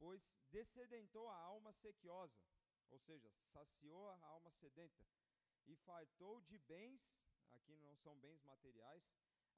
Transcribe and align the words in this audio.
pois 0.00 0.20
descedentou 0.50 1.28
a 1.28 1.36
alma 1.36 1.72
sequiosa, 1.74 2.40
ou 2.88 2.98
seja, 2.98 3.30
saciou 3.52 4.08
a 4.08 4.18
alma 4.26 4.50
sedenta, 4.52 5.04
e 5.66 5.76
fartou 5.76 6.40
de 6.40 6.58
bens, 6.58 7.00
aqui 7.52 7.76
não 7.76 7.94
são 7.98 8.18
bens 8.18 8.42
materiais, 8.42 9.04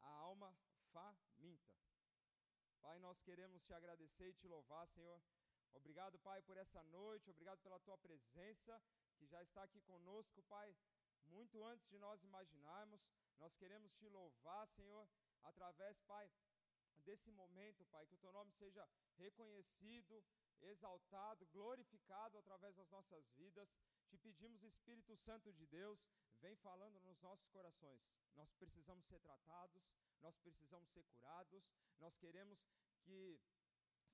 a 0.00 0.08
alma 0.08 0.54
faminta. 0.92 1.74
Pai, 2.80 2.98
nós 2.98 3.20
queremos 3.20 3.62
te 3.62 3.72
agradecer 3.72 4.30
e 4.30 4.34
te 4.34 4.48
louvar, 4.48 4.86
Senhor. 4.88 5.22
Obrigado, 5.72 6.18
Pai, 6.18 6.42
por 6.42 6.56
essa 6.56 6.82
noite, 6.82 7.30
obrigado 7.30 7.60
pela 7.60 7.78
tua 7.78 7.96
presença, 7.96 8.82
que 9.16 9.26
já 9.26 9.40
está 9.42 9.62
aqui 9.62 9.80
conosco, 9.82 10.42
Pai, 10.42 10.76
muito 11.26 11.62
antes 11.64 11.88
de 11.88 11.98
nós 11.98 12.22
imaginarmos. 12.24 13.00
Nós 13.38 13.54
queremos 13.54 13.92
te 13.94 14.08
louvar, 14.08 14.68
Senhor, 14.70 15.08
através, 15.44 15.98
Pai, 16.02 16.28
desse 17.00 17.30
momento, 17.30 17.84
Pai, 17.86 18.06
que 18.06 18.14
o 18.14 18.18
teu 18.18 18.32
nome 18.32 18.52
seja 18.52 18.88
reconhecido, 19.16 20.24
exaltado, 20.60 21.46
glorificado 21.46 22.38
através 22.38 22.74
das 22.76 22.88
nossas 22.90 23.28
vidas. 23.36 23.68
Te 24.08 24.18
pedimos, 24.18 24.62
Espírito 24.62 25.16
Santo 25.16 25.52
de 25.52 25.66
Deus, 25.66 25.98
vem 26.40 26.54
falando 26.56 27.00
nos 27.00 27.20
nossos 27.20 27.48
corações. 27.48 28.00
Nós 28.34 28.50
precisamos 28.52 29.04
ser 29.06 29.20
tratados, 29.20 29.82
nós 30.20 30.36
precisamos 30.38 30.90
ser 30.90 31.04
curados, 31.04 31.64
nós 31.98 32.16
queremos 32.16 32.58
que 33.02 33.40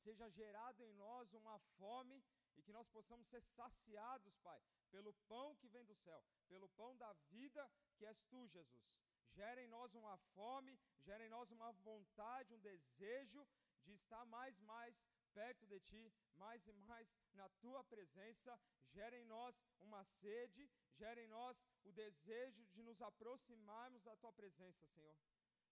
seja 0.02 0.28
gerado 0.30 0.82
em 0.84 0.92
nós 0.94 1.32
uma 1.34 1.58
fome 1.76 2.22
e 2.56 2.62
que 2.62 2.72
nós 2.72 2.88
possamos 2.88 3.28
ser 3.28 3.42
saciados, 3.42 4.36
Pai, 4.38 4.60
pelo 4.90 5.12
pão 5.28 5.54
que 5.56 5.68
vem 5.68 5.84
do 5.84 5.94
céu, 5.96 6.24
pelo 6.48 6.68
pão 6.70 6.96
da 6.96 7.12
vida 7.30 7.70
que 7.96 8.06
és 8.06 8.20
tu, 8.30 8.46
Jesus. 8.48 8.88
Gera 9.30 9.62
em 9.62 9.68
nós 9.68 9.94
uma 9.94 10.16
fome, 10.34 10.78
gera 11.08 11.24
em 11.24 11.30
nós 11.30 11.50
uma 11.50 11.72
vontade, 11.90 12.52
um 12.52 12.60
desejo 12.60 13.46
de 13.84 13.94
estar 13.94 14.24
mais 14.26 14.58
mais 14.72 14.94
perto 15.32 15.66
de 15.66 15.80
ti, 15.80 16.12
mais 16.36 16.66
e 16.66 16.72
mais 16.90 17.08
na 17.32 17.48
tua 17.62 17.82
presença, 17.84 18.58
gera 18.90 19.16
em 19.16 19.24
nós 19.24 19.54
uma 19.80 20.04
sede, 20.20 20.68
gera 20.96 21.18
em 21.22 21.28
nós 21.28 21.56
o 21.84 21.92
desejo 21.92 22.66
de 22.74 22.82
nos 22.82 23.00
aproximarmos 23.00 24.02
da 24.02 24.16
tua 24.16 24.32
presença, 24.32 24.86
Senhor. 24.88 25.16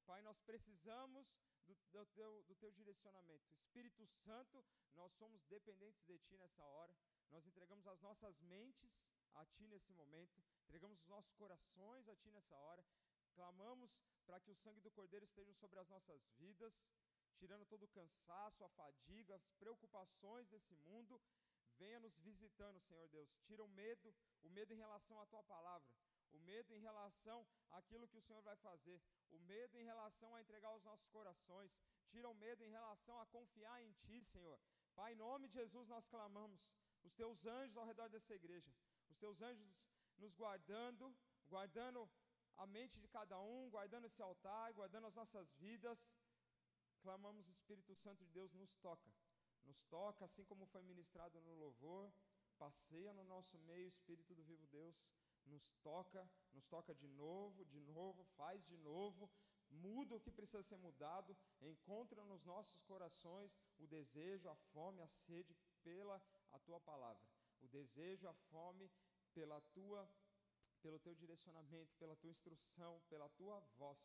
Pai, 0.06 0.22
nós 0.22 0.38
precisamos 0.41 1.27
do, 1.66 1.75
do, 1.92 2.06
teu, 2.06 2.42
do 2.44 2.55
teu 2.55 2.70
direcionamento. 2.70 3.44
Espírito 3.58 4.06
Santo, 4.25 4.64
nós 4.94 5.12
somos 5.14 5.42
dependentes 5.44 6.03
de 6.06 6.19
ti 6.20 6.36
nessa 6.38 6.64
hora, 6.64 6.97
nós 7.30 7.44
entregamos 7.44 7.86
as 7.86 8.00
nossas 8.00 8.41
mentes 8.41 8.92
a 9.34 9.44
ti 9.44 9.66
nesse 9.66 9.92
momento, 9.92 10.42
entregamos 10.62 10.98
os 11.00 11.08
nossos 11.08 11.32
corações 11.34 12.08
a 12.08 12.16
ti 12.16 12.30
nessa 12.30 12.56
hora, 12.56 12.82
clamamos 13.38 13.90
para 14.26 14.40
que 14.40 14.50
o 14.50 14.58
sangue 14.62 14.80
do 14.86 14.90
Cordeiro 14.98 15.24
esteja 15.24 15.52
sobre 15.54 15.78
as 15.82 15.88
nossas 15.94 16.20
vidas 16.42 16.74
tirando 17.36 17.64
todo 17.66 17.84
o 17.84 17.88
cansaço, 17.88 18.64
a 18.64 18.68
fadiga, 18.70 19.34
as 19.34 19.46
preocupações 19.58 20.48
desse 20.48 20.74
mundo. 20.76 21.20
Venha 21.78 22.00
nos 22.00 22.16
visitando, 22.18 22.80
Senhor 22.80 23.08
Deus. 23.08 23.28
Tira 23.46 23.62
o 23.62 23.68
medo, 23.68 24.14
o 24.42 24.50
medo 24.50 24.72
em 24.72 24.76
relação 24.76 25.20
à 25.20 25.26
tua 25.26 25.42
palavra, 25.44 25.86
o 26.32 26.38
medo 26.38 26.74
em 26.74 26.80
relação 26.80 27.46
àquilo 27.70 28.08
que 28.08 28.16
o 28.16 28.22
Senhor 28.22 28.42
vai 28.42 28.56
fazer, 28.56 29.00
o 29.30 29.38
medo 29.40 29.78
em 29.78 29.84
relação 29.84 30.34
a 30.34 30.40
entregar 30.40 30.74
os 30.74 30.82
nossos 30.82 31.06
corações. 31.08 31.70
Tira 32.08 32.28
o 32.28 32.34
medo 32.34 32.64
em 32.64 32.70
relação 32.70 33.20
a 33.20 33.26
confiar 33.26 33.82
em 33.82 33.92
ti, 34.04 34.24
Senhor. 34.24 34.58
Pai, 34.94 35.12
em 35.12 35.16
nome 35.16 35.48
de 35.48 35.54
Jesus 35.54 35.86
nós 35.88 36.06
clamamos. 36.06 36.60
Os 37.02 37.14
teus 37.14 37.44
anjos 37.46 37.76
ao 37.76 37.84
redor 37.84 38.08
dessa 38.08 38.34
igreja, 38.34 38.72
os 39.10 39.16
teus 39.18 39.40
anjos 39.40 39.68
nos 40.16 40.34
guardando, 40.34 41.14
guardando 41.46 42.10
a 42.56 42.66
mente 42.66 42.98
de 42.98 43.08
cada 43.08 43.38
um, 43.40 43.68
guardando 43.70 44.06
esse 44.06 44.22
altar, 44.22 44.72
guardando 44.72 45.06
as 45.06 45.14
nossas 45.14 45.52
vidas 45.54 46.10
clamamos, 47.06 47.48
Espírito 47.48 47.94
Santo 47.94 48.24
de 48.24 48.32
Deus 48.32 48.52
nos 48.52 48.74
toca, 48.78 49.08
nos 49.64 49.80
toca, 49.84 50.24
assim 50.24 50.44
como 50.44 50.66
foi 50.66 50.82
ministrado 50.82 51.40
no 51.40 51.54
louvor, 51.54 52.12
passeia 52.58 53.12
no 53.12 53.22
nosso 53.22 53.56
meio, 53.60 53.86
Espírito 53.86 54.34
do 54.34 54.42
vivo 54.42 54.66
Deus, 54.66 54.96
nos 55.44 55.70
toca, 55.84 56.28
nos 56.52 56.66
toca 56.66 56.92
de 56.92 57.06
novo, 57.06 57.64
de 57.66 57.78
novo, 57.78 58.25
faz 58.36 58.66
de 58.66 58.76
novo, 58.78 59.31
muda 59.70 60.16
o 60.16 60.20
que 60.20 60.32
precisa 60.32 60.64
ser 60.64 60.78
mudado, 60.78 61.36
encontra 61.60 62.25
nos 62.25 62.44
nossos 62.44 62.82
corações 62.82 63.56
o 63.78 63.86
desejo, 63.86 64.48
a 64.48 64.56
fome, 64.72 65.00
a 65.00 65.08
sede 65.08 65.54
pela 65.84 66.20
a 66.50 66.58
tua 66.58 66.81
palavra, 66.81 67.22
o 67.60 67.69
desejo, 67.69 68.26
a 68.26 68.34
fome 68.50 68.91
pela 69.32 69.60
tua 69.76 70.10
pelo 70.86 71.00
teu 71.00 71.14
direcionamento, 71.16 71.97
pela 71.97 72.14
tua 72.14 72.30
instrução, 72.30 72.92
pela 73.08 73.28
tua 73.30 73.58
voz. 73.76 73.98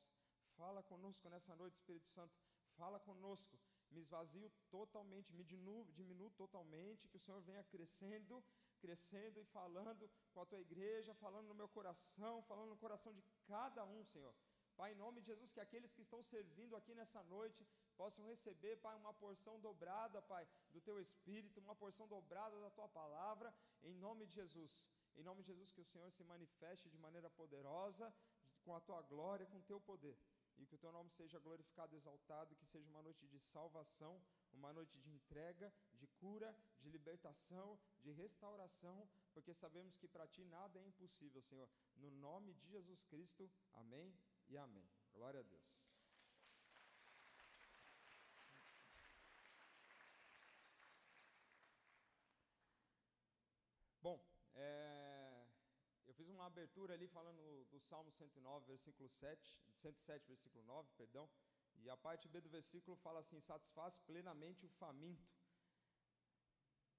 Fala 0.58 0.82
conosco 0.82 1.30
nessa 1.30 1.56
noite, 1.56 1.76
Espírito 1.76 2.10
Santo 2.10 2.34
fala 2.78 3.00
conosco, 3.00 3.60
me 3.92 4.00
esvazio 4.02 4.50
totalmente, 4.70 5.34
me 5.34 5.44
diminuo, 5.44 6.32
totalmente, 6.32 7.08
que 7.08 7.18
o 7.18 7.20
Senhor 7.20 7.42
venha 7.42 7.64
crescendo, 7.66 8.44
crescendo 8.80 9.40
e 9.40 9.46
falando 9.58 10.10
com 10.34 10.42
a 10.42 10.46
tua 10.46 10.60
igreja, 10.60 11.14
falando 11.26 11.50
no 11.50 11.54
meu 11.62 11.70
coração, 11.70 12.42
falando 12.44 12.70
no 12.70 12.78
coração 12.78 13.14
de 13.14 13.24
cada 13.46 13.86
um, 13.86 14.04
Senhor. 14.04 14.34
Pai, 14.76 14.94
em 14.94 14.96
nome 14.96 15.22
de 15.22 15.28
Jesus, 15.28 15.52
que 15.52 15.60
aqueles 15.60 15.94
que 15.94 16.02
estão 16.02 16.24
servindo 16.24 16.76
aqui 16.76 16.96
nessa 16.96 17.22
noite 17.24 17.68
possam 17.96 18.26
receber, 18.26 18.78
Pai, 18.78 18.96
uma 18.96 19.14
porção 19.14 19.60
dobrada, 19.60 20.22
Pai, 20.24 20.48
do 20.72 20.82
teu 20.82 21.00
Espírito, 21.00 21.60
uma 21.60 21.76
porção 21.76 22.08
dobrada 22.08 22.60
da 22.60 22.72
tua 22.72 22.90
palavra, 22.90 23.54
em 23.84 23.94
nome 23.94 24.26
de 24.26 24.34
Jesus. 24.34 24.88
Em 25.18 25.24
nome 25.24 25.42
de 25.42 25.48
Jesus, 25.48 25.72
que 25.72 25.82
o 25.82 25.86
Senhor 25.86 26.12
se 26.12 26.24
manifeste 26.24 26.90
de 26.90 26.98
maneira 26.98 27.30
poderosa, 27.30 28.14
com 28.64 28.76
a 28.76 28.82
tua 28.82 29.02
glória, 29.02 29.46
com 29.48 29.58
o 29.58 29.64
teu 29.64 29.80
poder 29.80 30.18
e 30.62 30.66
que 30.66 30.76
o 30.76 30.78
teu 30.78 30.92
nome 30.92 31.10
seja 31.10 31.40
glorificado, 31.40 31.96
exaltado, 31.96 32.56
que 32.56 32.66
seja 32.66 32.88
uma 32.90 33.02
noite 33.02 33.26
de 33.28 33.40
salvação, 33.40 34.22
uma 34.54 34.72
noite 34.72 34.98
de 35.00 35.10
entrega, 35.10 35.74
de 35.94 36.08
cura, 36.08 36.56
de 36.80 36.90
libertação, 36.90 37.80
de 38.00 38.12
restauração, 38.12 39.10
porque 39.34 39.54
sabemos 39.54 39.96
que 39.98 40.08
para 40.08 40.28
ti 40.28 40.44
nada 40.46 40.80
é 40.80 40.84
impossível, 40.84 41.42
Senhor. 41.42 41.68
No 41.96 42.12
nome 42.12 42.54
de 42.54 42.68
Jesus 42.68 43.04
Cristo, 43.06 43.52
amém 43.74 44.16
e 44.48 44.58
amém. 44.58 44.88
Glória 45.14 45.40
a 45.40 45.44
Deus. 45.44 45.82
Bom, 54.02 54.20
é, 54.56 55.48
eu 56.06 56.14
fiz 56.14 56.28
uma 56.28 56.41
abertura 56.52 56.94
ali 56.94 57.08
falando 57.08 57.44
do 57.72 57.80
Salmo 57.80 58.12
109, 58.12 58.66
versículo 58.74 59.10
7, 59.10 59.60
107, 59.82 60.28
versículo 60.28 60.64
9, 60.64 60.90
perdão, 61.02 61.26
e 61.84 61.90
a 61.90 61.98
parte 61.98 62.28
B 62.34 62.42
do 62.46 62.50
versículo 62.50 62.96
fala 63.06 63.20
assim: 63.22 63.40
satisfaz 63.40 63.98
plenamente 64.10 64.66
o 64.66 64.74
faminto. 64.82 65.30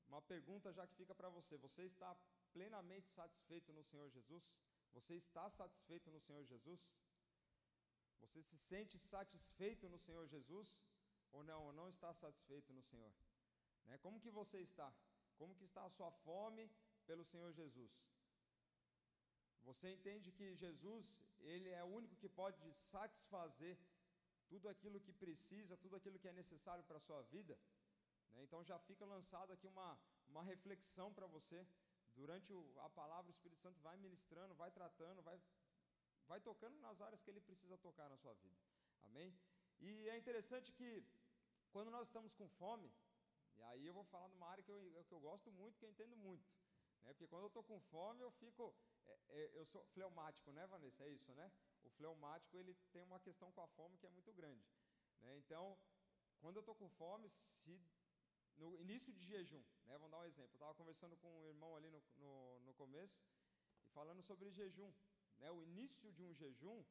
Uma 0.08 0.22
pergunta 0.32 0.72
já 0.78 0.86
que 0.86 0.96
fica 1.00 1.14
para 1.14 1.30
você: 1.36 1.56
você 1.66 1.82
está 1.92 2.10
plenamente 2.52 3.08
satisfeito 3.18 3.72
no 3.72 3.84
Senhor 3.90 4.08
Jesus? 4.16 4.44
Você 4.96 5.14
está 5.24 5.44
satisfeito 5.60 6.10
no 6.10 6.20
Senhor 6.20 6.44
Jesus? 6.44 6.80
Você 8.22 8.42
se 8.42 8.56
sente 8.70 8.98
satisfeito 8.98 9.88
no 9.88 9.98
Senhor 9.98 10.26
Jesus? 10.34 10.68
Ou 11.32 11.42
não, 11.42 11.60
ou 11.66 11.72
não 11.72 11.88
está 11.88 12.12
satisfeito 12.12 12.72
no 12.72 12.82
Senhor? 12.82 13.12
Né? 13.86 13.96
Como 13.98 14.20
que 14.20 14.30
você 14.30 14.58
está? 14.60 14.92
Como 15.36 15.54
que 15.54 15.64
está 15.64 15.82
a 15.84 15.90
sua 15.90 16.10
fome 16.26 16.70
pelo 17.06 17.24
Senhor 17.24 17.52
Jesus? 17.52 17.92
Você 19.68 19.90
entende 19.90 20.30
que 20.32 20.54
Jesus, 20.54 21.06
ele 21.40 21.70
é 21.70 21.82
o 21.84 21.92
único 22.00 22.16
que 22.16 22.28
pode 22.28 22.60
satisfazer 22.74 23.78
tudo 24.48 24.68
aquilo 24.68 25.00
que 25.00 25.12
precisa, 25.12 25.76
tudo 25.76 25.96
aquilo 25.96 26.18
que 26.18 26.28
é 26.28 26.32
necessário 26.32 26.84
para 26.84 26.98
a 26.98 27.06
sua 27.08 27.22
vida? 27.34 27.58
Né? 28.32 28.42
Então 28.42 28.62
já 28.64 28.78
fica 28.78 29.04
lançado 29.04 29.52
aqui 29.52 29.66
uma, 29.66 29.98
uma 30.28 30.42
reflexão 30.42 31.12
para 31.12 31.26
você. 31.26 31.66
Durante 32.14 32.52
o, 32.52 32.60
a 32.80 32.90
palavra, 32.90 33.30
o 33.30 33.34
Espírito 33.34 33.60
Santo 33.60 33.80
vai 33.80 33.96
ministrando, 33.96 34.54
vai 34.54 34.70
tratando, 34.70 35.22
vai, 35.22 35.40
vai 36.26 36.40
tocando 36.40 36.78
nas 36.80 37.00
áreas 37.00 37.22
que 37.22 37.30
ele 37.30 37.40
precisa 37.40 37.78
tocar 37.78 38.08
na 38.10 38.16
sua 38.18 38.34
vida. 38.34 38.60
Amém? 39.04 39.34
E 39.80 40.08
é 40.08 40.16
interessante 40.18 40.72
que 40.72 41.04
quando 41.70 41.90
nós 41.90 42.06
estamos 42.08 42.34
com 42.34 42.48
fome, 42.48 42.92
e 43.56 43.62
aí 43.62 43.86
eu 43.86 43.94
vou 43.94 44.04
falar 44.04 44.28
numa 44.28 44.48
área 44.48 44.62
que 44.62 44.70
eu, 44.70 45.04
que 45.08 45.14
eu 45.14 45.20
gosto 45.20 45.50
muito, 45.50 45.78
que 45.78 45.84
eu 45.84 45.90
entendo 45.90 46.16
muito. 46.16 46.44
Né? 47.02 47.12
Porque 47.12 47.26
quando 47.26 47.42
eu 47.42 47.48
estou 47.48 47.62
com 47.62 47.80
fome, 47.80 48.22
eu 48.22 48.30
fico 48.30 48.74
é, 49.06 49.18
é, 49.30 49.50
eu 49.54 49.66
sou 49.66 49.84
fleumático, 49.86 50.52
né, 50.52 50.66
Vanessa? 50.66 51.04
É 51.04 51.08
isso, 51.10 51.32
né? 51.34 51.50
O 51.82 51.90
fleumático 51.90 52.56
ele 52.56 52.74
tem 52.92 53.02
uma 53.02 53.20
questão 53.20 53.50
com 53.52 53.60
a 53.60 53.68
fome 53.68 53.98
que 53.98 54.06
é 54.06 54.10
muito 54.10 54.32
grande. 54.32 54.64
Né? 55.20 55.36
Então, 55.38 55.78
quando 56.40 56.56
eu 56.56 56.60
estou 56.60 56.74
com 56.74 56.88
fome, 56.90 57.28
se 57.30 57.80
no 58.56 58.76
início 58.76 59.12
de 59.12 59.24
jejum, 59.24 59.62
né? 59.86 59.96
Vamos 59.98 60.10
dar 60.10 60.18
um 60.18 60.24
exemplo. 60.24 60.52
Eu 60.52 60.56
estava 60.56 60.74
conversando 60.74 61.16
com 61.16 61.28
um 61.40 61.46
irmão 61.46 61.74
ali 61.76 61.90
no, 61.90 62.02
no, 62.16 62.60
no, 62.60 62.74
começo 62.74 63.20
e 63.84 63.88
falando 63.88 64.22
sobre 64.22 64.50
jejum. 64.50 64.92
Né? 65.38 65.50
O 65.50 65.62
início 65.62 66.12
de 66.12 66.22
um 66.22 66.34
jejum, 66.34 66.84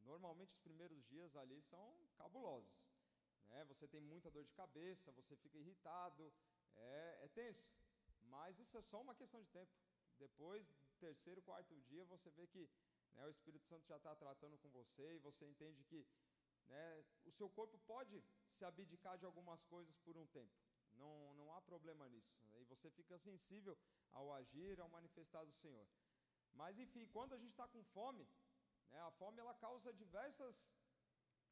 normalmente 0.00 0.52
os 0.52 0.60
primeiros 0.60 1.04
dias 1.04 1.36
ali 1.36 1.60
são 1.62 1.96
cabulosos. 2.16 2.72
Né? 3.48 3.64
Você 3.64 3.88
tem 3.88 4.00
muita 4.00 4.30
dor 4.30 4.44
de 4.44 4.52
cabeça, 4.52 5.12
você 5.12 5.36
fica 5.36 5.58
irritado, 5.58 6.32
é, 6.76 7.18
é 7.22 7.28
tenso. 7.28 7.68
Mas 8.30 8.58
isso 8.58 8.76
é 8.78 8.82
só 8.82 9.00
uma 9.00 9.14
questão 9.14 9.40
de 9.42 9.50
tempo. 9.50 9.72
Depois, 10.18 10.64
terceiro, 10.98 11.42
quarto 11.42 11.74
dia, 11.90 12.04
você 12.04 12.30
vê 12.30 12.46
que 12.46 12.68
né, 13.14 13.26
o 13.26 13.30
Espírito 13.30 13.66
Santo 13.66 13.86
já 13.86 13.96
está 13.96 14.14
tratando 14.14 14.58
com 14.58 14.68
você 14.70 15.14
e 15.14 15.18
você 15.18 15.46
entende 15.46 15.82
que 15.84 16.06
né, 16.66 17.04
o 17.24 17.32
seu 17.32 17.48
corpo 17.50 17.78
pode 17.86 18.22
se 18.56 18.64
abdicar 18.64 19.18
de 19.18 19.24
algumas 19.24 19.62
coisas 19.64 19.96
por 19.98 20.16
um 20.16 20.26
tempo. 20.26 20.52
Não, 20.92 21.34
não 21.34 21.52
há 21.54 21.60
problema 21.62 22.08
nisso. 22.08 22.34
E 22.60 22.64
você 22.64 22.90
fica 22.90 23.18
sensível 23.18 23.76
ao 24.12 24.32
agir, 24.34 24.78
ao 24.80 24.88
manifestar 24.88 25.44
do 25.44 25.52
Senhor. 25.54 25.86
Mas 26.52 26.78
enfim, 26.78 27.06
quando 27.06 27.32
a 27.32 27.38
gente 27.38 27.52
está 27.52 27.66
com 27.68 27.82
fome, 27.84 28.28
né, 28.90 29.00
a 29.00 29.10
fome 29.12 29.40
ela 29.40 29.54
causa 29.54 29.92
diversas 29.92 30.74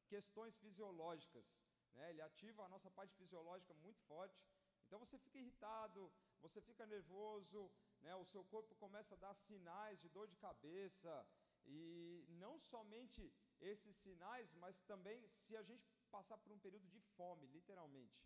questões 0.08 0.56
fisiológicas. 0.56 1.46
Né, 1.94 2.10
ele 2.10 2.22
ativa 2.22 2.64
a 2.64 2.68
nossa 2.68 2.90
parte 2.90 3.14
fisiológica 3.14 3.72
muito 3.74 4.00
forte. 4.02 4.38
Então 4.86 4.98
você 4.98 5.18
fica 5.18 5.38
irritado, 5.38 6.12
você 6.40 6.60
fica 6.60 6.86
nervoso, 6.86 7.70
né, 8.00 8.14
o 8.14 8.24
seu 8.24 8.44
corpo 8.44 8.74
começa 8.76 9.14
a 9.14 9.18
dar 9.18 9.34
sinais 9.34 10.00
de 10.00 10.08
dor 10.08 10.26
de 10.28 10.36
cabeça. 10.36 11.26
E 11.70 12.24
não 12.42 12.58
somente 12.58 13.30
esses 13.60 13.94
sinais, 13.96 14.54
mas 14.54 14.80
também 14.82 15.28
se 15.34 15.56
a 15.56 15.62
gente 15.62 15.86
passar 16.10 16.38
por 16.38 16.50
um 16.52 16.58
período 16.58 16.86
de 16.88 17.00
fome, 17.16 17.46
literalmente. 17.46 18.18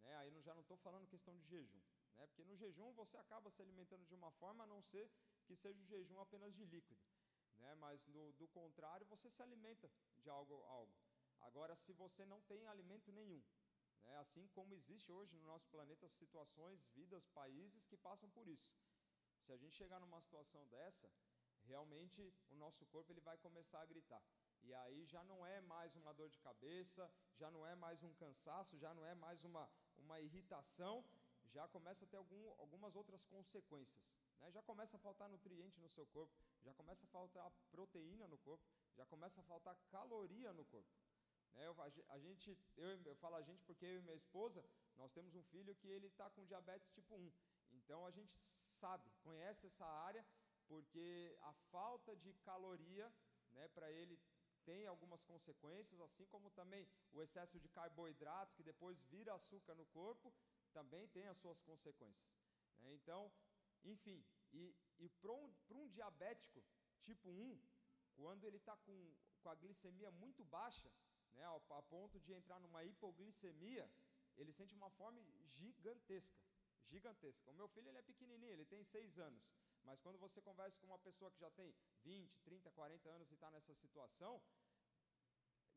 Né, 0.00 0.16
aí 0.16 0.30
já 0.40 0.54
não 0.54 0.62
estou 0.62 0.78
falando 0.78 1.06
questão 1.06 1.36
de 1.36 1.46
jejum. 1.46 1.82
Né, 2.16 2.26
porque 2.26 2.44
no 2.44 2.56
jejum 2.56 2.92
você 2.92 3.16
acaba 3.18 3.50
se 3.50 3.60
alimentando 3.60 4.06
de 4.06 4.14
uma 4.14 4.30
forma, 4.32 4.64
a 4.64 4.66
não 4.66 4.80
ser 4.80 5.10
que 5.44 5.54
seja 5.54 5.78
o 5.80 5.84
jejum 5.84 6.18
apenas 6.20 6.54
de 6.54 6.64
líquido. 6.64 7.00
Né? 7.58 7.74
Mas 7.74 8.06
no, 8.06 8.32
do 8.34 8.48
contrário, 8.48 9.06
você 9.06 9.30
se 9.30 9.42
alimenta 9.42 9.90
de 10.16 10.30
algo, 10.30 10.62
algo. 10.64 10.94
Agora, 11.40 11.76
se 11.76 11.92
você 11.92 12.24
não 12.24 12.40
tem 12.42 12.66
alimento 12.66 13.12
nenhum, 13.12 13.42
né? 14.06 14.16
assim 14.18 14.46
como 14.48 14.74
existe 14.74 15.12
hoje 15.12 15.34
no 15.36 15.44
nosso 15.44 15.68
planeta 15.68 16.08
situações, 16.08 16.86
vidas, 16.94 17.26
países 17.28 17.84
que 17.84 17.96
passam 17.96 18.30
por 18.30 18.48
isso. 18.48 18.74
Se 19.44 19.52
a 19.52 19.56
gente 19.56 19.76
chegar 19.76 20.00
numa 20.00 20.20
situação 20.20 20.66
dessa, 20.68 21.10
realmente 21.64 22.32
o 22.50 22.54
nosso 22.54 22.86
corpo 22.86 23.12
ele 23.12 23.20
vai 23.20 23.36
começar 23.38 23.80
a 23.80 23.86
gritar. 23.86 24.22
E 24.62 24.72
aí 24.74 25.04
já 25.04 25.22
não 25.24 25.44
é 25.46 25.60
mais 25.60 25.94
uma 25.96 26.12
dor 26.12 26.28
de 26.28 26.38
cabeça, 26.40 27.10
já 27.36 27.50
não 27.50 27.66
é 27.66 27.74
mais 27.74 28.02
um 28.02 28.12
cansaço, 28.14 28.78
já 28.78 28.92
não 28.94 29.04
é 29.04 29.14
mais 29.14 29.44
uma, 29.44 29.68
uma 29.96 30.20
irritação, 30.20 31.04
já 31.46 31.68
começa 31.68 32.04
a 32.04 32.08
ter 32.08 32.16
algum, 32.16 32.50
algumas 32.58 32.96
outras 32.96 33.22
consequências. 33.24 34.04
Né? 34.40 34.50
Já 34.50 34.62
começa 34.62 34.96
a 34.96 35.00
faltar 35.00 35.28
nutriente 35.28 35.80
no 35.80 35.88
seu 35.88 36.06
corpo, 36.06 36.34
já 36.62 36.72
começa 36.74 37.04
a 37.06 37.08
faltar 37.08 37.50
proteína 37.70 38.26
no 38.26 38.38
corpo, 38.38 38.64
já 38.96 39.06
começa 39.06 39.40
a 39.40 39.44
faltar 39.44 39.76
caloria 39.88 40.52
no 40.52 40.64
corpo. 40.64 40.90
Né? 41.56 41.66
Eu, 41.66 41.74
a 42.08 42.18
gente, 42.18 42.56
eu, 42.76 42.88
eu 43.04 43.16
falo 43.16 43.36
a 43.36 43.42
gente 43.42 43.62
porque 43.64 43.84
eu 43.84 43.98
e 43.98 44.02
minha 44.02 44.14
esposa, 44.14 44.64
nós 44.96 45.10
temos 45.12 45.34
um 45.34 45.42
filho 45.44 45.74
que 45.74 45.88
ele 45.88 46.06
está 46.06 46.30
com 46.30 46.44
diabetes 46.44 46.90
tipo 46.92 47.14
1. 47.16 47.32
Então 47.72 48.06
a 48.06 48.10
gente 48.10 48.38
sabe, 48.38 49.10
conhece 49.22 49.66
essa 49.66 49.84
área, 49.84 50.24
porque 50.68 51.36
a 51.42 51.52
falta 51.72 52.14
de 52.16 52.32
caloria 52.34 53.12
né, 53.52 53.68
para 53.68 53.90
ele 53.90 54.18
tem 54.64 54.86
algumas 54.86 55.22
consequências, 55.22 56.00
assim 56.00 56.26
como 56.26 56.50
também 56.50 56.88
o 57.12 57.22
excesso 57.22 57.58
de 57.60 57.68
carboidrato, 57.68 58.54
que 58.54 58.62
depois 58.62 59.00
vira 59.02 59.34
açúcar 59.34 59.74
no 59.74 59.86
corpo, 59.86 60.34
também 60.72 61.06
tem 61.08 61.26
as 61.28 61.38
suas 61.38 61.60
consequêncincias. 61.60 62.44
Né? 62.80 62.94
Então, 62.94 63.32
enfim, 63.84 64.24
e, 64.52 64.74
e 64.98 65.08
para 65.08 65.32
um, 65.32 65.54
um 65.70 65.88
diabético 65.88 66.64
tipo 67.04 67.28
1, 67.30 67.60
quando 68.16 68.44
ele 68.44 68.56
está 68.56 68.76
com, 68.78 69.14
com 69.40 69.48
a 69.48 69.54
glicemia 69.54 70.10
muito 70.10 70.44
baixa, 70.44 70.90
né, 71.36 71.44
a, 71.46 71.82
ponto 71.82 72.18
de 72.20 72.32
entrar 72.32 72.58
numa 72.60 72.84
hipoglicemia, 72.84 73.88
ele 74.36 74.52
sente 74.52 74.74
uma 74.74 74.90
fome 74.90 75.22
gigantesca. 75.44 76.44
Gigantesca. 76.88 77.50
O 77.50 77.54
meu 77.54 77.68
filho 77.68 77.88
ele 77.88 77.98
é 77.98 78.02
pequenininho, 78.02 78.52
ele 78.52 78.64
tem 78.64 78.82
6 78.84 79.18
anos. 79.18 79.42
Mas 79.84 80.00
quando 80.00 80.18
você 80.18 80.40
conversa 80.40 80.78
com 80.78 80.86
uma 80.86 80.98
pessoa 80.98 81.30
que 81.30 81.38
já 81.38 81.50
tem 81.50 81.74
20, 82.02 82.40
30, 82.40 82.70
40 82.70 83.08
anos 83.08 83.30
e 83.30 83.34
está 83.34 83.50
nessa 83.50 83.74
situação, 83.74 84.42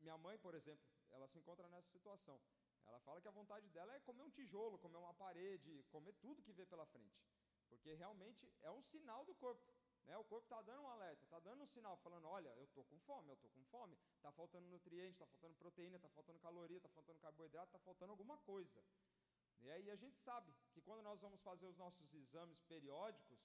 minha 0.00 0.16
mãe, 0.18 0.38
por 0.38 0.54
exemplo, 0.54 0.84
ela 1.10 1.28
se 1.28 1.38
encontra 1.38 1.68
nessa 1.68 1.88
situação. 1.90 2.40
Ela 2.86 2.98
fala 3.00 3.20
que 3.20 3.28
a 3.28 3.30
vontade 3.30 3.68
dela 3.68 3.94
é 3.94 4.00
comer 4.00 4.22
um 4.22 4.30
tijolo, 4.30 4.78
comer 4.78 4.98
uma 4.98 5.14
parede, 5.14 5.84
comer 5.90 6.12
tudo 6.14 6.42
que 6.42 6.52
vê 6.52 6.66
pela 6.66 6.86
frente. 6.86 7.22
Porque 7.68 7.94
realmente 7.94 8.52
é 8.62 8.70
um 8.70 8.82
sinal 8.82 9.24
do 9.24 9.34
corpo. 9.34 9.72
Né? 10.06 10.16
O 10.16 10.24
corpo 10.24 10.44
está 10.44 10.60
dando 10.62 10.82
um 10.82 10.88
alerta, 10.88 11.22
está 11.24 11.38
dando 11.40 11.62
um 11.62 11.66
sinal, 11.66 11.96
falando: 11.98 12.26
olha, 12.26 12.48
eu 12.56 12.64
estou 12.64 12.84
com 12.84 12.98
fome, 13.00 13.28
eu 13.28 13.34
estou 13.34 13.50
com 13.50 13.64
fome, 13.64 13.98
está 14.16 14.32
faltando 14.32 14.66
nutriente, 14.68 15.12
está 15.12 15.26
faltando 15.26 15.54
proteína, 15.56 15.96
está 15.96 16.08
faltando 16.08 16.38
caloria, 16.40 16.76
está 16.76 16.88
faltando 16.88 17.18
carboidrato, 17.18 17.66
está 17.66 17.78
faltando 17.78 18.12
alguma 18.12 18.36
coisa. 18.38 18.82
E 19.60 19.70
aí 19.70 19.90
a 19.90 19.96
gente 19.96 20.18
sabe 20.18 20.54
que 20.72 20.80
quando 20.80 21.02
nós 21.02 21.20
vamos 21.20 21.40
fazer 21.42 21.66
os 21.66 21.76
nossos 21.76 22.12
exames 22.14 22.60
periódicos, 22.62 23.38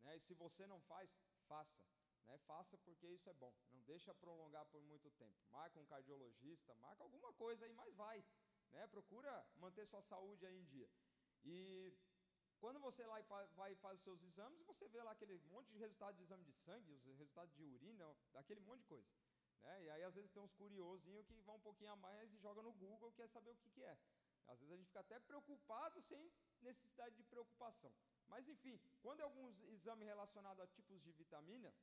né, 0.00 0.16
e 0.16 0.20
se 0.20 0.34
você 0.34 0.66
não 0.66 0.80
faz, 0.80 1.10
faça. 1.46 1.84
Né, 2.24 2.38
faça 2.46 2.78
porque 2.78 3.06
isso 3.06 3.28
é 3.28 3.34
bom. 3.34 3.52
Não 3.72 3.82
deixa 3.82 4.14
prolongar 4.14 4.64
por 4.66 4.82
muito 4.82 5.10
tempo. 5.12 5.36
Marca 5.50 5.78
um 5.78 5.86
cardiologista, 5.86 6.74
marca 6.76 7.02
alguma 7.02 7.32
coisa 7.34 7.64
aí, 7.66 7.72
mas 7.72 7.94
vai. 7.94 8.24
Né, 8.72 8.86
procura 8.86 9.46
manter 9.56 9.86
sua 9.86 10.02
saúde 10.02 10.46
aí 10.46 10.56
em 10.56 10.64
dia. 10.64 10.88
E 11.44 11.92
quando 12.60 12.78
você 12.78 13.04
lá 13.06 13.20
vai 13.56 13.72
e 13.72 13.76
faz 13.76 13.98
os 13.98 14.04
seus 14.04 14.22
exames, 14.22 14.62
você 14.66 14.86
vê 14.88 15.02
lá 15.02 15.12
aquele 15.12 15.38
monte 15.52 15.70
de 15.70 15.78
resultado 15.78 16.14
de 16.16 16.22
exame 16.22 16.44
de 16.44 16.52
sangue, 16.52 16.92
os 16.92 17.18
resultados 17.18 17.52
de 17.54 17.64
urina, 17.64 18.06
aquele 18.34 18.60
monte 18.60 18.80
de 18.80 18.86
coisa. 18.86 19.08
Né? 19.62 19.84
E 19.84 19.90
aí 19.90 20.02
às 20.04 20.14
vezes 20.14 20.30
tem 20.30 20.42
uns 20.42 20.52
curiosinhos 20.52 21.26
que 21.26 21.40
vão 21.40 21.56
um 21.56 21.60
pouquinho 21.60 21.90
a 21.90 21.96
mais 21.96 22.32
e 22.32 22.38
jogam 22.38 22.62
no 22.62 22.72
Google 22.72 23.12
quer 23.12 23.28
saber 23.28 23.50
o 23.50 23.56
que, 23.56 23.70
que 23.70 23.82
é. 23.82 23.98
Às 24.46 24.58
vezes 24.58 24.72
a 24.72 24.76
gente 24.76 24.86
fica 24.88 25.00
até 25.00 25.18
preocupado 25.20 26.00
sem 26.02 26.30
necessidade 26.60 27.16
de 27.16 27.24
preocupação. 27.24 27.94
Mas 28.28 28.48
enfim, 28.48 28.80
quando 29.00 29.20
é 29.20 29.22
alguns 29.22 29.60
exames 29.62 30.06
relacionados 30.06 30.62
a 30.62 30.66
tipos 30.66 31.00
de 31.02 31.12
vitamina, 31.12 31.74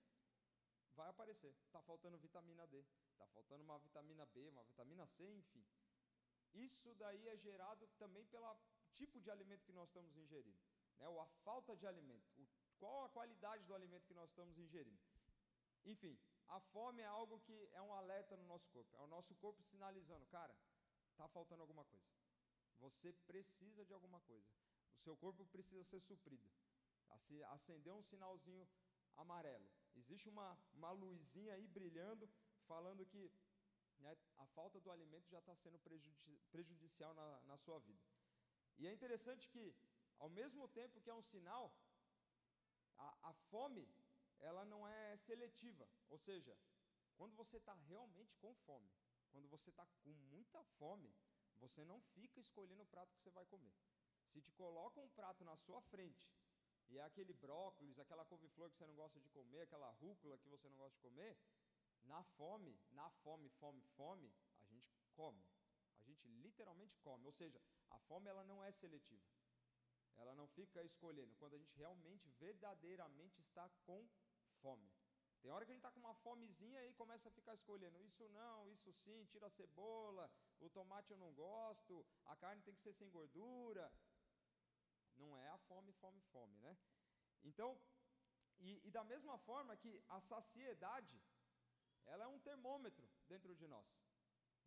vai 0.96 1.10
aparecer. 1.10 1.56
Está 1.66 1.82
faltando 1.82 2.18
vitamina 2.18 2.68
D, 2.68 2.86
está 3.12 3.28
faltando 3.28 3.64
uma 3.64 3.80
vitamina 3.80 4.26
B, 4.28 4.48
uma 4.50 4.64
vitamina 4.64 5.06
C, 5.08 5.26
enfim. 5.34 5.66
Isso 6.54 6.94
daí 6.96 7.28
é 7.28 7.38
gerado 7.38 7.88
também 8.00 8.26
pelo 8.26 8.46
tipo 8.96 9.20
de 9.20 9.30
alimento 9.30 9.66
que 9.66 9.74
nós 9.74 9.88
estamos 9.88 10.16
ingerindo 10.18 10.60
né, 11.00 11.08
ou 11.08 11.20
a 11.20 11.26
falta 11.44 11.76
de 11.76 11.86
alimento, 11.86 12.28
o, 12.38 12.48
qual 12.78 13.06
a 13.06 13.10
qualidade 13.10 13.64
do 13.66 13.74
alimento 13.74 14.08
que 14.08 14.14
nós 14.14 14.30
estamos 14.30 14.58
ingerindo. 14.58 15.02
Enfim, 15.86 16.18
a 16.48 16.60
fome 16.60 17.02
é 17.02 17.06
algo 17.06 17.40
que 17.40 17.70
é 17.74 17.82
um 17.82 17.94
alerta 17.94 18.36
no 18.36 18.46
nosso 18.46 18.70
corpo, 18.70 18.96
é 18.98 19.02
o 19.02 19.08
nosso 19.08 19.34
corpo 19.36 19.64
sinalizando, 19.64 20.26
cara, 20.28 20.56
está 21.12 21.28
faltando 21.28 21.62
alguma 21.62 21.86
coisa. 21.86 22.08
Você 22.80 23.12
precisa 23.26 23.84
de 23.86 23.94
alguma 23.94 24.20
coisa. 24.22 24.48
O 24.98 25.02
seu 25.02 25.18
corpo 25.18 25.46
precisa 25.46 25.84
ser 25.84 26.00
suprido. 26.02 26.48
Acender 27.50 27.94
um 27.94 28.04
sinalzinho 28.04 28.68
amarelo. 29.16 29.68
Existe 29.96 30.30
uma, 30.30 30.58
uma 30.74 30.92
luzinha 30.92 31.54
aí 31.54 31.68
brilhando, 31.68 32.30
falando 32.68 33.06
que 33.06 33.32
né, 34.00 34.16
a 34.38 34.46
falta 34.48 34.80
do 34.80 34.92
alimento 34.92 35.28
já 35.28 35.40
está 35.40 35.56
sendo 35.56 35.80
prejudici 35.80 36.38
prejudicial 36.52 37.14
na, 37.16 37.42
na 37.46 37.58
sua 37.58 37.80
vida. 37.80 38.04
E 38.78 38.88
é 38.88 38.92
interessante 38.94 39.50
que 39.50 39.76
ao 40.20 40.30
mesmo 40.30 40.68
tempo 40.70 41.02
que 41.02 41.10
é 41.10 41.14
um 41.14 41.22
sinal, 41.22 41.74
a, 42.98 43.30
a 43.30 43.34
fome, 43.50 43.88
ela 44.40 44.66
não 44.66 44.88
é 44.88 45.18
seletiva. 45.18 45.88
Ou 46.10 46.18
seja, 46.18 46.58
quando 47.16 47.36
você 47.36 47.58
está 47.58 47.74
realmente 47.74 48.36
com 48.38 48.54
fome, 48.66 48.90
quando 49.32 49.48
você 49.48 49.70
está 49.70 49.86
com 50.04 50.10
muita 50.32 50.64
fome, 50.80 51.14
você 51.58 51.84
não 51.84 52.00
fica 52.16 52.40
escolhendo 52.40 52.84
o 52.84 52.88
prato 52.88 53.14
que 53.16 53.22
você 53.22 53.32
vai 53.32 53.46
comer. 53.46 53.76
Se 54.32 54.42
te 54.42 54.52
coloca 54.52 55.00
um 55.00 55.10
prato 55.10 55.44
na 55.44 55.56
sua 55.58 55.82
frente, 55.82 56.30
e 56.90 56.98
é 56.98 57.04
aquele 57.04 57.34
brócolis, 57.34 58.00
aquela 58.00 58.26
couve-flor 58.26 58.70
que 58.70 58.78
você 58.78 58.86
não 58.86 58.96
gosta 58.96 59.20
de 59.20 59.30
comer, 59.30 59.62
aquela 59.62 59.90
rúcula 59.92 60.38
que 60.38 60.48
você 60.48 60.70
não 60.70 60.78
gosta 60.78 60.96
de 60.96 61.02
comer, 61.02 61.38
na 62.04 62.24
fome, 62.24 62.80
na 62.92 63.10
fome, 63.24 63.50
fome, 63.50 63.82
fome, 63.96 64.34
a 64.62 64.66
gente 64.74 64.96
come. 65.16 65.44
Gente 66.24 66.42
literalmente 66.42 66.98
come. 67.00 67.26
Ou 67.26 67.32
seja, 67.32 67.62
a 67.90 68.00
fome 68.00 68.30
ela 68.30 68.44
não 68.44 68.64
é 68.64 68.72
seletiva. 68.72 69.26
Ela 70.16 70.34
não 70.34 70.48
fica 70.48 70.84
escolhendo. 70.84 71.36
Quando 71.36 71.56
a 71.56 71.58
gente 71.58 71.76
realmente, 71.76 72.30
verdadeiramente 72.40 73.40
está 73.42 73.70
com 73.86 74.08
fome. 74.62 74.90
Tem 75.42 75.52
hora 75.52 75.66
que 75.66 75.72
a 75.72 75.76
gente 75.76 75.86
está 75.86 75.92
com 75.92 76.00
uma 76.00 76.16
fomezinha 76.16 76.84
e 76.86 76.94
começa 76.94 77.30
a 77.30 77.32
ficar 77.32 77.54
escolhendo. 77.54 78.02
Isso 78.02 78.28
não, 78.30 78.68
isso 78.70 78.92
sim, 78.94 79.26
tira 79.26 79.48
a 79.48 79.52
cebola, 79.52 80.30
o 80.60 80.70
tomate 80.70 81.12
eu 81.12 81.18
não 81.18 81.32
gosto, 81.34 82.06
a 82.26 82.36
carne 82.36 82.62
tem 82.64 82.74
que 82.74 82.82
ser 82.82 82.94
sem 82.94 83.10
gordura. 83.10 83.92
Não 85.16 85.38
é 85.38 85.48
a 85.50 85.58
fome, 85.60 85.94
fome, 85.94 86.22
fome, 86.32 86.58
né? 86.58 86.78
Então, 87.44 87.80
e, 88.60 88.82
e 88.88 88.92
da 88.92 89.04
mesma 89.04 89.38
forma 89.38 89.78
que 89.78 90.04
a 90.08 90.20
saciedade, 90.20 91.22
ela 92.06 92.24
é 92.24 92.28
um 92.28 92.40
termômetro 92.40 93.08
dentro 93.28 93.56
de 93.56 93.68
nós. 93.68 93.86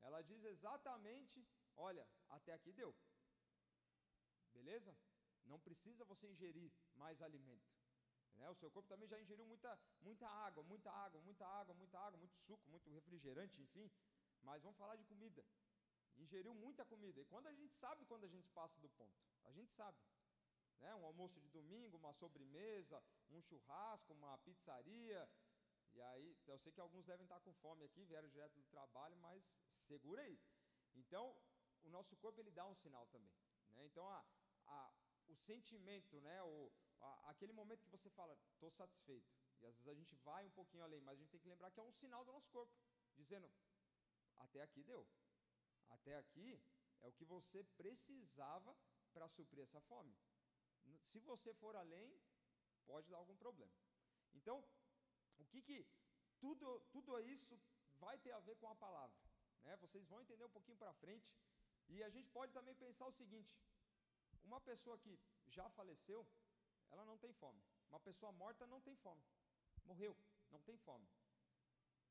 Ela 0.01 0.23
diz 0.23 0.43
exatamente, 0.45 1.47
olha, 1.77 2.07
até 2.29 2.53
aqui 2.53 2.73
deu. 2.73 2.95
Beleza? 4.53 4.97
Não 5.45 5.59
precisa 5.59 6.05
você 6.05 6.29
ingerir 6.29 6.73
mais 6.95 7.21
alimento. 7.23 7.71
Né? 8.37 8.49
O 8.49 8.55
seu 8.55 8.71
corpo 8.71 8.89
também 8.89 9.09
já 9.09 9.21
ingeriu 9.21 9.47
muita, 9.47 9.79
muita 10.01 10.27
água, 10.27 10.63
muita 10.63 10.91
água, 10.91 11.21
muita 11.21 11.47
água, 11.47 11.75
muita 11.75 11.99
água, 11.99 12.19
muito 12.19 12.37
suco, 12.47 12.69
muito 12.71 12.89
refrigerante, 12.91 13.61
enfim. 13.61 13.91
Mas 14.43 14.63
vamos 14.63 14.79
falar 14.79 14.97
de 14.97 15.05
comida. 15.05 15.45
Ingeriu 16.17 16.55
muita 16.55 16.85
comida. 16.85 17.21
E 17.21 17.25
quando 17.25 17.47
a 17.47 17.55
gente 17.55 17.75
sabe 17.75 18.05
quando 18.07 18.25
a 18.25 18.29
gente 18.29 18.49
passa 18.51 18.79
do 18.81 18.89
ponto, 18.91 19.15
a 19.45 19.53
gente 19.53 19.73
sabe. 19.73 19.99
Né? 20.79 20.95
Um 20.95 21.05
almoço 21.05 21.39
de 21.41 21.49
domingo, 21.51 21.97
uma 21.97 22.13
sobremesa, 22.15 23.03
um 23.31 23.43
churrasco, 23.43 24.13
uma 24.15 24.39
pizzaria. 24.39 25.29
E 25.95 26.01
aí, 26.03 26.37
eu 26.47 26.59
sei 26.59 26.73
que 26.73 26.81
alguns 26.81 27.05
devem 27.05 27.25
estar 27.25 27.41
com 27.41 27.53
fome 27.55 27.85
aqui, 27.85 28.05
vieram 28.05 28.29
direto 28.29 28.55
do 28.55 28.65
trabalho, 28.67 29.17
mas 29.19 29.43
segura 29.87 30.23
aí. 30.23 30.39
Então, 30.95 31.37
o 31.83 31.89
nosso 31.89 32.17
corpo 32.17 32.41
ele 32.41 32.51
dá 32.51 32.67
um 32.67 32.75
sinal 32.75 33.07
também. 33.09 33.35
Né? 33.71 33.85
Então, 33.87 34.09
a, 34.09 34.25
a, 34.67 34.93
o 35.29 35.37
sentimento, 35.37 36.21
né, 36.21 36.43
o, 36.43 36.73
a, 37.01 37.31
aquele 37.31 37.53
momento 37.53 37.85
que 37.85 37.91
você 37.91 38.09
fala, 38.11 38.39
estou 38.53 38.71
satisfeito. 38.71 39.29
E 39.61 39.67
às 39.67 39.75
vezes 39.75 39.89
a 39.89 39.95
gente 39.95 40.15
vai 40.17 40.47
um 40.47 40.51
pouquinho 40.51 40.83
além, 40.85 41.01
mas 41.01 41.19
a 41.19 41.21
gente 41.21 41.31
tem 41.31 41.41
que 41.41 41.49
lembrar 41.49 41.71
que 41.71 41.81
é 41.81 41.83
um 41.83 41.93
sinal 41.93 42.25
do 42.25 42.33
nosso 42.33 42.51
corpo, 42.51 42.73
dizendo: 43.17 43.51
até 44.39 44.63
aqui 44.63 44.83
deu. 44.83 45.07
Até 45.89 46.17
aqui 46.17 46.63
é 47.01 47.09
o 47.09 47.13
que 47.13 47.25
você 47.25 47.63
precisava 47.77 48.77
para 49.13 49.29
suprir 49.29 49.63
essa 49.63 49.81
fome. 49.83 50.17
Se 51.03 51.21
você 51.21 51.53
for 51.55 51.77
além, 51.77 52.19
pode 52.87 53.09
dar 53.11 53.19
algum 53.19 53.37
problema. 53.37 53.73
Então, 54.33 54.65
o 55.41 55.47
que 55.47 55.61
que 55.63 55.79
tudo, 56.39 56.81
tudo 56.95 57.19
isso 57.21 57.59
vai 57.99 58.17
ter 58.19 58.33
a 58.33 58.41
ver 58.41 58.57
com 58.57 58.69
a 58.69 58.75
palavra? 58.75 59.17
Né? 59.65 59.77
Vocês 59.77 60.07
vão 60.07 60.21
entender 60.21 60.45
um 60.45 60.57
pouquinho 60.57 60.77
para 60.77 60.93
frente. 60.95 61.29
E 61.89 62.03
a 62.03 62.11
gente 62.11 62.29
pode 62.31 62.53
também 62.53 62.75
pensar 62.75 63.07
o 63.07 63.13
seguinte: 63.13 63.53
uma 64.43 64.61
pessoa 64.61 64.99
que 64.99 65.19
já 65.49 65.69
faleceu, 65.71 66.27
ela 66.91 67.05
não 67.05 67.19
tem 67.19 67.33
fome. 67.33 67.61
Uma 67.89 68.01
pessoa 68.01 68.33
morta 68.33 68.67
não 68.67 68.81
tem 68.81 68.97
fome. 68.97 69.23
Morreu, 69.85 70.17
não 70.51 70.61
tem 70.63 70.77
fome. 70.79 71.09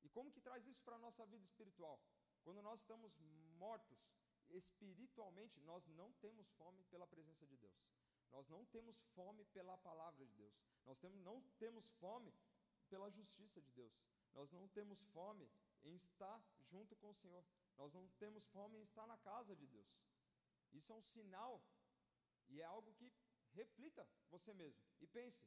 E 0.04 0.10
como 0.10 0.32
que 0.32 0.42
traz 0.42 0.66
isso 0.66 0.82
para 0.84 0.96
a 0.96 1.00
nossa 1.00 1.26
vida 1.26 1.46
espiritual? 1.46 2.00
Quando 2.44 2.62
nós 2.62 2.80
estamos 2.80 3.18
mortos 3.58 4.00
espiritualmente, 4.50 5.60
nós 5.62 5.86
não 5.88 6.12
temos 6.14 6.50
fome 6.52 6.84
pela 6.86 7.08
presença 7.08 7.46
de 7.46 7.58
Deus. 7.58 7.78
Nós 8.32 8.48
não 8.48 8.66
temos 8.66 8.98
fome 9.16 9.44
pela 9.46 9.78
palavra 9.78 10.26
de 10.26 10.34
Deus. 10.36 10.54
Nós 10.86 10.98
temos, 11.00 11.20
não 11.22 11.42
temos 11.58 11.88
fome 12.00 12.34
pela 12.90 13.10
justiça 13.18 13.62
de 13.62 13.72
Deus. 13.72 13.94
Nós 14.34 14.52
não 14.52 14.68
temos 14.78 15.00
fome 15.16 15.50
em 15.84 15.96
estar 15.96 16.40
junto 16.72 16.96
com 16.96 17.10
o 17.12 17.20
Senhor. 17.22 17.44
Nós 17.78 17.94
não 17.94 18.08
temos 18.24 18.46
fome 18.48 18.78
em 18.80 18.84
estar 18.84 19.08
na 19.08 19.18
casa 19.18 19.56
de 19.56 19.68
Deus. 19.68 19.90
Isso 20.72 20.92
é 20.92 20.96
um 20.96 21.02
sinal 21.02 21.54
e 22.50 22.62
é 22.62 22.66
algo 22.76 22.94
que 22.94 23.12
reflita 23.54 24.08
você 24.30 24.54
mesmo 24.54 24.84
e 25.02 25.08
pense: 25.08 25.42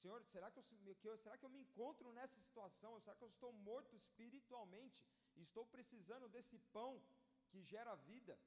Senhor, 0.00 0.24
será 0.32 0.50
que 0.50 0.58
eu, 0.58 0.64
que 1.00 1.08
eu, 1.08 1.16
será 1.18 1.36
que 1.36 1.44
eu 1.44 1.50
me 1.50 1.60
encontro 1.60 2.12
nessa 2.12 2.40
situação? 2.40 3.00
Será 3.00 3.14
que 3.16 3.24
eu 3.24 3.28
estou 3.28 3.52
morto 3.52 3.94
espiritualmente 3.96 5.04
e 5.36 5.42
estou 5.42 5.66
precisando 5.66 6.28
desse 6.28 6.58
pão 6.76 7.02
que 7.50 7.62
gera 7.62 7.94
vida? 8.12 8.38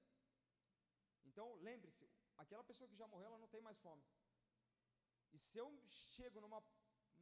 Então, 1.26 1.56
lembre-se: 1.56 2.10
aquela 2.38 2.64
pessoa 2.64 2.90
que 2.90 2.96
já 2.96 3.08
morreu, 3.08 3.28
ela 3.28 3.38
não 3.38 3.48
tem 3.48 3.62
mais 3.62 3.80
fome. 3.80 4.04
E 5.32 5.38
se 5.38 5.58
eu 5.58 5.68
chego 6.16 6.42
numa, 6.42 6.64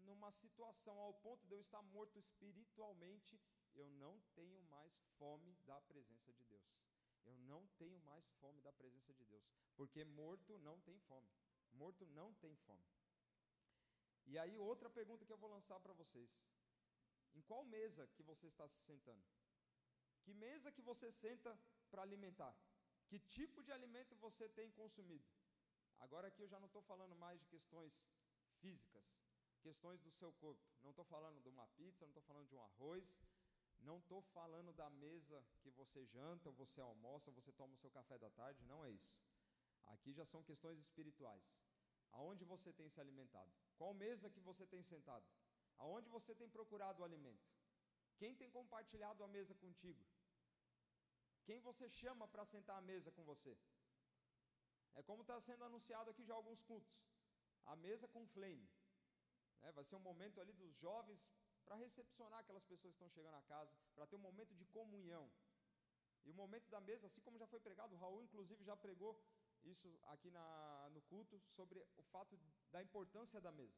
numa 0.08 0.32
situação 0.32 0.98
ao 1.00 1.14
ponto 1.26 1.46
de 1.48 1.54
eu 1.54 1.62
estar 1.62 1.82
morto 1.96 2.18
espiritualmente, 2.18 3.40
eu 3.76 3.90
não 4.04 4.20
tenho 4.34 4.62
mais 4.76 4.94
fome 5.18 5.54
da 5.70 5.80
presença 5.82 6.34
de 6.34 6.44
Deus. 6.46 6.68
Eu 7.26 7.38
não 7.52 7.68
tenho 7.80 8.00
mais 8.12 8.26
fome 8.40 8.62
da 8.62 8.72
presença 8.72 9.14
de 9.14 9.26
Deus, 9.26 9.46
porque 9.76 10.04
morto 10.04 10.58
não 10.60 10.80
tem 10.88 10.98
fome. 11.10 11.30
Morto 11.74 12.06
não 12.20 12.34
tem 12.36 12.56
fome. 12.68 12.88
E 14.26 14.38
aí 14.38 14.58
outra 14.58 14.90
pergunta 14.90 15.26
que 15.26 15.34
eu 15.34 15.44
vou 15.44 15.50
lançar 15.50 15.80
para 15.80 15.94
vocês. 15.94 16.30
Em 17.36 17.42
qual 17.42 17.64
mesa 17.66 18.08
que 18.16 18.24
você 18.24 18.48
está 18.48 18.68
se 18.68 18.80
sentando? 18.80 19.24
Que 20.24 20.34
mesa 20.34 20.72
que 20.72 20.82
você 20.82 21.12
senta 21.12 21.52
para 21.90 22.02
alimentar? 22.02 22.56
Que 23.08 23.20
tipo 23.20 23.64
de 23.64 23.72
alimento 23.72 24.16
você 24.16 24.50
tem 24.50 24.72
consumido? 24.72 25.26
Agora 26.00 26.28
aqui 26.28 26.42
eu 26.42 26.48
já 26.48 26.60
não 26.60 26.68
estou 26.68 26.82
falando 26.82 27.16
mais 27.16 27.40
de 27.40 27.48
questões 27.48 27.94
físicas, 28.60 29.06
questões 29.58 30.02
do 30.02 30.12
seu 30.12 30.32
corpo. 30.34 30.62
Não 30.84 30.92
estou 30.92 31.06
falando 31.06 31.42
de 31.42 31.50
uma 31.50 31.68
pizza, 31.68 32.06
não 32.06 32.12
estou 32.12 32.24
falando 32.24 32.48
de 32.48 32.56
um 32.56 32.62
arroz, 32.62 33.06
não 33.80 33.98
estou 34.00 34.22
falando 34.22 34.74
da 34.74 34.90
mesa 34.90 35.44
que 35.62 35.70
você 35.72 36.06
janta, 36.06 36.52
você 36.52 36.80
almoça, 36.82 37.32
você 37.32 37.52
toma 37.52 37.74
o 37.74 37.78
seu 37.78 37.92
café 37.92 38.18
da 38.18 38.30
tarde, 38.30 38.64
não 38.66 38.84
é 38.86 38.92
isso. 38.92 39.16
Aqui 39.86 40.14
já 40.14 40.26
são 40.26 40.44
questões 40.44 40.80
espirituais. 40.80 41.44
Aonde 42.12 42.44
você 42.44 42.74
tem 42.74 42.90
se 42.90 43.00
alimentado? 43.00 43.52
Qual 43.78 43.94
mesa 43.94 44.30
que 44.30 44.40
você 44.40 44.66
tem 44.66 44.84
sentado? 44.84 45.26
Aonde 45.78 46.10
você 46.10 46.34
tem 46.34 46.50
procurado 46.50 47.02
o 47.02 47.06
alimento? 47.06 47.46
Quem 48.18 48.36
tem 48.36 48.50
compartilhado 48.50 49.24
a 49.24 49.28
mesa 49.28 49.54
contigo? 49.56 50.04
Quem 51.46 51.60
você 51.60 51.90
chama 51.90 52.28
para 52.28 52.46
sentar 52.46 52.78
à 52.78 52.82
mesa 52.82 53.12
com 53.12 53.24
você? 53.24 53.58
É 54.96 55.04
como 55.04 55.22
está 55.22 55.40
sendo 55.40 55.64
anunciado 55.64 56.10
aqui 56.10 56.24
já 56.26 56.34
alguns 56.34 56.62
cultos. 56.64 56.98
A 57.66 57.76
mesa 57.76 58.08
com 58.08 58.26
flame. 58.28 58.68
Né? 59.62 59.72
Vai 59.72 59.84
ser 59.84 59.96
um 59.96 60.00
momento 60.00 60.40
ali 60.42 60.54
dos 60.54 60.76
jovens 60.76 61.22
para 61.66 61.76
recepcionar 61.76 62.40
aquelas 62.40 62.64
pessoas 62.64 62.94
que 62.94 62.98
estão 62.98 63.10
chegando 63.10 63.36
à 63.36 63.42
casa, 63.44 63.72
para 63.94 64.08
ter 64.08 64.16
um 64.16 64.20
momento 64.20 64.54
de 64.56 64.66
comunhão. 64.66 65.30
E 66.26 66.30
o 66.32 66.34
momento 66.34 66.70
da 66.70 66.80
mesa, 66.80 67.08
assim 67.08 67.22
como 67.22 67.38
já 67.38 67.48
foi 67.48 67.60
pregado, 67.60 67.94
o 67.94 67.98
Raul 67.98 68.22
inclusive 68.22 68.64
já 68.64 68.76
pregou 68.76 69.20
isso 69.64 70.00
aqui 70.06 70.30
na, 70.32 70.90
no 70.92 71.02
culto, 71.04 71.40
sobre 71.56 71.80
o 71.98 72.04
fato 72.04 72.40
da 72.72 72.82
importância 72.82 73.42
da 73.42 73.52
mesa. 73.52 73.78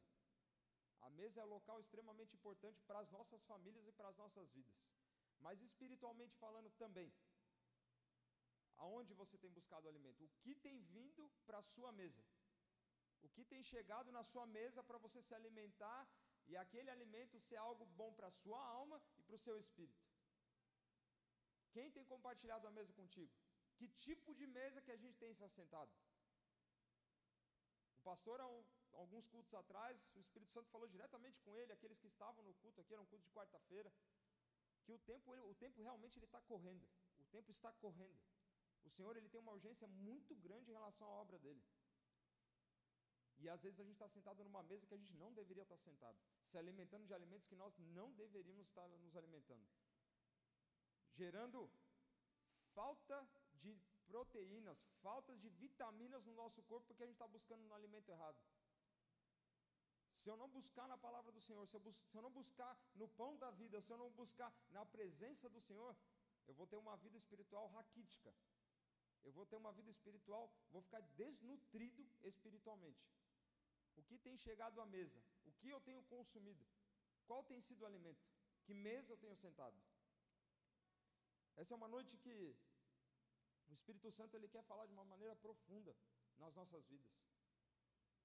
A 1.00 1.10
mesa 1.10 1.40
é 1.40 1.44
um 1.44 1.48
local 1.48 1.80
extremamente 1.80 2.34
importante 2.34 2.82
para 2.82 3.00
as 3.00 3.10
nossas 3.10 3.42
famílias 3.44 3.86
e 3.86 3.92
para 3.92 4.08
as 4.08 4.16
nossas 4.16 4.50
vidas. 4.50 4.76
Mas 5.40 5.62
espiritualmente 5.62 6.36
falando 6.36 6.70
também, 6.72 7.12
aonde 8.76 9.14
você 9.14 9.38
tem 9.38 9.50
buscado 9.50 9.88
alimento? 9.88 10.24
O 10.24 10.30
que 10.40 10.54
tem 10.54 10.80
vindo 10.82 11.30
para 11.46 11.58
a 11.58 11.62
sua 11.62 11.90
mesa? 11.92 12.22
O 13.22 13.28
que 13.28 13.44
tem 13.44 13.62
chegado 13.62 14.10
na 14.10 14.22
sua 14.24 14.46
mesa 14.46 14.82
para 14.82 14.98
você 14.98 15.20
se 15.22 15.34
alimentar 15.34 16.08
e 16.50 16.56
aquele 16.56 16.90
alimento 16.90 17.38
ser 17.48 17.56
algo 17.56 17.84
bom 18.00 18.12
para 18.12 18.28
a 18.28 18.36
sua 18.42 18.60
alma 18.78 19.00
e 19.18 19.22
para 19.22 19.36
o 19.36 19.38
seu 19.46 19.56
espírito. 19.58 20.04
Quem 21.72 21.90
tem 21.90 22.04
compartilhado 22.04 22.66
a 22.66 22.70
mesa 22.70 22.92
contigo? 22.92 23.32
Que 23.76 23.88
tipo 23.88 24.34
de 24.34 24.46
mesa 24.46 24.82
que 24.82 24.90
a 24.90 24.96
gente 24.96 25.16
tem 25.18 25.32
se 25.34 25.44
assentado? 25.44 25.92
O 27.98 28.02
pastor, 28.02 28.40
há 28.40 28.46
um, 28.46 28.64
alguns 28.94 29.26
cultos 29.28 29.54
atrás, 29.54 30.10
o 30.14 30.20
Espírito 30.20 30.50
Santo 30.52 30.70
falou 30.70 30.88
diretamente 30.88 31.38
com 31.40 31.56
ele, 31.56 31.72
aqueles 31.72 31.98
que 31.98 32.08
estavam 32.08 32.42
no 32.42 32.54
culto 32.54 32.80
aqui, 32.80 32.92
era 32.94 33.02
um 33.02 33.06
culto 33.06 33.24
de 33.24 33.30
quarta-feira, 33.30 33.92
que 34.84 34.92
o 34.92 34.98
tempo, 34.98 35.32
o 35.32 35.54
tempo 35.54 35.80
realmente 35.82 36.18
ele 36.18 36.24
está 36.24 36.40
correndo. 36.40 36.88
O 37.18 37.24
tempo 37.26 37.50
está 37.50 37.72
correndo. 37.74 38.18
O 38.82 38.90
Senhor 38.90 39.16
ele 39.16 39.28
tem 39.28 39.40
uma 39.40 39.52
urgência 39.52 39.86
muito 39.86 40.34
grande 40.34 40.70
em 40.70 40.74
relação 40.74 41.06
à 41.06 41.10
obra 41.10 41.38
dele. 41.38 41.62
E 43.40 43.48
às 43.48 43.62
vezes 43.62 43.80
a 43.80 43.84
gente 43.84 43.94
está 43.94 44.08
sentado 44.08 44.44
numa 44.44 44.62
mesa 44.62 44.86
que 44.86 44.94
a 44.94 44.98
gente 44.98 45.14
não 45.14 45.32
deveria 45.32 45.62
estar 45.62 45.78
sentado, 45.78 46.18
se 46.44 46.58
alimentando 46.58 47.06
de 47.06 47.14
alimentos 47.14 47.46
que 47.46 47.56
nós 47.56 47.76
não 47.78 48.12
deveríamos 48.12 48.66
estar 48.66 48.86
nos 48.88 49.16
alimentando, 49.16 49.66
gerando 51.14 51.70
falta 52.74 53.26
de 53.54 53.80
proteínas, 54.06 54.78
falta 55.00 55.36
de 55.36 55.48
vitaminas 55.48 56.24
no 56.24 56.34
nosso 56.34 56.62
corpo 56.64 56.86
porque 56.88 57.02
a 57.02 57.06
gente 57.06 57.14
está 57.14 57.26
buscando 57.26 57.62
no 57.62 57.74
alimento 57.74 58.10
errado. 58.10 58.38
Se 60.20 60.28
eu 60.28 60.36
não 60.36 60.48
buscar 60.48 60.86
na 60.86 60.98
palavra 60.98 61.32
do 61.32 61.40
Senhor, 61.40 61.66
se 61.66 61.74
eu, 61.74 61.80
se 62.10 62.16
eu 62.18 62.20
não 62.20 62.30
buscar 62.30 62.78
no 62.94 63.08
pão 63.08 63.38
da 63.38 63.50
vida, 63.52 63.80
se 63.80 63.90
eu 63.90 63.96
não 63.96 64.10
buscar 64.10 64.52
na 64.70 64.84
presença 64.84 65.48
do 65.48 65.62
Senhor, 65.62 65.96
eu 66.46 66.54
vou 66.54 66.66
ter 66.66 66.76
uma 66.76 66.96
vida 66.98 67.16
espiritual 67.16 67.68
raquítica. 67.68 68.34
Eu 69.22 69.32
vou 69.32 69.46
ter 69.46 69.56
uma 69.56 69.72
vida 69.72 69.90
espiritual, 69.90 70.52
vou 70.70 70.82
ficar 70.82 71.00
desnutrido 71.22 72.06
espiritualmente. 72.22 73.02
O 74.00 74.02
que 74.08 74.18
tem 74.26 74.36
chegado 74.46 74.80
à 74.80 74.86
mesa? 74.96 75.20
O 75.48 75.52
que 75.60 75.68
eu 75.74 75.80
tenho 75.88 76.02
consumido? 76.14 76.64
Qual 77.28 77.42
tem 77.50 77.60
sido 77.60 77.82
o 77.82 77.88
alimento? 77.90 78.24
Que 78.64 78.74
mesa 78.74 79.12
eu 79.12 79.18
tenho 79.24 79.36
sentado? 79.36 79.78
Essa 81.56 81.74
é 81.74 81.76
uma 81.80 81.90
noite 81.96 82.16
que 82.24 82.34
o 83.68 83.74
Espírito 83.78 84.10
Santo 84.18 84.34
ele 84.36 84.48
quer 84.54 84.62
falar 84.70 84.86
de 84.86 84.94
uma 84.98 85.04
maneira 85.04 85.36
profunda 85.36 85.94
nas 86.38 86.54
nossas 86.54 86.86
vidas. 86.92 87.12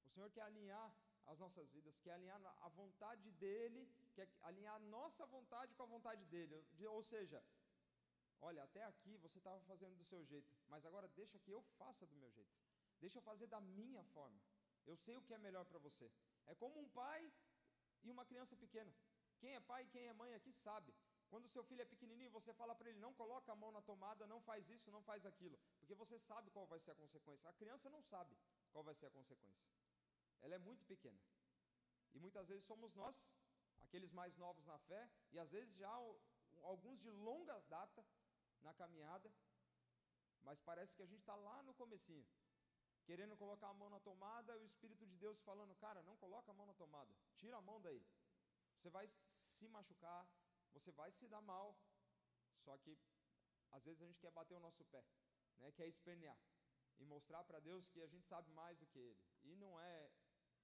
O 0.06 0.10
Senhor 0.14 0.30
quer 0.32 0.44
alinhar 0.44 0.88
as 1.26 1.38
nossas 1.44 1.70
vidas, 1.76 2.00
quer 2.00 2.14
alinhar 2.14 2.40
a 2.68 2.70
vontade 2.70 3.30
dele, 3.44 3.82
quer 4.14 4.30
alinhar 4.44 4.76
a 4.76 4.86
nossa 4.98 5.26
vontade 5.26 5.74
com 5.76 5.84
a 5.84 5.94
vontade 5.96 6.24
dele. 6.26 6.66
Ou 6.88 7.04
seja, 7.04 7.44
olha, 8.40 8.64
até 8.64 8.84
aqui 8.84 9.18
você 9.18 9.40
estava 9.40 9.60
fazendo 9.72 9.96
do 9.98 10.06
seu 10.06 10.24
jeito, 10.24 10.56
mas 10.68 10.86
agora 10.86 11.08
deixa 11.10 11.38
que 11.40 11.52
eu 11.52 11.62
faça 11.80 12.06
do 12.06 12.16
meu 12.16 12.32
jeito. 12.32 12.56
Deixa 13.00 13.18
eu 13.18 13.24
fazer 13.24 13.48
da 13.48 13.60
minha 13.60 14.04
forma. 14.06 14.40
Eu 14.86 14.96
sei 14.98 15.16
o 15.18 15.22
que 15.22 15.34
é 15.34 15.38
melhor 15.38 15.66
para 15.66 15.80
você. 15.80 16.12
É 16.46 16.56
como 16.56 16.80
um 16.80 16.90
pai 16.90 17.32
e 18.04 18.12
uma 18.12 18.26
criança 18.26 18.56
pequena. 18.56 18.94
Quem 19.40 19.56
é 19.56 19.60
pai 19.60 19.84
e 19.84 19.88
quem 19.88 20.08
é 20.08 20.14
mãe 20.14 20.34
aqui 20.34 20.54
sabe. 20.54 20.94
Quando 21.30 21.50
seu 21.50 21.64
filho 21.64 21.82
é 21.82 21.86
pequenininho, 21.86 22.30
você 22.30 22.54
fala 22.54 22.76
para 22.76 22.90
ele: 22.90 23.00
não 23.00 23.14
coloca 23.14 23.52
a 23.52 23.56
mão 23.56 23.72
na 23.72 23.82
tomada, 23.82 24.28
não 24.28 24.40
faz 24.42 24.70
isso, 24.70 24.92
não 24.92 25.02
faz 25.02 25.26
aquilo, 25.26 25.60
porque 25.80 25.96
você 25.96 26.20
sabe 26.20 26.52
qual 26.52 26.68
vai 26.68 26.80
ser 26.80 26.92
a 26.92 26.96
consequência. 26.96 27.50
A 27.50 27.54
criança 27.54 27.90
não 27.90 28.02
sabe 28.04 28.38
qual 28.72 28.84
vai 28.84 28.96
ser 28.96 29.08
a 29.08 29.12
consequência. 29.12 29.66
Ela 30.42 30.56
é 30.56 30.60
muito 30.60 30.86
pequena. 30.86 31.20
E 32.14 32.20
muitas 32.20 32.48
vezes 32.48 32.64
somos 32.66 32.94
nós, 32.94 33.30
aqueles 33.80 34.12
mais 34.12 34.38
novos 34.38 34.66
na 34.66 34.78
fé, 34.80 35.10
e 35.32 35.40
às 35.40 35.52
vezes 35.52 35.76
já 35.76 35.92
alguns 36.62 37.02
de 37.02 37.10
longa 37.10 37.60
data 37.62 38.06
na 38.62 38.74
caminhada, 38.74 39.34
mas 40.44 40.62
parece 40.62 40.96
que 40.96 41.02
a 41.02 41.06
gente 41.06 41.20
está 41.20 41.36
lá 41.36 41.62
no 41.64 41.74
comecinho 41.74 42.26
querendo 43.06 43.38
colocar 43.38 43.70
a 43.70 43.74
mão 43.74 43.90
na 43.90 44.00
tomada 44.00 44.58
o 44.58 44.66
Espírito 44.66 45.06
de 45.06 45.16
Deus 45.18 45.40
falando, 45.42 45.76
cara, 45.76 46.02
não 46.04 46.18
coloca 46.18 46.52
a 46.52 46.54
mão 46.54 46.66
na 46.66 46.74
tomada, 46.74 47.16
tira 47.36 47.58
a 47.58 47.62
mão 47.62 47.80
daí. 47.82 48.04
Você 48.76 48.90
vai 48.90 49.10
se 49.36 49.68
machucar, 49.68 50.28
você 50.74 50.92
vai 50.92 51.12
se 51.12 51.28
dar 51.28 51.42
mal, 51.42 51.78
só 52.64 52.78
que 52.78 52.98
às 53.72 53.84
vezes 53.84 54.02
a 54.02 54.06
gente 54.06 54.20
quer 54.20 54.32
bater 54.32 54.56
o 54.56 54.60
nosso 54.60 54.84
pé, 54.86 55.06
né? 55.58 55.72
quer 55.72 55.88
espernear. 55.88 56.38
e 56.98 57.06
mostrar 57.06 57.44
para 57.44 57.60
Deus 57.60 57.90
que 57.90 58.02
a 58.02 58.08
gente 58.08 58.26
sabe 58.26 58.50
mais 58.52 58.78
do 58.80 58.88
que 58.88 59.00
Ele. 59.00 59.22
E 59.44 59.56
não 59.56 59.80
é, 59.80 60.12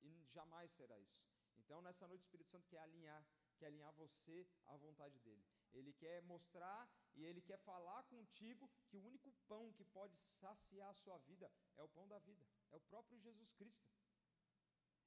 e 0.01 0.25
jamais 0.27 0.71
será 0.71 0.97
isso. 0.99 1.21
Então, 1.57 1.81
nessa 1.81 2.07
noite, 2.07 2.21
o 2.21 2.27
Espírito 2.27 2.49
Santo 2.49 2.67
quer 2.67 2.79
alinhar, 2.79 3.25
quer 3.57 3.67
alinhar 3.67 3.91
você 3.93 4.47
à 4.65 4.77
vontade 4.77 5.19
dele. 5.19 5.43
Ele 5.73 5.93
quer 5.93 6.21
mostrar 6.23 6.89
e 7.15 7.25
ele 7.25 7.41
quer 7.41 7.57
falar 7.59 8.03
contigo 8.03 8.69
que 8.87 8.97
o 8.97 9.05
único 9.05 9.31
pão 9.47 9.71
que 9.73 9.83
pode 9.85 10.17
saciar 10.39 10.89
a 10.89 10.93
sua 10.93 11.17
vida 11.19 11.51
é 11.77 11.83
o 11.83 11.89
pão 11.89 12.07
da 12.07 12.19
vida, 12.19 12.45
é 12.71 12.75
o 12.75 12.79
próprio 12.79 13.19
Jesus 13.19 13.51
Cristo. 13.53 13.89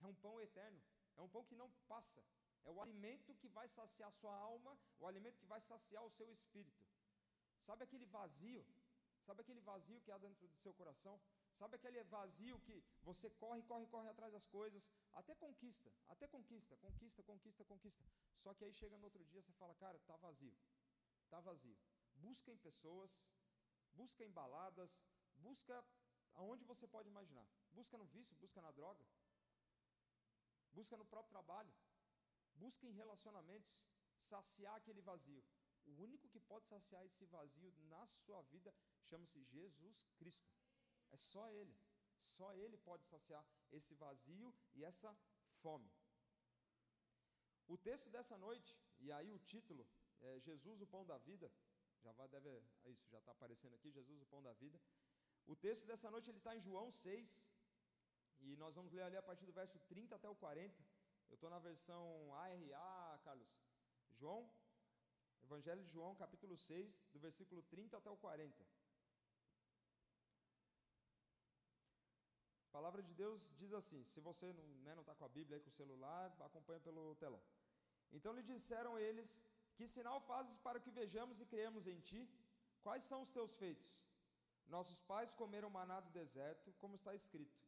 É 0.01 0.07
um 0.07 0.15
pão 0.15 0.41
eterno, 0.41 0.83
é 1.17 1.23
um 1.23 1.29
pão 1.29 1.45
que 1.45 1.57
não 1.57 1.71
passa, 1.89 2.23
é 2.65 2.71
o 2.71 2.81
alimento 2.81 3.35
que 3.37 3.49
vai 3.49 3.69
saciar 3.69 4.09
a 4.09 4.13
sua 4.13 4.37
alma, 4.37 4.77
o 4.99 5.07
alimento 5.07 5.39
que 5.39 5.47
vai 5.47 5.61
saciar 5.61 6.05
o 6.05 6.11
seu 6.11 6.31
espírito. 6.33 6.85
Sabe 7.61 7.85
aquele 7.85 8.07
vazio? 8.07 8.65
Sabe 9.23 9.41
aquele 9.41 9.61
vazio 9.61 10.01
que 10.03 10.11
há 10.11 10.19
dentro 10.19 10.47
do 10.47 10.57
seu 10.59 10.75
coração? 10.75 11.19
Sabe 11.55 11.77
aquele 11.77 12.03
vazio 12.05 12.61
que 12.61 12.85
você 13.03 13.31
corre, 13.31 13.63
corre, 13.63 13.87
corre 13.87 14.09
atrás 14.09 14.33
das 14.33 14.47
coisas, 14.47 14.91
até 15.13 15.35
conquista, 15.35 15.91
até 16.09 16.27
conquista, 16.27 16.77
conquista, 16.77 17.23
conquista, 17.23 17.65
conquista. 17.65 18.05
Só 18.43 18.53
que 18.53 18.65
aí 18.65 18.73
chega 18.73 18.99
no 18.99 19.05
outro 19.05 19.25
dia 19.25 19.41
você 19.41 19.53
fala, 19.53 19.75
cara, 19.77 19.99
tá 20.01 20.17
vazio, 20.17 20.55
tá 21.31 21.41
vazio. 21.41 21.79
Busca 22.27 22.51
em 22.53 22.59
pessoas, 22.69 23.11
busca 24.01 24.25
em 24.25 24.33
baladas, 24.41 24.93
busca 25.47 25.77
aonde 26.41 26.65
você 26.65 26.87
pode 26.95 27.09
imaginar. 27.09 27.49
Busca 27.79 27.99
no 27.99 28.07
vício, 28.07 28.37
busca 28.37 28.61
na 28.67 28.71
droga, 28.79 29.05
busca 30.73 30.97
no 30.97 31.07
próprio 31.13 31.35
trabalho, 31.37 31.73
busca 32.55 32.87
em 32.87 32.93
relacionamentos, 32.93 33.73
saciar 34.33 34.77
aquele 34.77 35.03
vazio. 35.11 35.45
O 35.87 35.93
único 36.07 36.29
que 36.29 36.41
pode 36.41 36.67
saciar 36.67 37.05
esse 37.05 37.25
vazio 37.27 37.71
na 37.95 38.07
sua 38.07 38.41
vida 38.43 38.75
chama-se 39.03 39.43
Jesus 39.45 40.07
Cristo. 40.19 40.51
É 41.11 41.17
só 41.17 41.51
Ele. 41.51 41.77
Só 42.37 42.55
Ele 42.55 42.79
pode 42.79 43.05
saciar 43.05 43.45
esse 43.71 43.95
vazio 43.95 44.55
e 44.75 44.83
essa 44.83 45.15
fome. 45.61 45.93
O 47.67 47.77
texto 47.79 48.09
dessa 48.11 48.37
noite, 48.37 48.77
e 48.99 49.13
aí 49.13 49.31
o 49.33 49.39
título, 49.39 49.87
é 50.21 50.41
Jesus, 50.41 50.81
o 50.81 50.87
pão 50.87 51.05
da 51.05 51.19
vida. 51.19 51.53
Já 52.05 52.13
vai, 52.13 52.29
deve, 52.29 52.51
é 52.85 52.91
isso, 52.91 53.09
já 53.11 53.19
está 53.19 53.33
aparecendo 53.33 53.75
aqui, 53.75 53.91
Jesus, 53.91 54.21
o 54.21 54.27
pão 54.27 54.43
da 54.43 54.53
vida. 54.53 54.79
O 55.47 55.57
texto 55.57 55.87
dessa 55.87 56.11
noite 56.11 56.31
ele 56.31 56.39
está 56.39 56.55
em 56.55 56.61
João 56.61 56.91
6, 56.93 57.43
e 58.41 58.57
nós 58.57 58.75
vamos 58.75 58.93
ler 58.93 59.03
ali 59.03 59.17
a 59.17 59.23
partir 59.23 59.47
do 59.47 59.53
verso 59.53 59.79
30 59.89 60.15
até 60.15 60.29
o 60.29 60.35
40. 60.35 60.85
Eu 61.31 61.35
estou 61.35 61.49
na 61.49 61.59
versão 61.59 62.35
ARA, 62.35 63.19
Carlos. 63.25 63.49
João, 64.19 64.51
Evangelho 65.43 65.83
de 65.83 65.91
João, 65.91 66.15
capítulo 66.15 66.57
6, 66.57 67.07
do 67.13 67.19
versículo 67.19 67.63
30 67.63 67.97
até 67.97 68.11
o 68.11 68.17
40. 68.17 68.65
A 72.69 72.73
palavra 72.77 73.03
de 73.03 73.15
Deus 73.15 73.51
diz 73.57 73.73
assim: 73.73 74.05
se 74.05 74.21
você 74.21 74.53
não 74.53 74.63
está 74.63 74.83
né, 74.91 74.95
não 74.95 75.05
tá 75.05 75.15
com 75.15 75.25
a 75.25 75.29
Bíblia 75.29 75.57
aí 75.57 75.63
com 75.63 75.71
o 75.71 75.73
celular, 75.73 76.37
acompanha 76.41 76.81
pelo 76.81 77.15
telão. 77.17 77.43
Então 78.13 78.33
lhe 78.33 78.43
disseram 78.43 78.99
eles: 78.99 79.43
Que 79.77 79.87
sinal 79.89 80.21
fazes 80.21 80.57
para 80.67 80.81
que 80.81 80.91
vejamos 80.91 81.41
e 81.41 81.47
creamos 81.47 81.87
em 81.87 81.99
ti? 82.01 82.23
Quais 82.83 83.05
são 83.05 83.23
os 83.23 83.31
teus 83.31 83.55
feitos? 83.63 83.91
Nossos 84.69 85.01
pais 85.11 85.35
comeram 85.35 85.69
maná 85.71 86.01
do 86.01 86.11
deserto, 86.11 86.73
como 86.81 86.97
está 86.97 87.15
escrito: 87.15 87.59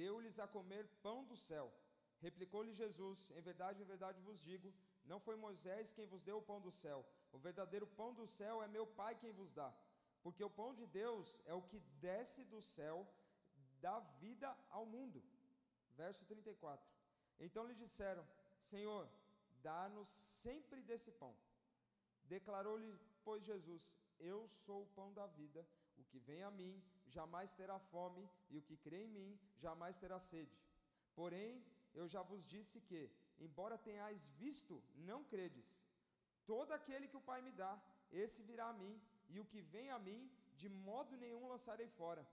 Deu-lhes 0.00 0.38
a 0.38 0.46
comer 0.46 0.86
pão 1.02 1.24
do 1.24 1.36
céu. 1.36 1.72
Replicou-lhe 2.20 2.72
Jesus: 2.72 3.30
Em 3.30 3.40
verdade, 3.40 3.82
em 3.82 3.90
verdade 3.94 4.20
vos 4.20 4.40
digo: 4.40 4.72
Não 5.04 5.18
foi 5.26 5.36
Moisés 5.36 5.92
quem 5.92 6.06
vos 6.06 6.22
deu 6.22 6.38
o 6.38 6.46
pão 6.50 6.60
do 6.60 6.70
céu. 6.70 7.04
O 7.32 7.38
verdadeiro 7.38 7.86
pão 7.86 8.12
do 8.14 8.26
céu 8.26 8.62
é 8.62 8.68
meu 8.68 8.86
Pai 8.86 9.14
quem 9.14 9.32
vos 9.32 9.52
dá. 9.52 9.72
Porque 10.22 10.42
o 10.44 10.50
pão 10.50 10.74
de 10.74 10.86
Deus 10.86 11.40
é 11.46 11.54
o 11.54 11.62
que 11.62 11.78
desce 12.00 12.44
do 12.44 12.60
céu 12.60 13.06
dá 13.80 13.98
vida 14.20 14.48
ao 14.70 14.84
mundo. 14.84 15.22
Verso 15.96 16.24
34. 16.24 16.84
Então 17.38 17.66
lhe 17.66 17.74
disseram: 17.74 18.26
Senhor, 18.60 19.08
dá-nos 19.62 20.08
sempre 20.08 20.82
desse 20.82 21.10
pão. 21.10 21.34
Declarou-lhe, 22.34 22.92
pois, 23.24 23.44
Jesus: 23.44 23.84
Eu 24.18 24.38
sou 24.64 24.82
o 24.82 24.90
pão 24.98 25.12
da 25.12 25.26
vida. 25.26 25.66
O 26.00 26.04
que 26.04 26.18
vem 26.18 26.42
a 26.42 26.50
mim 26.50 26.74
jamais 27.16 27.54
terá 27.54 27.78
fome, 27.78 28.28
e 28.50 28.58
o 28.58 28.62
que 28.62 28.76
crê 28.76 29.04
em 29.04 29.08
mim 29.16 29.38
jamais 29.64 29.98
terá 29.98 30.18
sede. 30.20 30.56
Porém, 31.14 31.64
eu 31.94 32.06
já 32.14 32.22
vos 32.22 32.44
disse 32.54 32.80
que, 32.88 33.10
embora 33.38 33.78
tenhais 33.78 34.26
visto, 34.42 34.82
não 35.10 35.24
credes. 35.24 35.68
Todo 36.44 36.72
aquele 36.72 37.08
que 37.08 37.16
o 37.16 37.26
Pai 37.30 37.40
me 37.40 37.52
dá, 37.52 37.72
esse 38.12 38.42
virá 38.42 38.66
a 38.68 38.78
mim, 38.82 39.00
e 39.28 39.40
o 39.40 39.46
que 39.52 39.60
vem 39.60 39.90
a 39.90 39.98
mim, 39.98 40.30
de 40.56 40.68
modo 40.68 41.16
nenhum 41.16 41.48
lançarei 41.48 41.88
fora 41.88 42.26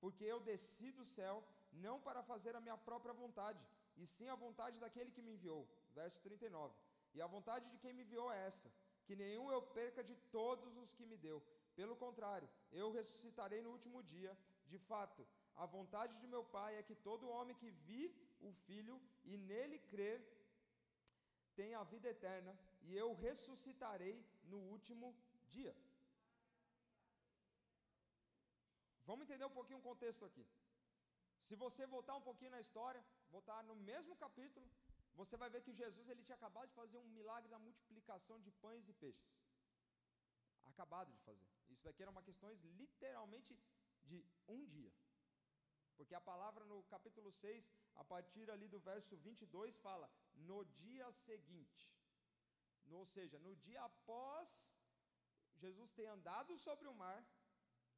porque 0.00 0.24
eu 0.24 0.40
desci 0.40 0.90
do 0.90 1.04
céu 1.04 1.44
não 1.72 2.00
para 2.00 2.22
fazer 2.22 2.56
a 2.56 2.60
minha 2.60 2.76
própria 2.76 3.12
vontade, 3.12 3.62
e 3.96 4.06
sim 4.06 4.28
a 4.28 4.34
vontade 4.34 4.78
daquele 4.78 5.10
que 5.10 5.22
me 5.22 5.32
enviou. 5.34 5.68
Verso 5.94 6.18
39. 6.20 6.74
E 7.14 7.20
a 7.20 7.26
vontade 7.26 7.68
de 7.70 7.78
quem 7.78 7.92
me 7.92 8.02
enviou 8.02 8.32
é 8.32 8.46
essa: 8.46 8.72
que 9.10 9.16
nenhum 9.22 9.46
eu 9.50 9.60
perca 9.76 10.02
de 10.08 10.14
todos 10.38 10.76
os 10.80 10.90
que 10.96 11.04
me 11.10 11.16
deu. 11.26 11.38
Pelo 11.78 11.94
contrário, 12.02 12.48
eu 12.80 12.88
ressuscitarei 12.96 13.60
no 13.64 13.70
último 13.76 14.00
dia. 14.14 14.32
De 14.72 14.78
fato, 14.90 15.22
a 15.62 15.66
vontade 15.76 16.14
de 16.20 16.26
meu 16.34 16.42
Pai 16.56 16.72
é 16.76 16.82
que 16.88 16.94
todo 17.08 17.32
homem 17.36 17.56
que 17.62 17.70
vir 17.88 18.08
o 18.48 18.52
Filho 18.66 18.96
e 19.24 19.36
nele 19.48 19.78
crer 19.92 20.18
tenha 21.56 21.80
a 21.80 21.88
vida 21.92 22.08
eterna, 22.16 22.52
e 22.86 22.96
eu 23.02 23.08
ressuscitarei 23.24 24.16
no 24.52 24.58
último 24.74 25.08
dia. 25.54 25.74
Vamos 29.08 29.24
entender 29.24 29.46
um 29.48 29.58
pouquinho 29.58 29.80
o 29.80 29.88
contexto 29.90 30.24
aqui. 30.28 30.46
Se 31.48 31.56
você 31.64 31.84
voltar 31.96 32.14
um 32.20 32.26
pouquinho 32.28 32.52
na 32.52 32.60
história, 32.66 33.04
voltar 33.36 33.60
no 33.64 33.74
mesmo 33.90 34.14
capítulo, 34.24 34.66
você 35.20 35.36
vai 35.42 35.50
ver 35.54 35.62
que 35.66 35.72
Jesus 35.80 36.08
ele 36.08 36.22
tinha 36.26 36.38
acabado 36.40 36.68
de 36.70 36.74
fazer 36.80 36.98
um 36.98 37.08
milagre 37.18 37.48
da 37.54 37.58
multiplicação 37.66 38.36
de 38.44 38.50
pães 38.64 38.88
e 38.88 38.94
peixes. 39.04 39.32
Acabado 40.72 41.10
de 41.16 41.20
fazer. 41.28 41.48
Isso 41.72 41.84
daqui 41.86 42.02
eram 42.02 42.14
uma 42.16 42.28
questões 42.28 42.62
literalmente 42.80 43.52
de 44.10 44.18
um 44.54 44.60
dia. 44.76 44.92
Porque 45.96 46.14
a 46.14 46.26
palavra 46.32 46.64
no 46.64 46.78
capítulo 46.94 47.30
6, 47.30 47.70
a 48.02 48.04
partir 48.12 48.50
ali 48.50 48.66
do 48.74 48.80
verso 48.90 49.16
22, 49.18 49.76
fala: 49.86 50.10
no 50.50 50.64
dia 50.84 51.12
seguinte. 51.12 51.82
Ou 53.00 53.06
seja, 53.14 53.38
no 53.38 53.54
dia 53.66 53.82
após 53.90 54.48
Jesus 55.64 55.90
ter 55.98 56.06
andado 56.06 56.56
sobre 56.66 56.88
o 56.88 56.94
mar, 56.94 57.20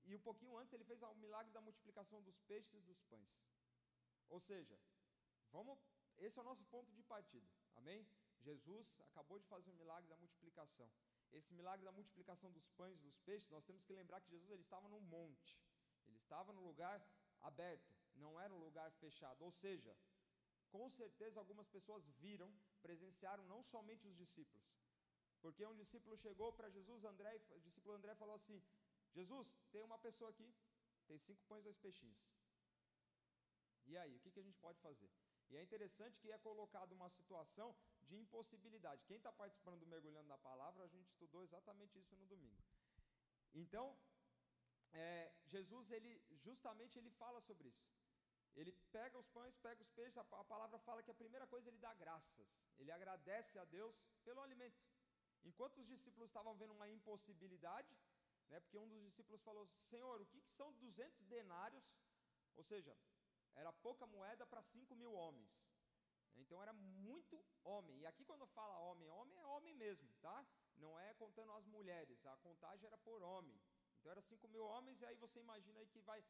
e 0.04 0.14
um 0.14 0.24
pouquinho 0.28 0.56
antes 0.58 0.72
ele 0.72 0.85
fez 0.90 1.00
o 1.02 1.14
milagre 1.14 1.52
da 1.52 1.61
multiplicação 1.61 2.20
dos 2.22 2.40
peixes 2.40 2.74
e 2.74 2.80
dos 2.80 3.00
pães. 3.12 3.32
Ou 4.28 4.40
seja, 4.40 4.76
vamos, 5.50 5.78
esse 6.18 6.38
é 6.38 6.42
o 6.42 6.44
nosso 6.44 6.64
ponto 6.64 6.92
de 6.92 7.03
partida. 7.03 7.48
Amém? 7.77 8.07
Jesus 8.40 8.98
acabou 9.03 9.38
de 9.38 9.46
fazer 9.46 9.70
o 9.70 9.75
milagre 9.75 10.09
da 10.09 10.16
multiplicação. 10.16 10.90
Esse 11.33 11.55
milagre 11.55 11.85
da 11.85 11.92
multiplicação 11.92 12.51
dos 12.51 12.68
pães 12.70 12.98
e 12.98 13.03
dos 13.03 13.18
peixes, 13.20 13.48
nós 13.51 13.64
temos 13.64 13.83
que 13.85 13.92
lembrar 13.92 14.20
que 14.20 14.31
Jesus 14.31 14.51
ele 14.51 14.62
estava 14.62 14.88
num 14.88 15.01
monte. 15.01 15.59
Ele 16.07 16.18
estava 16.18 16.53
num 16.53 16.64
lugar 16.64 17.03
aberto, 17.40 17.94
não 18.14 18.40
era 18.40 18.53
um 18.53 18.59
lugar 18.59 18.90
fechado. 18.92 19.42
Ou 19.42 19.53
seja, 19.53 19.96
com 20.70 20.90
certeza 20.90 21.38
algumas 21.38 21.68
pessoas 21.68 22.05
viram, 22.25 22.53
presenciaram 22.83 23.44
não 23.44 23.62
somente 23.62 24.07
os 24.07 24.16
discípulos. 24.16 24.66
Porque 25.40 25.64
um 25.66 25.75
discípulo 25.75 26.16
chegou 26.16 26.53
para 26.53 26.70
Jesus, 26.70 27.05
André, 27.05 27.40
o 27.51 27.61
discípulo 27.61 27.94
André 27.94 28.14
falou 28.14 28.35
assim: 28.35 28.62
Jesus, 29.12 29.55
tem 29.70 29.83
uma 29.83 29.98
pessoa 29.98 30.31
aqui, 30.31 30.55
tem 31.07 31.18
cinco 31.18 31.42
pães 31.46 31.62
e 31.62 31.64
dois 31.64 31.79
peixinhos. 31.79 32.20
E 33.87 33.96
aí, 33.96 34.14
o 34.14 34.20
que, 34.20 34.31
que 34.31 34.40
a 34.40 34.42
gente 34.42 34.59
pode 34.59 34.79
fazer? 34.81 35.11
E 35.53 35.57
é 35.59 35.62
interessante 35.62 36.19
que 36.19 36.33
é 36.33 36.38
colocado 36.38 36.93
uma 36.93 37.09
situação 37.11 37.69
de 38.09 38.17
impossibilidade. 38.17 39.05
Quem 39.05 39.19
está 39.19 39.31
participando 39.31 39.81
do 39.81 39.87
Mergulhando 39.87 40.29
na 40.29 40.38
Palavra, 40.38 40.85
a 40.85 40.88
gente 40.95 41.09
estudou 41.11 41.43
exatamente 41.43 41.99
isso 41.99 42.17
no 42.17 42.27
domingo. 42.27 42.62
Então, 43.55 43.87
é, 44.93 45.31
Jesus, 45.45 45.91
ele 45.91 46.12
justamente 46.47 46.99
ele 46.99 47.11
fala 47.11 47.41
sobre 47.43 47.69
isso. 47.69 47.87
Ele 48.55 48.73
pega 48.91 49.19
os 49.19 49.29
pães, 49.29 49.57
pega 49.59 49.83
os 49.83 49.91
peixes, 49.91 50.17
a, 50.17 50.23
a 50.23 50.45
palavra 50.45 50.79
fala 50.79 51.03
que 51.03 51.11
a 51.11 51.21
primeira 51.23 51.47
coisa 51.47 51.69
ele 51.69 51.79
dá 51.79 51.93
graças. 51.95 52.49
Ele 52.79 52.91
agradece 52.91 53.59
a 53.59 53.65
Deus 53.65 54.09
pelo 54.25 54.41
alimento. 54.41 54.83
Enquanto 55.45 55.79
os 55.79 55.87
discípulos 55.87 56.31
estavam 56.31 56.55
vendo 56.57 56.73
uma 56.73 56.88
impossibilidade, 56.88 57.95
né? 58.49 58.61
Porque 58.61 58.79
um 58.79 58.88
dos 58.88 59.03
discípulos 59.03 59.43
falou: 59.43 59.67
Senhor, 59.91 60.21
o 60.21 60.27
que, 60.27 60.41
que 60.41 60.51
são 60.51 60.73
200 60.75 61.27
denários? 61.27 61.85
Ou 62.57 62.62
seja, 62.62 62.97
era 63.55 63.73
pouca 63.73 64.07
moeda 64.07 64.47
para 64.47 64.62
5 64.62 64.95
mil 64.95 65.12
homens. 65.12 65.51
Então 66.37 66.61
era 66.62 66.73
muito 66.73 67.45
homem. 67.65 67.99
E 68.01 68.07
aqui 68.07 68.25
quando 68.25 68.47
fala 68.47 68.79
homem, 68.79 69.09
homem 69.11 69.38
é 69.38 69.47
homem 69.47 69.75
mesmo, 69.75 70.09
tá? 70.21 70.45
Não 70.77 70.99
é 70.99 71.12
contando 71.15 71.53
as 71.53 71.67
mulheres. 71.67 72.25
A 72.27 72.37
contagem 72.38 72.87
era 72.87 72.99
por 72.99 73.23
homem. 73.23 73.61
Então 73.99 74.11
era 74.11 74.21
5 74.21 74.49
mil 74.49 74.65
homens 74.65 75.01
e 75.01 75.07
aí 75.07 75.17
você 75.17 75.41
imagina 75.41 75.79
aí 75.79 75.88
que 75.88 76.01
vai 76.01 76.25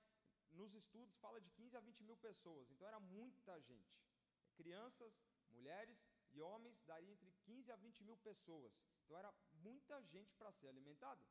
nos 0.53 0.75
estudos 0.75 1.17
fala 1.17 1.41
de 1.41 1.51
15 1.51 1.77
a 1.77 1.81
20 1.81 2.05
mil 2.05 2.17
pessoas. 2.17 2.71
Então 2.71 2.87
era 2.87 3.01
muita 3.01 3.59
gente. 3.61 3.97
Crianças, 4.55 5.15
mulheres 5.51 5.99
e 6.33 6.41
homens 6.41 6.83
daria 6.83 7.11
entre 7.11 7.33
15 7.45 7.73
a 7.73 7.77
20 7.77 8.05
mil 8.05 8.17
pessoas. 8.19 8.73
Então 9.05 9.17
era 9.17 9.33
muita 9.53 10.03
gente 10.03 10.35
para 10.35 10.53
ser 10.53 10.69
alimentada. 10.69 11.25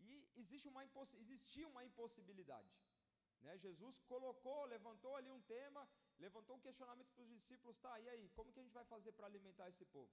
E 0.00 0.26
existe 0.36 0.68
uma 0.68 0.84
existia 0.84 1.68
uma 1.68 1.84
impossibilidade. 1.84 2.70
Né? 3.42 3.56
Jesus 3.58 4.00
colocou, 4.02 4.64
levantou 4.64 5.16
ali 5.16 5.30
um 5.30 5.40
tema, 5.42 5.88
levantou 6.18 6.56
um 6.56 6.60
questionamento 6.60 7.10
para 7.12 7.22
os 7.22 7.28
discípulos: 7.28 7.78
tá, 7.78 8.00
e 8.00 8.08
aí, 8.08 8.28
como 8.30 8.52
que 8.52 8.60
a 8.60 8.62
gente 8.62 8.72
vai 8.72 8.84
fazer 8.84 9.12
para 9.12 9.26
alimentar 9.26 9.68
esse 9.68 9.84
povo? 9.84 10.10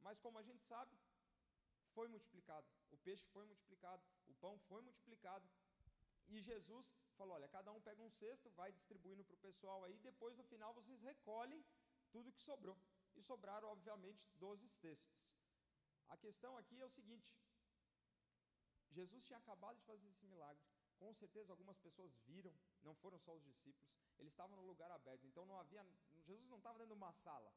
Mas 0.00 0.18
como 0.18 0.38
a 0.38 0.42
gente 0.42 0.62
sabe, 0.64 0.96
foi 1.94 2.08
multiplicado, 2.08 2.66
o 2.90 2.98
peixe 2.98 3.26
foi 3.26 3.44
multiplicado, 3.44 4.02
o 4.26 4.34
pão 4.34 4.58
foi 4.60 4.82
multiplicado, 4.82 5.48
e 6.28 6.40
Jesus 6.40 6.94
falou: 7.16 7.34
olha, 7.34 7.48
cada 7.48 7.72
um 7.72 7.80
pega 7.80 8.02
um 8.02 8.10
cesto, 8.10 8.50
vai 8.50 8.72
distribuindo 8.72 9.24
para 9.24 9.34
o 9.34 9.38
pessoal 9.38 9.84
aí, 9.84 9.98
depois 9.98 10.36
no 10.36 10.44
final 10.44 10.72
vocês 10.74 11.00
recolhem 11.00 11.64
tudo 12.10 12.32
que 12.32 12.42
sobrou. 12.42 12.78
E 13.14 13.22
sobraram, 13.22 13.68
obviamente, 13.68 14.26
12 14.36 14.66
cestos. 14.70 15.14
A 16.08 16.16
questão 16.16 16.56
aqui 16.56 16.80
é 16.80 16.84
o 16.84 16.88
seguinte: 16.88 17.30
Jesus 18.90 19.24
tinha 19.26 19.38
acabado 19.38 19.76
de 19.76 19.84
fazer 19.84 20.08
esse 20.08 20.24
milagre. 20.24 20.64
Com 21.02 21.12
certeza 21.20 21.52
algumas 21.52 21.78
pessoas 21.84 22.12
viram, 22.26 22.54
não 22.86 22.94
foram 23.02 23.18
só 23.18 23.32
os 23.34 23.42
discípulos, 23.42 23.92
eles 24.18 24.32
estavam 24.32 24.56
no 24.56 24.66
lugar 24.70 24.90
aberto, 24.92 25.26
então 25.26 25.44
não 25.44 25.58
havia, 25.58 25.84
Jesus 26.26 26.48
não 26.48 26.58
estava 26.58 26.78
dentro 26.78 26.94
de 26.94 27.00
uma 27.02 27.12
sala. 27.12 27.52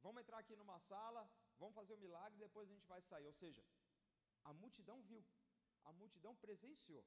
Vamos 0.00 0.22
entrar 0.22 0.38
aqui 0.38 0.56
numa 0.56 0.78
sala, 0.78 1.30
vamos 1.58 1.74
fazer 1.74 1.92
o 1.92 1.98
milagre 1.98 2.38
e 2.38 2.44
depois 2.46 2.66
a 2.66 2.72
gente 2.72 2.86
vai 2.86 3.02
sair. 3.02 3.26
Ou 3.26 3.34
seja, 3.34 3.62
a 4.44 4.52
multidão 4.54 5.02
viu, 5.02 5.22
a 5.84 5.92
multidão 5.92 6.34
presenciou, 6.36 7.04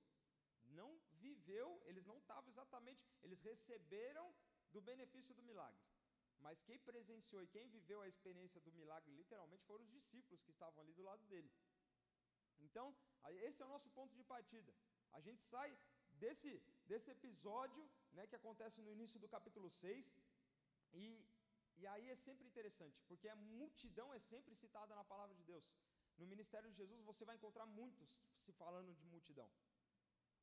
não 0.79 0.91
viveu, 1.13 1.81
eles 1.85 2.05
não 2.05 2.19
estavam 2.19 2.47
exatamente, 2.51 3.03
eles 3.23 3.41
receberam 3.41 4.31
do 4.71 4.79
benefício 4.79 5.33
do 5.33 5.41
milagre. 5.41 5.81
Mas 6.39 6.61
quem 6.61 6.77
presenciou 6.77 7.41
e 7.41 7.47
quem 7.47 7.67
viveu 7.67 7.99
a 8.01 8.07
experiência 8.07 8.61
do 8.61 8.71
milagre 8.73 9.11
literalmente 9.13 9.63
foram 9.65 9.83
os 9.85 9.89
discípulos 9.89 10.43
que 10.43 10.51
estavam 10.51 10.81
ali 10.83 10.93
do 10.93 11.01
lado 11.01 11.25
dele. 11.25 11.51
Então, 12.59 12.95
esse 13.47 13.63
é 13.63 13.65
o 13.65 13.69
nosso 13.69 13.89
ponto 13.89 14.15
de 14.15 14.23
partida. 14.23 14.71
A 15.17 15.19
gente 15.19 15.41
sai 15.53 15.69
desse, 16.23 16.51
desse 16.89 17.09
episódio 17.17 17.83
né, 18.13 18.25
que 18.27 18.35
acontece 18.41 18.79
no 18.81 18.91
início 18.91 19.19
do 19.19 19.29
capítulo 19.35 19.69
6, 19.69 20.11
e, 20.93 21.05
e 21.77 21.87
aí 21.87 22.09
é 22.09 22.15
sempre 22.15 22.45
interessante, 22.47 23.01
porque 23.07 23.27
a 23.27 23.35
multidão 23.35 24.13
é 24.13 24.19
sempre 24.19 24.55
citada 24.55 24.93
na 24.95 25.03
palavra 25.03 25.35
de 25.35 25.43
Deus. 25.43 25.65
No 26.17 26.25
ministério 26.25 26.69
de 26.69 26.77
Jesus 26.77 27.01
você 27.03 27.23
vai 27.25 27.35
encontrar 27.35 27.65
muitos 27.65 28.09
se 28.45 28.51
falando 28.51 28.93
de 28.93 29.05
multidão. 29.05 29.49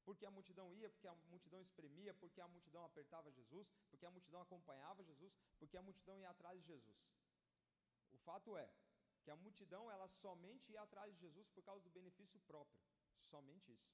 Porque 0.05 0.25
a 0.25 0.31
multidão 0.31 0.73
ia, 0.75 0.89
porque 0.89 1.07
a 1.07 1.15
multidão 1.33 1.61
espremia, 1.61 2.15
porque 2.15 2.41
a 2.41 2.49
multidão 2.49 2.83
apertava 2.85 3.31
Jesus, 3.31 3.69
porque 3.91 4.07
a 4.07 4.11
multidão 4.11 4.41
acompanhava 4.41 5.05
Jesus, 5.05 5.33
porque 5.59 5.77
a 5.77 5.83
multidão 5.83 6.19
ia 6.19 6.31
atrás 6.31 6.59
de 6.63 6.67
Jesus. 6.67 6.99
O 8.11 8.17
fato 8.17 8.57
é 8.57 8.69
que 9.23 9.31
a 9.31 9.37
multidão 9.37 9.91
ela 9.91 10.09
somente 10.09 10.73
ia 10.73 10.81
atrás 10.81 11.13
de 11.15 11.21
Jesus 11.21 11.47
por 11.51 11.63
causa 11.63 11.85
do 11.85 11.91
benefício 11.91 12.41
próprio, 12.41 12.81
somente 13.31 13.71
isso. 13.71 13.93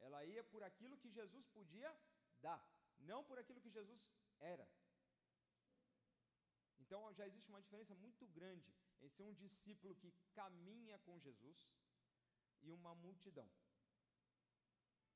Ela 0.00 0.24
ia 0.24 0.42
por 0.44 0.62
aquilo 0.62 0.98
que 0.98 1.10
Jesus 1.10 1.46
podia 1.48 1.90
dar, 2.40 2.60
não 2.98 3.22
por 3.24 3.38
aquilo 3.38 3.60
que 3.60 3.70
Jesus 3.70 4.12
era. 4.38 4.68
Então 6.80 7.12
já 7.12 7.26
existe 7.26 7.50
uma 7.50 7.60
diferença 7.60 7.94
muito 7.94 8.26
grande 8.28 8.72
em 9.00 9.08
ser 9.08 9.24
um 9.24 9.34
discípulo 9.34 9.94
que 9.96 10.12
caminha 10.32 10.98
com 11.00 11.18
Jesus 11.18 11.68
e 12.62 12.70
uma 12.70 12.94
multidão. 12.94 13.48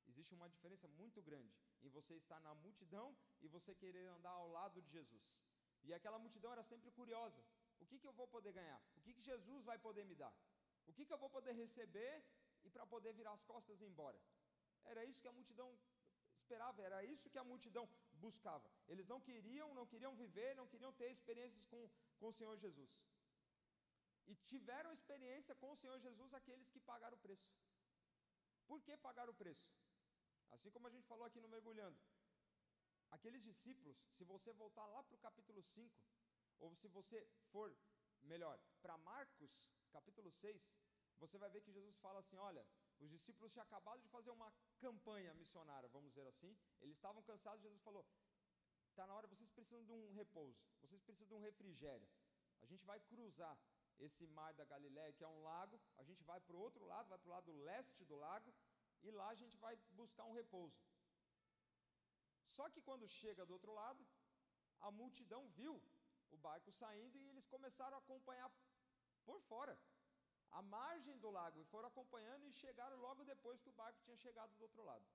Existe 0.07 0.35
uma 0.35 0.49
diferença 0.49 0.87
muito 0.89 1.23
grande 1.23 1.55
em 1.83 1.89
você 1.89 2.15
estar 2.15 2.41
na 2.41 2.55
multidão 2.55 3.17
e 3.41 3.49
você 3.49 3.75
querer 3.75 4.07
andar 4.09 4.35
ao 4.41 4.49
lado 4.49 4.83
de 4.83 4.91
Jesus. 4.91 5.41
E 5.85 5.95
aquela 5.95 6.19
multidão 6.19 6.53
era 6.53 6.63
sempre 6.63 6.91
curiosa: 6.91 7.43
o 7.81 7.87
que, 7.87 7.99
que 7.99 8.07
eu 8.07 8.13
vou 8.13 8.29
poder 8.29 8.53
ganhar? 8.53 8.81
O 8.97 9.01
que, 9.01 9.15
que 9.15 9.23
Jesus 9.23 9.65
vai 9.65 9.79
poder 9.79 10.05
me 10.05 10.15
dar? 10.15 10.35
O 10.87 10.93
que, 10.93 11.07
que 11.07 11.13
eu 11.13 11.19
vou 11.19 11.31
poder 11.31 11.53
receber 11.53 12.23
e 12.65 12.71
para 12.71 12.87
poder 12.87 13.13
virar 13.13 13.33
as 13.33 13.43
costas 13.43 13.81
e 13.81 13.85
ir 13.85 13.89
embora? 13.89 14.21
Era 14.85 15.05
isso 15.05 15.23
que 15.23 15.29
a 15.29 15.33
multidão 15.33 15.69
esperava, 16.41 16.83
era 16.83 17.05
isso 17.05 17.31
que 17.31 17.39
a 17.39 17.45
multidão 17.45 17.89
buscava. 18.25 18.71
Eles 18.89 19.07
não 19.13 19.21
queriam, 19.21 19.69
não 19.75 19.87
queriam 19.87 20.15
viver, 20.15 20.55
não 20.61 20.67
queriam 20.67 20.93
ter 20.93 21.11
experiências 21.11 21.65
com, 21.67 21.89
com 22.19 22.29
o 22.29 22.33
Senhor 22.33 22.57
Jesus. 22.57 22.91
E 24.27 24.35
tiveram 24.53 24.93
experiência 24.93 25.55
com 25.55 25.71
o 25.73 25.77
Senhor 25.77 25.99
Jesus 25.99 26.33
aqueles 26.35 26.69
que 26.71 26.81
pagaram 26.81 27.17
o 27.17 27.21
preço. 27.21 27.51
Por 28.67 28.81
que 28.81 28.97
pagaram 28.97 29.33
o 29.33 29.41
preço? 29.43 29.67
Assim 30.51 30.71
como 30.71 30.87
a 30.87 30.91
gente 30.91 31.07
falou 31.07 31.25
aqui 31.27 31.41
no 31.41 31.49
Mergulhando, 31.49 31.99
aqueles 33.11 33.43
discípulos, 33.43 33.97
se 34.17 34.25
você 34.25 34.53
voltar 34.53 34.87
lá 34.87 35.03
para 35.03 35.17
o 35.17 35.19
capítulo 35.19 35.63
5, 35.63 35.95
ou 36.61 36.75
se 36.75 36.89
você 36.89 37.27
for, 37.51 37.75
melhor, 38.23 38.59
para 38.81 38.97
Marcos, 38.99 39.53
capítulo 39.91 40.31
6, 40.31 40.63
você 41.19 41.39
vai 41.39 41.51
ver 41.51 41.63
que 41.63 41.73
Jesus 41.73 41.97
fala 41.99 42.21
assim: 42.21 42.37
olha, 42.37 42.67
os 43.03 43.11
discípulos 43.11 43.53
tinham 43.53 43.65
acabado 43.65 44.01
de 44.01 44.09
fazer 44.09 44.31
uma 44.31 44.53
campanha 44.79 45.35
missionária, 45.35 45.89
vamos 45.89 46.11
dizer 46.11 46.27
assim. 46.29 46.57
Eles 46.81 46.97
estavam 46.97 47.23
cansados, 47.23 47.63
Jesus 47.63 47.83
falou: 47.83 48.07
está 48.91 49.07
na 49.07 49.15
hora, 49.15 49.27
vocês 49.27 49.51
precisam 49.51 49.85
de 49.85 49.93
um 49.93 50.13
repouso, 50.13 50.63
vocês 50.81 51.03
precisam 51.03 51.27
de 51.27 51.35
um 51.35 51.39
refrigério. 51.49 52.09
A 52.61 52.67
gente 52.67 52.85
vai 52.85 53.01
cruzar 53.01 53.59
esse 53.99 54.27
mar 54.27 54.53
da 54.55 54.65
Galiléia, 54.65 55.13
que 55.13 55.25
é 55.25 55.29
um 55.29 55.43
lago, 55.43 55.81
a 55.97 56.05
gente 56.05 56.23
vai 56.23 56.41
para 56.41 56.57
o 56.57 56.61
outro 56.61 56.85
lado, 56.85 57.09
vai 57.09 57.19
para 57.19 57.29
o 57.29 57.33
lado 57.33 57.53
leste 57.65 58.05
do 58.05 58.17
lago, 58.17 58.55
e 59.03 59.11
lá 59.11 59.29
a 59.31 59.35
gente 59.35 59.57
vai 59.57 59.77
buscar 59.91 60.25
um 60.25 60.33
repouso. 60.33 60.81
Só 62.47 62.69
que 62.71 62.81
quando 62.81 63.09
chega 63.09 63.47
do 63.47 63.53
outro 63.53 63.73
lado, 63.73 64.07
a 64.81 64.91
multidão 64.91 65.49
viu 65.49 65.83
o 66.31 66.37
barco 66.37 66.71
saindo 66.71 67.19
e 67.19 67.29
eles 67.29 67.47
começaram 67.47 67.97
a 67.97 68.01
acompanhar 68.01 68.51
por 69.25 69.41
fora 69.43 69.79
à 70.53 70.63
margem 70.63 71.19
do 71.19 71.31
lago 71.31 71.59
e 71.61 71.65
foram 71.73 71.89
acompanhando 71.89 72.47
e 72.47 72.53
chegaram 72.53 72.97
logo 73.07 73.25
depois 73.25 73.61
que 73.61 73.71
o 73.71 73.79
barco 73.81 74.01
tinha 74.05 74.17
chegado 74.17 74.55
do 74.57 74.63
outro 74.63 74.83
lado. 74.83 75.07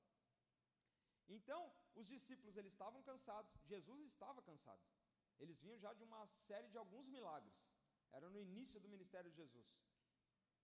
Então, 1.29 1.61
os 1.93 2.07
discípulos 2.07 2.55
eles 2.55 2.71
estavam 2.71 3.01
cansados, 3.03 3.51
Jesus 3.65 4.01
estava 4.05 4.41
cansado. 4.41 4.81
Eles 5.39 5.59
vinham 5.59 5.77
já 5.77 5.93
de 5.93 6.03
uma 6.03 6.25
série 6.47 6.69
de 6.69 6.77
alguns 6.77 7.07
milagres. 7.07 7.55
Era 8.11 8.29
no 8.29 8.39
início 8.39 8.79
do 8.79 8.89
ministério 8.89 9.29
de 9.29 9.37
Jesus. 9.37 9.67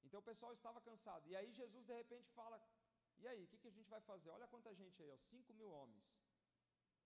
Então 0.04 0.20
o 0.20 0.24
pessoal 0.24 0.54
estava 0.54 0.82
cansado. 0.82 1.28
E 1.28 1.36
aí 1.36 1.52
Jesus 1.52 1.86
de 1.86 1.94
repente 1.94 2.30
fala: 2.32 2.62
E 3.20 3.28
aí, 3.28 3.44
o 3.44 3.48
que, 3.48 3.58
que, 3.58 3.68
a 3.68 3.72
gente 3.72 3.90
vai 3.90 4.02
fazer? 4.02 4.30
Olha 4.30 4.48
quanta 4.48 4.74
gente 4.74 5.02
aí, 5.02 5.12
ó, 5.12 5.18
5 5.18 5.54
mil 5.54 5.70
homens. 5.70 6.04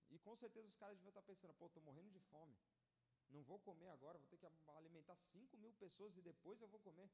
E 0.10 0.18
com 0.20 0.36
certeza 0.36 0.68
os 0.68 0.76
caras 0.76 0.98
deviam 0.98 1.10
estar 1.10 1.22
pensando: 1.24 1.54
Pô, 1.56 1.68
estou 1.68 1.84
morrendo 1.84 2.12
de 2.12 2.20
fome. 2.32 2.58
Não 3.30 3.44
vou 3.44 3.60
comer 3.60 3.90
agora, 3.90 4.18
vou 4.18 4.28
ter 4.28 4.38
que 4.38 4.48
alimentar 4.78 5.18
5 5.18 5.58
mil 5.58 5.74
pessoas 5.74 6.16
e 6.16 6.22
depois 6.22 6.62
eu 6.62 6.68
vou 6.68 6.80
comer 6.80 7.10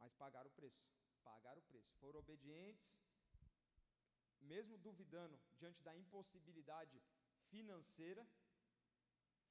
mas 0.00 0.12
pagaram 0.14 0.48
o 0.48 0.52
preço. 0.52 0.82
Pagaram 1.22 1.60
o 1.60 1.64
preço. 1.64 1.94
Foram 1.98 2.20
obedientes, 2.20 2.98
mesmo 4.40 4.78
duvidando 4.78 5.38
diante 5.58 5.82
da 5.82 5.94
impossibilidade 5.96 7.00
financeira, 7.50 8.26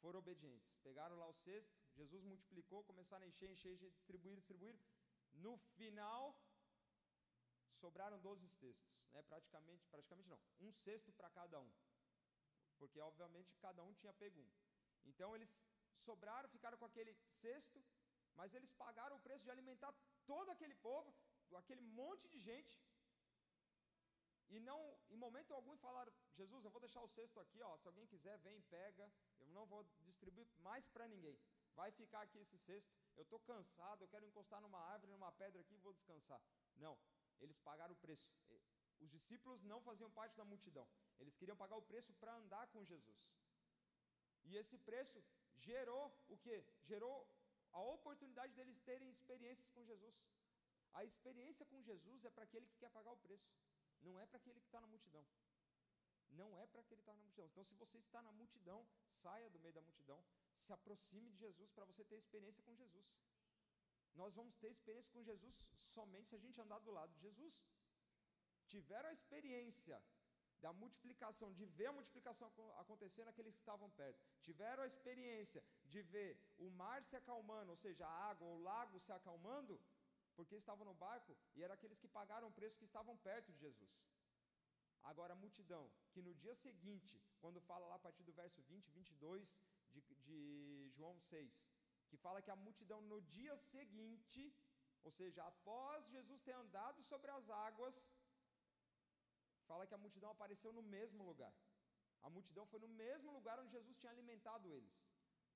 foram 0.02 0.20
obedientes. 0.20 0.76
Pegaram 0.84 1.18
lá 1.18 1.28
o 1.28 1.34
cesto, 1.34 1.78
Jesus 1.96 2.24
multiplicou, 2.24 2.84
começaram 2.84 3.24
a 3.26 3.28
encher, 3.28 3.50
encher, 3.50 3.74
encher, 3.74 3.92
distribuir, 3.92 4.36
distribuir. 4.36 4.78
No 5.34 5.58
final, 5.78 6.36
sobraram 7.80 8.20
12 8.20 8.48
cestos, 8.48 8.92
né? 9.12 9.22
praticamente, 9.24 9.86
praticamente 9.88 10.28
não, 10.28 10.40
um 10.60 10.72
cesto 10.72 11.12
para 11.14 11.30
cada 11.30 11.60
um, 11.60 11.72
porque 12.78 13.00
obviamente 13.00 13.56
cada 13.58 13.84
um 13.84 13.94
tinha 13.94 14.14
pego 14.14 14.42
um. 14.42 14.52
Então 15.06 15.36
eles 15.36 15.64
sobraram, 15.98 16.50
ficaram 16.50 16.78
com 16.78 16.86
aquele 16.86 17.14
cesto, 17.30 17.84
mas 18.40 18.54
eles 18.58 18.72
pagaram 18.84 19.16
o 19.18 19.24
preço 19.28 19.46
de 19.48 19.52
alimentar 19.56 19.92
todo 20.32 20.50
aquele 20.56 20.76
povo, 20.88 21.10
aquele 21.62 21.82
monte 22.00 22.26
de 22.34 22.40
gente, 22.50 22.76
e 24.50 24.60
não, 24.60 24.80
em 25.14 25.18
momento 25.26 25.54
algum, 25.54 25.76
falaram: 25.78 26.12
Jesus, 26.40 26.66
eu 26.66 26.72
vou 26.72 26.82
deixar 26.86 27.02
o 27.02 27.08
cesto 27.08 27.40
aqui, 27.40 27.62
ó, 27.62 27.78
se 27.78 27.88
alguém 27.88 28.08
quiser, 28.08 28.38
vem, 28.40 28.62
pega, 28.76 29.12
eu 29.40 29.48
não 29.58 29.66
vou 29.66 29.84
distribuir 30.10 30.48
mais 30.68 30.88
para 30.88 31.08
ninguém. 31.08 31.38
Vai 31.76 31.92
ficar 31.92 32.22
aqui 32.22 32.40
esse 32.40 32.58
cesto. 32.58 32.92
Eu 33.16 33.24
estou 33.24 33.40
cansado, 33.52 34.02
eu 34.04 34.08
quero 34.08 34.26
encostar 34.26 34.60
numa 34.62 34.80
árvore, 34.94 35.12
numa 35.12 35.32
pedra 35.32 35.62
aqui 35.62 35.76
e 35.76 35.86
vou 35.86 35.94
descansar. 35.94 36.42
Não, 36.76 36.98
eles 37.40 37.60
pagaram 37.60 37.94
o 37.94 37.98
preço. 37.98 38.28
Os 39.00 39.10
discípulos 39.10 39.64
não 39.64 39.80
faziam 39.82 40.10
parte 40.12 40.36
da 40.36 40.44
multidão. 40.44 40.88
Eles 41.20 41.36
queriam 41.36 41.56
pagar 41.56 41.78
o 41.78 41.88
preço 41.92 42.14
para 42.16 42.36
andar 42.36 42.68
com 42.68 42.84
Jesus. 42.84 43.20
E 44.46 44.58
esse 44.58 44.78
preço 44.80 45.24
gerou 45.56 46.04
o 46.28 46.38
que? 46.38 46.66
Gerou 46.84 47.16
a 47.72 47.82
oportunidade 47.82 48.54
deles 48.54 48.80
terem 48.80 49.10
experiências 49.10 49.70
com 49.70 49.84
Jesus. 49.84 50.16
A 50.94 51.04
experiência 51.04 51.66
com 51.66 51.82
Jesus 51.82 52.26
é 52.26 52.30
para 52.30 52.44
aquele 52.44 52.68
que 52.68 52.78
quer 52.78 52.90
pagar 52.90 53.12
o 53.12 53.18
preço, 53.18 53.52
não 54.02 54.20
é 54.20 54.26
para 54.26 54.38
aquele 54.38 54.60
que 54.60 54.66
está 54.66 54.82
na 54.82 54.88
multidão. 54.88 55.26
Não 56.32 56.56
é 56.58 56.66
para 56.68 56.82
aquele 56.82 57.02
que 57.02 57.04
está 57.04 57.14
na 57.14 57.20
multidão. 57.20 57.48
Então, 57.48 57.64
se 57.64 57.76
você 57.76 57.98
está 57.98 58.22
na 58.22 58.32
multidão, 58.32 58.88
saia 59.22 59.50
do 59.50 59.60
meio 59.60 59.74
da 59.74 59.82
multidão, 59.82 60.24
se 60.58 60.72
aproxime 60.72 61.30
de 61.32 61.38
Jesus 61.38 61.72
para 61.72 61.86
você 61.86 62.04
ter 62.04 62.18
experiência 62.18 62.64
com 62.64 62.76
Jesus. 62.76 63.08
Nós 64.16 64.34
vamos 64.36 64.56
ter 64.58 64.70
experiência 64.70 65.12
com 65.12 65.24
Jesus 65.24 65.56
somente 65.76 66.30
se 66.30 66.36
a 66.36 66.40
gente 66.40 66.62
andar 66.62 66.80
do 66.80 66.92
lado 66.92 67.12
de 67.14 67.22
Jesus. 67.22 67.64
Tiveram 68.68 69.10
a 69.10 69.14
experiência 69.14 70.02
da 70.62 70.72
multiplicação, 70.74 71.54
de 71.54 71.66
ver 71.66 71.88
a 71.88 71.94
multiplicação 71.94 72.52
acontecer 72.78 73.24
naqueles 73.26 73.54
que 73.54 73.62
estavam 73.62 73.90
perto. 73.92 74.22
Tiveram 74.42 74.84
a 74.84 74.88
experiência 74.88 75.64
de 75.94 76.02
ver 76.14 76.32
o 76.66 76.70
mar 76.82 77.00
se 77.10 77.16
acalmando, 77.22 77.72
ou 77.76 77.80
seja, 77.86 78.04
a 78.06 78.18
água, 78.32 78.48
o 78.48 78.62
lago 78.70 79.00
se 79.06 79.12
acalmando, 79.18 79.76
porque 80.36 80.56
estavam 80.56 80.86
no 80.90 80.94
barco 81.06 81.34
e 81.56 81.64
eram 81.64 81.76
aqueles 81.78 82.00
que 82.02 82.16
pagaram 82.20 82.48
o 82.50 82.56
preço 82.60 82.80
que 82.80 82.90
estavam 82.92 83.16
perto 83.30 83.52
de 83.54 83.60
Jesus. 83.66 83.94
Agora, 85.12 85.34
a 85.34 85.42
multidão, 85.44 85.84
que 86.12 86.22
no 86.28 86.34
dia 86.44 86.56
seguinte, 86.56 87.16
quando 87.42 87.60
fala 87.70 87.88
lá 87.88 87.96
a 87.96 88.06
partir 88.08 88.24
do 88.24 88.34
verso 88.42 88.62
20, 88.64 88.92
22 88.92 89.58
de, 89.92 90.02
de 90.28 90.40
João 90.96 91.18
6, 91.20 91.66
que 92.10 92.18
fala 92.18 92.42
que 92.42 92.52
a 92.52 92.62
multidão 92.68 93.02
no 93.02 93.20
dia 93.22 93.56
seguinte, 93.58 94.44
ou 95.04 95.12
seja, 95.12 95.42
após 95.52 96.08
Jesus 96.16 96.42
ter 96.42 96.56
andado 96.64 97.02
sobre 97.12 97.32
as 97.32 97.50
águas, 97.50 97.96
fala 99.68 99.88
que 99.88 99.98
a 99.98 100.04
multidão 100.06 100.32
apareceu 100.32 100.72
no 100.74 100.84
mesmo 100.96 101.24
lugar. 101.24 101.54
A 102.22 102.30
multidão 102.30 102.66
foi 102.72 102.80
no 102.86 102.92
mesmo 103.04 103.32
lugar 103.32 103.60
onde 103.60 103.72
Jesus 103.78 103.98
tinha 103.98 104.12
alimentado 104.12 104.74
eles. 104.78 104.96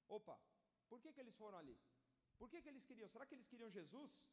Opa, 0.07 0.39
por 0.89 0.99
que, 1.01 1.11
que 1.13 1.19
eles 1.19 1.35
foram 1.35 1.57
ali? 1.57 1.77
Por 2.37 2.49
que, 2.49 2.61
que 2.61 2.69
eles 2.69 2.83
queriam? 2.83 3.07
Será 3.07 3.25
que 3.25 3.35
eles 3.35 3.47
queriam 3.47 3.69
Jesus? 3.69 4.27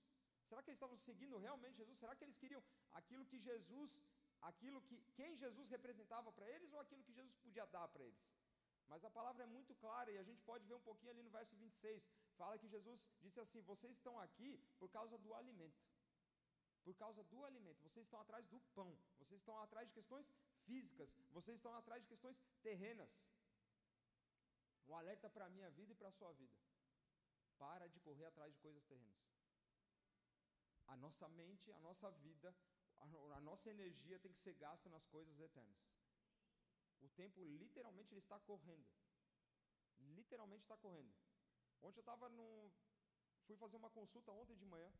Será 0.48 0.62
que 0.62 0.70
eles 0.70 0.78
estavam 0.78 0.96
seguindo 0.96 1.36
realmente 1.38 1.76
Jesus? 1.76 1.98
Será 1.98 2.14
que 2.16 2.24
eles 2.24 2.36
queriam 2.36 2.62
aquilo 2.92 3.24
que 3.26 3.38
Jesus, 3.38 4.00
aquilo 4.42 4.82
que 4.82 4.96
quem 5.18 5.36
Jesus 5.36 5.68
representava 5.68 6.32
para 6.32 6.48
eles 6.54 6.72
ou 6.72 6.80
aquilo 6.80 7.04
que 7.04 7.12
Jesus 7.12 7.36
podia 7.36 7.66
dar 7.66 7.86
para 7.88 8.04
eles? 8.04 8.24
Mas 8.88 9.04
a 9.04 9.10
palavra 9.10 9.44
é 9.44 9.46
muito 9.46 9.72
clara 9.76 10.10
e 10.10 10.18
a 10.18 10.24
gente 10.24 10.42
pode 10.42 10.64
ver 10.66 10.74
um 10.74 10.80
pouquinho 10.80 11.12
ali 11.12 11.22
no 11.22 11.30
verso 11.30 11.54
26. 11.56 12.08
Fala 12.36 12.58
que 12.58 12.68
Jesus 12.68 13.06
disse 13.20 13.38
assim: 13.38 13.60
Vocês 13.62 13.96
estão 13.96 14.18
aqui 14.18 14.58
por 14.80 14.90
causa 14.90 15.16
do 15.18 15.32
alimento. 15.34 15.80
Por 16.82 16.96
causa 16.96 17.22
do 17.24 17.44
alimento. 17.44 17.80
Vocês 17.82 18.04
estão 18.06 18.20
atrás 18.20 18.44
do 18.48 18.58
pão. 18.74 18.90
Vocês 19.18 19.40
estão 19.40 19.56
atrás 19.60 19.86
de 19.88 19.94
questões 19.94 20.26
físicas. 20.64 21.08
Vocês 21.30 21.56
estão 21.56 21.72
atrás 21.76 22.02
de 22.02 22.08
questões 22.08 22.42
terrenas. 22.62 23.10
Um 24.90 24.96
alerta 24.96 25.30
para 25.30 25.46
a 25.46 25.48
minha 25.48 25.70
vida 25.70 25.92
e 25.92 25.94
para 25.94 26.08
a 26.08 26.12
sua 26.12 26.32
vida. 26.32 26.58
Para 27.56 27.88
de 27.88 28.00
correr 28.00 28.24
atrás 28.26 28.52
de 28.52 28.58
coisas 28.58 28.84
terrenas. 28.86 29.22
A 30.88 30.96
nossa 30.96 31.28
mente, 31.28 31.70
a 31.70 31.78
nossa 31.78 32.10
vida, 32.10 32.52
a, 32.98 33.40
nossa 33.40 33.70
energia 33.70 34.18
tem 34.18 34.32
que 34.32 34.40
ser 34.40 34.54
gasta 34.54 34.88
nas 34.88 35.06
coisas 35.06 35.38
eternas. 35.38 35.78
O 37.00 37.08
tempo 37.10 37.44
literalmente 37.44 38.12
ele 38.12 38.20
está 38.20 38.40
correndo. 38.40 38.88
Literalmente 40.00 40.64
está 40.64 40.76
correndo. 40.76 41.14
Ontem 41.80 42.00
eu 42.00 42.02
estava 42.02 42.28
no. 42.28 42.72
Fui 43.46 43.56
fazer 43.56 43.76
uma 43.76 43.90
consulta 43.90 44.32
ontem 44.32 44.56
de 44.56 44.66
manhã. 44.66 44.92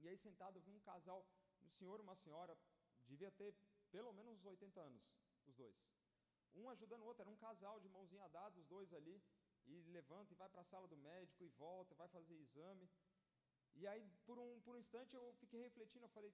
E 0.00 0.08
aí 0.08 0.18
sentado 0.18 0.58
eu 0.58 0.62
vi 0.62 0.72
um 0.72 0.80
casal, 0.80 1.24
um 1.62 1.70
senhor 1.70 2.00
e 2.00 2.02
uma 2.02 2.16
senhora, 2.16 2.58
devia 3.06 3.30
ter 3.30 3.54
pelo 3.92 4.12
menos 4.12 4.44
80 4.44 4.80
anos, 4.80 5.04
os 5.46 5.54
dois. 5.54 5.93
Um 6.54 6.70
ajudando 6.70 7.02
o 7.02 7.06
outro, 7.06 7.22
era 7.22 7.30
um 7.30 7.36
casal 7.36 7.80
de 7.80 7.88
mãozinha 7.88 8.28
dada, 8.28 8.58
os 8.58 8.66
dois 8.66 8.92
ali, 8.92 9.22
e 9.66 9.82
levanta 9.90 10.32
e 10.32 10.36
vai 10.36 10.48
para 10.48 10.60
a 10.60 10.64
sala 10.64 10.86
do 10.86 10.96
médico 10.96 11.42
e 11.42 11.48
volta, 11.48 11.94
vai 11.94 12.08
fazer 12.08 12.34
exame. 12.34 12.88
E 13.74 13.86
aí, 13.86 14.08
por 14.24 14.38
um, 14.38 14.60
por 14.60 14.74
um 14.74 14.78
instante, 14.78 15.14
eu 15.14 15.32
fiquei 15.40 15.60
refletindo, 15.62 16.04
eu 16.04 16.10
falei, 16.10 16.32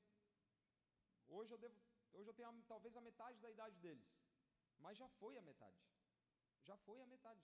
hoje 1.28 1.52
eu 1.52 1.58
devo, 1.58 1.74
hoje 2.12 2.28
eu 2.28 2.34
tenho 2.34 2.48
a, 2.48 2.54
talvez 2.68 2.96
a 2.96 3.00
metade 3.00 3.38
da 3.40 3.50
idade 3.50 3.76
deles. 3.78 4.08
Mas 4.78 4.98
já 4.98 5.08
foi 5.08 5.36
a 5.38 5.42
metade. 5.42 5.78
Já 6.62 6.76
foi 6.78 7.00
a 7.00 7.06
metade. 7.06 7.42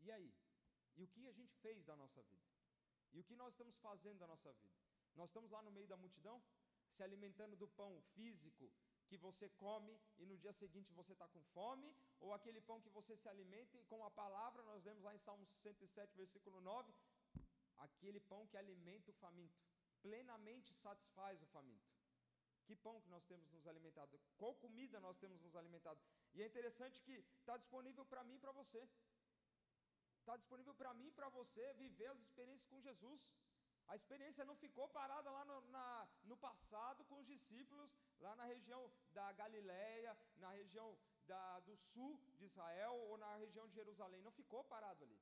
E 0.00 0.10
aí? 0.10 0.32
E 0.96 1.02
o 1.02 1.08
que 1.08 1.26
a 1.26 1.32
gente 1.32 1.54
fez 1.56 1.84
da 1.84 1.96
nossa 1.96 2.22
vida? 2.22 2.48
E 3.12 3.20
o 3.20 3.24
que 3.24 3.36
nós 3.36 3.52
estamos 3.52 3.76
fazendo 3.78 4.18
da 4.18 4.26
nossa 4.26 4.52
vida? 4.52 4.74
Nós 5.14 5.28
estamos 5.28 5.50
lá 5.50 5.62
no 5.62 5.70
meio 5.70 5.86
da 5.86 5.96
multidão, 5.96 6.42
se 6.88 7.02
alimentando 7.02 7.56
do 7.56 7.68
pão 7.68 8.02
físico 8.14 8.72
que 9.14 9.26
você 9.28 9.48
come 9.64 9.96
e 10.18 10.26
no 10.26 10.36
dia 10.36 10.52
seguinte 10.52 10.92
você 10.92 11.12
está 11.12 11.26
com 11.28 11.40
fome, 11.56 11.88
ou 12.18 12.34
aquele 12.34 12.60
pão 12.60 12.80
que 12.80 12.90
você 12.90 13.16
se 13.16 13.28
alimenta 13.28 13.78
e 13.78 13.84
com 13.84 14.04
a 14.04 14.10
palavra, 14.10 14.60
nós 14.64 14.82
lemos 14.84 15.04
lá 15.04 15.14
em 15.14 15.18
Salmos 15.18 15.48
107, 15.62 16.16
versículo 16.16 16.60
9, 16.60 16.92
aquele 17.76 18.18
pão 18.18 18.44
que 18.48 18.56
alimenta 18.56 19.12
o 19.12 19.14
faminto, 19.14 19.62
plenamente 20.02 20.74
satisfaz 20.74 21.40
o 21.42 21.46
faminto. 21.46 21.88
Que 22.64 22.74
pão 22.74 23.00
que 23.00 23.08
nós 23.08 23.24
temos 23.24 23.48
nos 23.52 23.66
alimentado? 23.68 24.18
Qual 24.36 24.54
comida 24.54 24.98
nós 24.98 25.16
temos 25.18 25.40
nos 25.40 25.54
alimentado? 25.54 26.00
E 26.34 26.42
é 26.42 26.46
interessante 26.46 27.00
que 27.02 27.12
está 27.38 27.56
disponível 27.56 28.04
para 28.06 28.24
mim 28.24 28.34
e 28.34 28.38
para 28.38 28.52
você. 28.52 28.82
Está 30.18 30.36
disponível 30.36 30.74
para 30.74 30.92
mim 30.94 31.06
e 31.06 31.12
para 31.12 31.28
você 31.28 31.72
viver 31.74 32.08
as 32.08 32.18
experiências 32.18 32.66
com 32.66 32.80
Jesus. 32.80 33.20
A 33.86 33.94
experiência 33.96 34.44
não 34.44 34.56
ficou 34.56 34.88
parada 34.88 35.30
lá 35.30 35.44
no, 35.44 35.60
na, 35.70 36.08
no 36.24 36.36
passado 36.36 37.04
com 37.04 37.18
os 37.18 37.26
discípulos, 37.26 37.90
lá 38.18 38.34
na 38.36 38.44
região 38.44 38.90
da 39.12 39.32
Galileia, 39.32 40.16
na 40.36 40.50
região 40.50 40.96
da, 41.26 41.60
do 41.60 41.76
sul 41.76 42.18
de 42.38 42.44
Israel 42.46 42.94
ou 43.08 43.18
na 43.18 43.36
região 43.36 43.66
de 43.68 43.74
Jerusalém. 43.74 44.22
Não 44.22 44.32
ficou 44.32 44.64
parado 44.64 45.04
ali. 45.04 45.20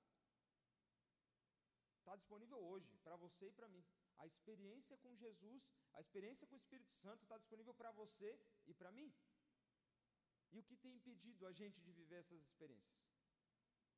Está 1.98 2.16
disponível 2.16 2.58
hoje, 2.58 2.96
para 3.04 3.16
você 3.16 3.46
e 3.48 3.52
para 3.52 3.68
mim. 3.68 3.84
A 4.18 4.26
experiência 4.26 4.96
com 4.98 5.14
Jesus, 5.16 5.72
a 5.94 6.00
experiência 6.00 6.46
com 6.46 6.54
o 6.54 6.58
Espírito 6.58 6.92
Santo 6.92 7.22
está 7.22 7.36
disponível 7.38 7.74
para 7.74 7.90
você 7.92 8.38
e 8.66 8.74
para 8.74 8.92
mim. 8.92 9.12
E 10.52 10.58
o 10.58 10.62
que 10.62 10.76
tem 10.76 10.94
impedido 10.94 11.46
a 11.46 11.52
gente 11.52 11.80
de 11.80 11.92
viver 11.92 12.16
essas 12.16 12.42
experiências? 12.42 13.02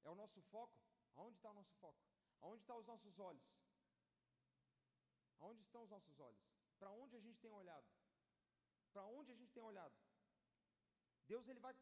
É 0.04 0.10
o 0.10 0.14
nosso 0.14 0.40
foco? 0.42 0.78
Aonde 1.16 1.36
está 1.36 1.50
o 1.50 1.54
nosso 1.54 1.74
foco? 1.76 1.98
Aonde 2.40 2.62
estão 2.62 2.78
os 2.78 2.86
nossos 2.86 3.18
olhos? 3.18 3.42
Aonde 5.40 5.62
estão 5.62 5.82
os 5.82 5.90
nossos 5.90 6.18
olhos? 6.18 6.42
Para 6.78 6.90
onde 6.90 7.16
a 7.16 7.20
gente 7.20 7.38
tem 7.40 7.50
olhado? 7.50 7.86
Para 8.92 9.04
onde 9.06 9.32
a 9.32 9.34
gente 9.34 9.52
tem 9.52 9.62
olhado? 9.62 9.94
Deus 11.26 11.48
ele 11.48 11.60
vai, 11.60 11.74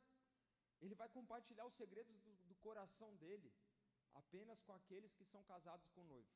ele 0.81 0.95
vai 0.95 1.09
compartilhar 1.09 1.67
os 1.67 1.75
segredos 1.75 2.21
do, 2.21 2.35
do 2.45 2.55
coração 2.57 3.15
dele 3.17 3.53
apenas 4.15 4.63
com 4.63 4.73
aqueles 4.73 5.15
que 5.15 5.25
são 5.25 5.43
casados 5.45 5.89
com 5.91 6.03
o 6.03 6.05
noivo. 6.05 6.31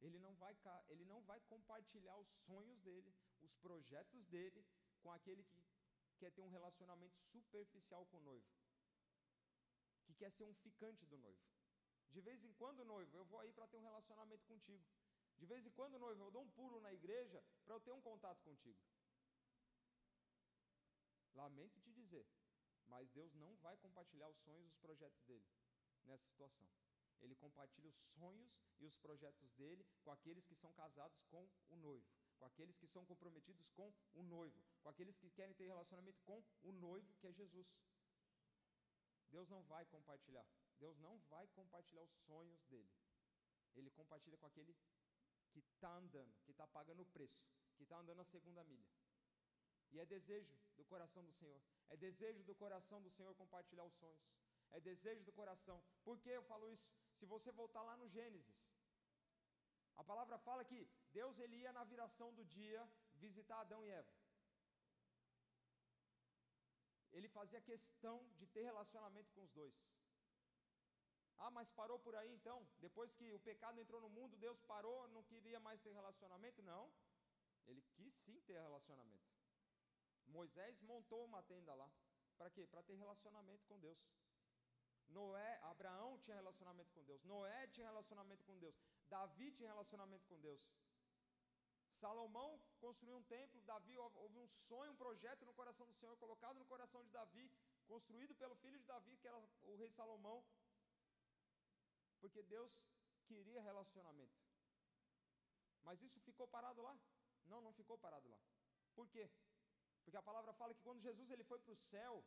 Ele 0.00 0.18
não 0.18 0.34
vai, 0.36 0.56
ele 0.88 1.04
não 1.04 1.20
vai 1.22 1.40
compartilhar 1.40 2.16
os 2.16 2.28
sonhos 2.28 2.80
dele, 2.80 3.14
os 3.42 3.54
projetos 3.56 4.26
dele, 4.26 4.64
com 5.02 5.12
aquele 5.12 5.44
que 5.44 5.62
quer 6.18 6.30
ter 6.32 6.42
um 6.42 6.48
relacionamento 6.48 7.18
superficial 7.32 8.06
com 8.06 8.18
o 8.18 8.22
noivo, 8.22 8.46
que 10.04 10.14
quer 10.14 10.30
ser 10.30 10.44
um 10.44 10.54
ficante 10.54 11.04
do 11.06 11.18
noivo. 11.18 11.40
De 12.10 12.20
vez 12.20 12.42
em 12.44 12.52
quando, 12.54 12.84
noivo, 12.84 13.16
eu 13.16 13.24
vou 13.24 13.40
aí 13.40 13.52
para 13.52 13.66
ter 13.68 13.76
um 13.76 13.82
relacionamento 13.82 14.44
contigo. 14.46 14.84
De 15.40 15.46
vez 15.46 15.64
em 15.64 15.70
quando, 15.70 15.98
noivo, 15.98 16.22
eu 16.22 16.30
dou 16.30 16.42
um 16.42 16.50
pulo 16.50 16.80
na 16.80 16.92
igreja 16.92 17.42
para 17.64 17.74
eu 17.74 17.80
ter 17.80 17.92
um 17.92 18.02
contato 18.02 18.42
contigo. 18.42 18.78
Lamento 21.34 21.80
te 21.80 21.90
dizer, 21.90 22.26
mas 22.86 23.08
Deus 23.10 23.32
não 23.34 23.56
vai 23.56 23.76
compartilhar 23.78 24.28
os 24.28 24.36
sonhos 24.40 24.66
e 24.66 24.68
os 24.68 24.76
projetos 24.76 25.22
dele 25.22 25.48
nessa 26.04 26.26
situação. 26.26 26.68
Ele 27.22 27.34
compartilha 27.34 27.88
os 27.88 27.96
sonhos 28.18 28.52
e 28.78 28.84
os 28.84 28.96
projetos 28.98 29.50
dele 29.52 29.86
com 30.02 30.10
aqueles 30.10 30.44
que 30.44 30.54
são 30.54 30.72
casados 30.74 31.22
com 31.30 31.48
o 31.70 31.76
noivo, 31.76 32.06
com 32.38 32.44
aqueles 32.44 32.76
que 32.76 32.86
são 32.86 33.06
comprometidos 33.06 33.66
com 33.70 33.92
o 34.12 34.22
noivo, 34.22 34.62
com 34.82 34.88
aqueles 34.90 35.16
que 35.16 35.30
querem 35.30 35.54
ter 35.54 35.66
relacionamento 35.66 36.20
com 36.22 36.42
o 36.62 36.72
noivo, 36.72 37.14
que 37.16 37.26
é 37.26 37.32
Jesus. 37.32 37.66
Deus 39.30 39.48
não 39.48 39.62
vai 39.62 39.86
compartilhar. 39.86 40.46
Deus 40.78 40.98
não 40.98 41.18
vai 41.30 41.46
compartilhar 41.48 42.02
os 42.02 42.12
sonhos 42.26 42.62
dele. 42.64 42.90
Ele 43.74 43.90
compartilha 43.90 44.36
com 44.36 44.46
aquele 44.46 44.76
que 45.52 45.58
está 45.58 45.90
andando, 45.96 46.34
que 46.44 46.52
está 46.52 46.66
pagando 46.66 47.02
o 47.02 47.06
preço, 47.06 47.42
que 47.76 47.82
está 47.82 47.98
andando 47.98 48.20
a 48.20 48.24
segunda 48.24 48.62
milha. 48.64 48.88
E 49.92 49.98
é 49.98 50.06
desejo 50.06 50.56
do 50.76 50.84
coração 50.84 51.24
do 51.24 51.32
Senhor, 51.32 51.60
é 51.88 51.96
desejo 51.96 52.42
do 52.44 52.54
coração 52.54 53.02
do 53.02 53.10
Senhor 53.10 53.34
compartilhar 53.34 53.84
os 53.84 53.94
sonhos, 53.94 54.24
é 54.70 54.80
desejo 54.80 55.24
do 55.24 55.32
coração. 55.32 55.82
Por 56.04 56.18
que 56.18 56.30
eu 56.30 56.42
falo 56.42 56.68
isso? 56.70 56.88
Se 57.18 57.26
você 57.26 57.50
voltar 57.50 57.82
lá 57.82 57.96
no 57.96 58.08
Gênesis, 58.08 58.60
a 59.96 60.04
palavra 60.04 60.38
fala 60.38 60.64
que 60.64 60.88
Deus 61.12 61.38
ele 61.38 61.56
ia 61.56 61.72
na 61.72 61.84
viração 61.84 62.32
do 62.32 62.44
dia 62.44 62.88
visitar 63.14 63.60
Adão 63.60 63.84
e 63.84 63.90
Eva. 63.90 64.14
Ele 67.12 67.28
fazia 67.28 67.60
questão 67.60 68.16
de 68.38 68.46
ter 68.46 68.62
relacionamento 68.62 69.32
com 69.32 69.42
os 69.42 69.50
dois. 69.50 69.74
Ah, 71.44 71.50
mas 71.50 71.70
parou 71.70 71.98
por 71.98 72.14
aí 72.14 72.30
então? 72.32 72.58
Depois 72.80 73.14
que 73.14 73.32
o 73.32 73.40
pecado 73.40 73.80
entrou 73.80 74.00
no 74.00 74.10
mundo, 74.10 74.36
Deus 74.36 74.60
parou, 74.72 75.08
não 75.08 75.22
queria 75.24 75.58
mais 75.58 75.80
ter 75.80 75.92
relacionamento? 75.92 76.62
Não. 76.62 76.92
Ele 77.66 77.82
quis 77.94 78.14
sim 78.24 78.38
ter 78.42 78.58
relacionamento. 78.60 79.28
Moisés 80.26 80.80
montou 80.82 81.24
uma 81.24 81.42
tenda 81.42 81.74
lá. 81.74 81.90
Para 82.36 82.50
quê? 82.50 82.66
Para 82.66 82.82
ter 82.82 82.94
relacionamento 82.94 83.64
com 83.66 83.78
Deus. 83.80 83.98
Noé, 85.08 85.58
Abraão 85.62 86.18
tinha 86.18 86.36
relacionamento 86.36 86.92
com 86.92 87.02
Deus. 87.04 87.24
Noé 87.24 87.66
tinha 87.68 87.86
relacionamento 87.86 88.44
com 88.44 88.56
Deus. 88.58 88.76
Davi 89.08 89.50
tinha 89.52 89.68
relacionamento 89.68 90.26
com 90.26 90.38
Deus. 90.40 90.70
Salomão 91.94 92.60
construiu 92.78 93.16
um 93.16 93.22
templo. 93.24 93.60
Davi 93.62 93.96
houve 93.98 94.38
um 94.38 94.46
sonho, 94.46 94.92
um 94.92 94.96
projeto 94.96 95.44
no 95.44 95.54
coração 95.54 95.86
do 95.86 95.94
Senhor, 95.94 96.16
colocado 96.18 96.58
no 96.58 96.64
coração 96.66 97.02
de 97.02 97.10
Davi, 97.10 97.50
construído 97.86 98.34
pelo 98.34 98.54
filho 98.56 98.78
de 98.78 98.84
Davi, 98.84 99.16
que 99.16 99.26
era 99.26 99.36
o 99.62 99.74
rei 99.76 99.90
Salomão. 99.90 100.44
Porque 102.20 102.42
Deus 102.42 102.72
queria 103.26 103.60
relacionamento. 103.62 104.38
Mas 105.82 106.02
isso 106.02 106.20
ficou 106.20 106.46
parado 106.46 106.82
lá? 106.82 106.98
Não, 107.46 107.60
não 107.60 107.72
ficou 107.72 107.96
parado 107.98 108.28
lá. 108.28 108.40
Por 108.94 109.08
quê? 109.08 109.30
Porque 110.04 110.16
a 110.16 110.22
palavra 110.22 110.52
fala 110.52 110.74
que 110.74 110.82
quando 110.82 111.00
Jesus 111.00 111.30
ele 111.30 111.44
foi 111.44 111.58
para 111.58 111.72
o 111.72 111.76
céu, 111.76 112.24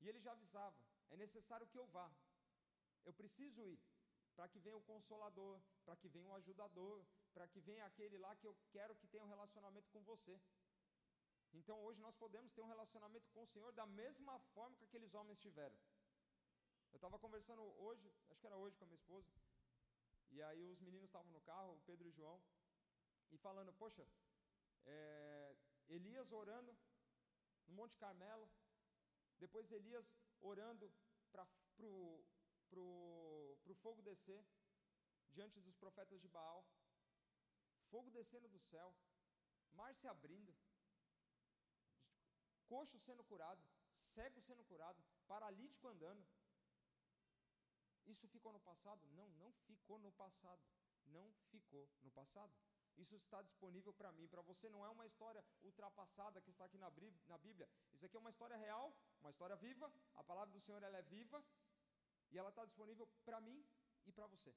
e 0.00 0.08
ele 0.08 0.20
já 0.20 0.32
avisava: 0.32 0.76
é 1.10 1.16
necessário 1.16 1.66
que 1.66 1.78
eu 1.78 1.86
vá. 1.86 2.10
Eu 3.04 3.12
preciso 3.12 3.66
ir 3.66 3.78
para 4.34 4.48
que 4.48 4.58
venha 4.58 4.76
o 4.76 4.82
consolador, 4.82 5.60
para 5.84 5.96
que 5.96 6.08
venha 6.08 6.28
o 6.28 6.34
ajudador, 6.34 7.04
para 7.32 7.48
que 7.48 7.60
venha 7.60 7.84
aquele 7.86 8.18
lá 8.18 8.34
que 8.36 8.46
eu 8.46 8.56
quero 8.70 8.94
que 8.96 9.06
tenha 9.06 9.24
um 9.24 9.28
relacionamento 9.28 9.88
com 9.90 10.02
você. 10.02 10.40
Então 11.52 11.82
hoje 11.84 12.00
nós 12.00 12.14
podemos 12.16 12.52
ter 12.52 12.60
um 12.60 12.66
relacionamento 12.66 13.30
com 13.30 13.42
o 13.42 13.46
Senhor 13.46 13.72
da 13.72 13.86
mesma 13.86 14.38
forma 14.54 14.76
que 14.76 14.84
aqueles 14.84 15.14
homens 15.14 15.38
tiveram. 15.38 15.76
Eu 16.96 16.98
estava 16.98 17.18
conversando 17.18 17.62
hoje, 17.86 18.10
acho 18.30 18.40
que 18.40 18.46
era 18.46 18.56
hoje 18.56 18.74
com 18.78 18.84
a 18.84 18.86
minha 18.86 18.96
esposa, 18.96 19.30
e 20.30 20.40
aí 20.42 20.66
os 20.66 20.80
meninos 20.80 21.08
estavam 21.08 21.30
no 21.30 21.42
carro, 21.42 21.74
o 21.74 21.80
Pedro 21.80 22.06
e 22.06 22.10
o 22.10 22.14
João, 22.18 22.42
e 23.30 23.36
falando: 23.36 23.70
Poxa, 23.74 24.08
é, 24.86 25.54
Elias 25.88 26.32
orando 26.32 26.74
no 27.66 27.74
Monte 27.74 27.98
Carmelo, 27.98 28.50
depois 29.38 29.70
Elias 29.70 30.06
orando 30.40 30.90
para 31.30 31.46
o 31.80 32.24
pro, 32.70 33.58
pro 33.62 33.74
fogo 33.74 34.00
descer 34.00 34.42
diante 35.32 35.60
dos 35.60 35.76
profetas 35.76 36.22
de 36.22 36.28
Baal, 36.28 36.66
fogo 37.90 38.10
descendo 38.10 38.48
do 38.48 38.58
céu, 38.58 38.96
mar 39.74 39.94
se 39.94 40.08
abrindo, 40.08 40.56
coxo 42.64 42.98
sendo 42.98 43.22
curado, 43.22 43.62
cego 43.92 44.40
sendo 44.40 44.64
curado, 44.64 45.04
paralítico 45.28 45.88
andando. 45.88 46.26
Isso 48.06 48.28
ficou 48.28 48.52
no 48.52 48.60
passado? 48.60 49.00
Não, 49.10 49.28
não 49.30 49.52
ficou 49.66 49.98
no 49.98 50.12
passado. 50.12 50.62
Não 51.06 51.32
ficou 51.50 51.88
no 52.02 52.10
passado. 52.10 52.52
Isso 52.96 53.14
está 53.14 53.42
disponível 53.42 53.92
para 53.92 54.10
mim, 54.12 54.26
para 54.26 54.42
você. 54.42 54.68
Não 54.68 54.84
é 54.84 54.88
uma 54.88 55.06
história 55.06 55.44
ultrapassada 55.62 56.40
que 56.40 56.50
está 56.50 56.64
aqui 56.64 56.78
na, 56.78 56.90
Bíblia. 56.90 57.68
Isso 57.92 58.06
aqui 58.06 58.16
é 58.16 58.20
uma 58.20 58.30
história 58.30 58.56
real, 58.56 58.96
uma 59.20 59.30
história 59.30 59.56
viva. 59.56 59.92
A 60.14 60.24
palavra 60.24 60.52
do 60.52 60.60
Senhor 60.60 60.82
ela 60.82 60.98
é 60.98 61.02
viva 61.02 61.44
e 62.30 62.38
ela 62.38 62.48
está 62.48 62.64
disponível 62.64 63.06
para 63.24 63.40
mim 63.40 63.64
e 64.06 64.12
para 64.12 64.26
você. 64.26 64.54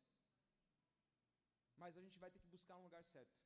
Mas 1.75 1.97
a 1.97 2.01
gente 2.01 2.17
vai 2.17 2.31
ter 2.31 2.39
que 2.39 2.47
buscar 2.47 2.77
um 2.77 2.83
lugar 2.83 3.03
certo. 3.05 3.37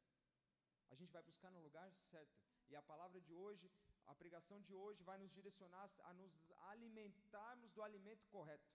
A 0.92 0.96
gente 0.96 1.12
vai 1.12 1.24
buscar 1.24 1.52
no 1.52 1.60
lugar 1.60 1.92
certo. 2.12 2.38
E 2.70 2.76
a 2.76 2.82
palavra 2.82 3.20
de 3.20 3.34
hoje, 3.34 3.72
a 4.06 4.16
pregação 4.16 4.62
de 4.62 4.74
hoje 4.74 5.04
vai 5.04 5.18
nos 5.18 5.32
direcionar 5.32 5.90
a 6.04 6.14
nos 6.14 6.52
alimentarmos 6.72 7.72
do 7.72 7.82
alimento 7.82 8.26
correto. 8.28 8.70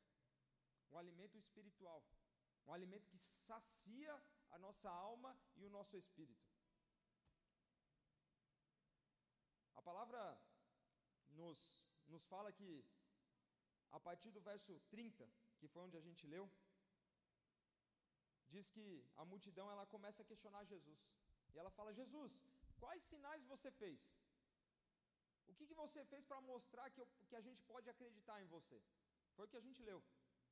Um 0.90 0.98
alimento 0.98 1.36
espiritual. 1.38 2.02
Um 2.66 2.72
alimento 2.72 3.08
que 3.08 3.18
sacia 3.18 4.14
a 4.50 4.58
nossa 4.58 4.90
alma 4.90 5.36
e 5.56 5.64
o 5.64 5.70
nosso 5.70 5.96
espírito. 5.96 6.46
A 9.74 9.82
palavra 9.82 10.20
nos, 11.30 11.58
nos 12.08 12.24
fala 12.26 12.52
que, 12.52 12.84
a 13.90 14.00
partir 14.00 14.30
do 14.30 14.40
verso 14.40 14.78
30, 14.90 15.28
que 15.58 15.68
foi 15.68 15.82
onde 15.82 15.96
a 15.96 16.00
gente 16.00 16.26
leu, 16.26 16.50
diz 18.54 18.70
que 18.70 18.86
a 19.16 19.24
multidão 19.24 19.70
ela 19.70 19.86
começa 19.86 20.22
a 20.22 20.24
questionar 20.30 20.64
Jesus. 20.64 21.00
E 21.54 21.58
ela 21.58 21.70
fala: 21.70 21.92
Jesus, 22.00 22.32
quais 22.78 23.02
sinais 23.02 23.44
você 23.46 23.70
fez? 23.70 24.00
O 25.46 25.54
que, 25.54 25.66
que 25.66 25.74
você 25.74 26.04
fez 26.04 26.24
para 26.24 26.40
mostrar 26.52 26.90
que, 26.90 27.00
eu, 27.00 27.08
que 27.28 27.36
a 27.36 27.40
gente 27.40 27.62
pode 27.62 27.88
acreditar 27.88 28.40
em 28.42 28.46
você? 28.46 28.80
Foi 29.34 29.46
o 29.46 29.48
que 29.48 29.56
a 29.56 29.66
gente 29.66 29.82
leu. 29.82 30.02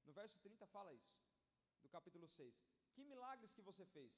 No 0.06 0.12
verso 0.12 0.38
30 0.40 0.66
fala 0.66 0.94
isso, 0.94 1.12
do 1.82 1.88
capítulo 1.88 2.28
6. 2.28 2.64
Que 2.92 3.04
milagres 3.04 3.52
que 3.52 3.60
você 3.60 3.84
fez? 3.84 4.12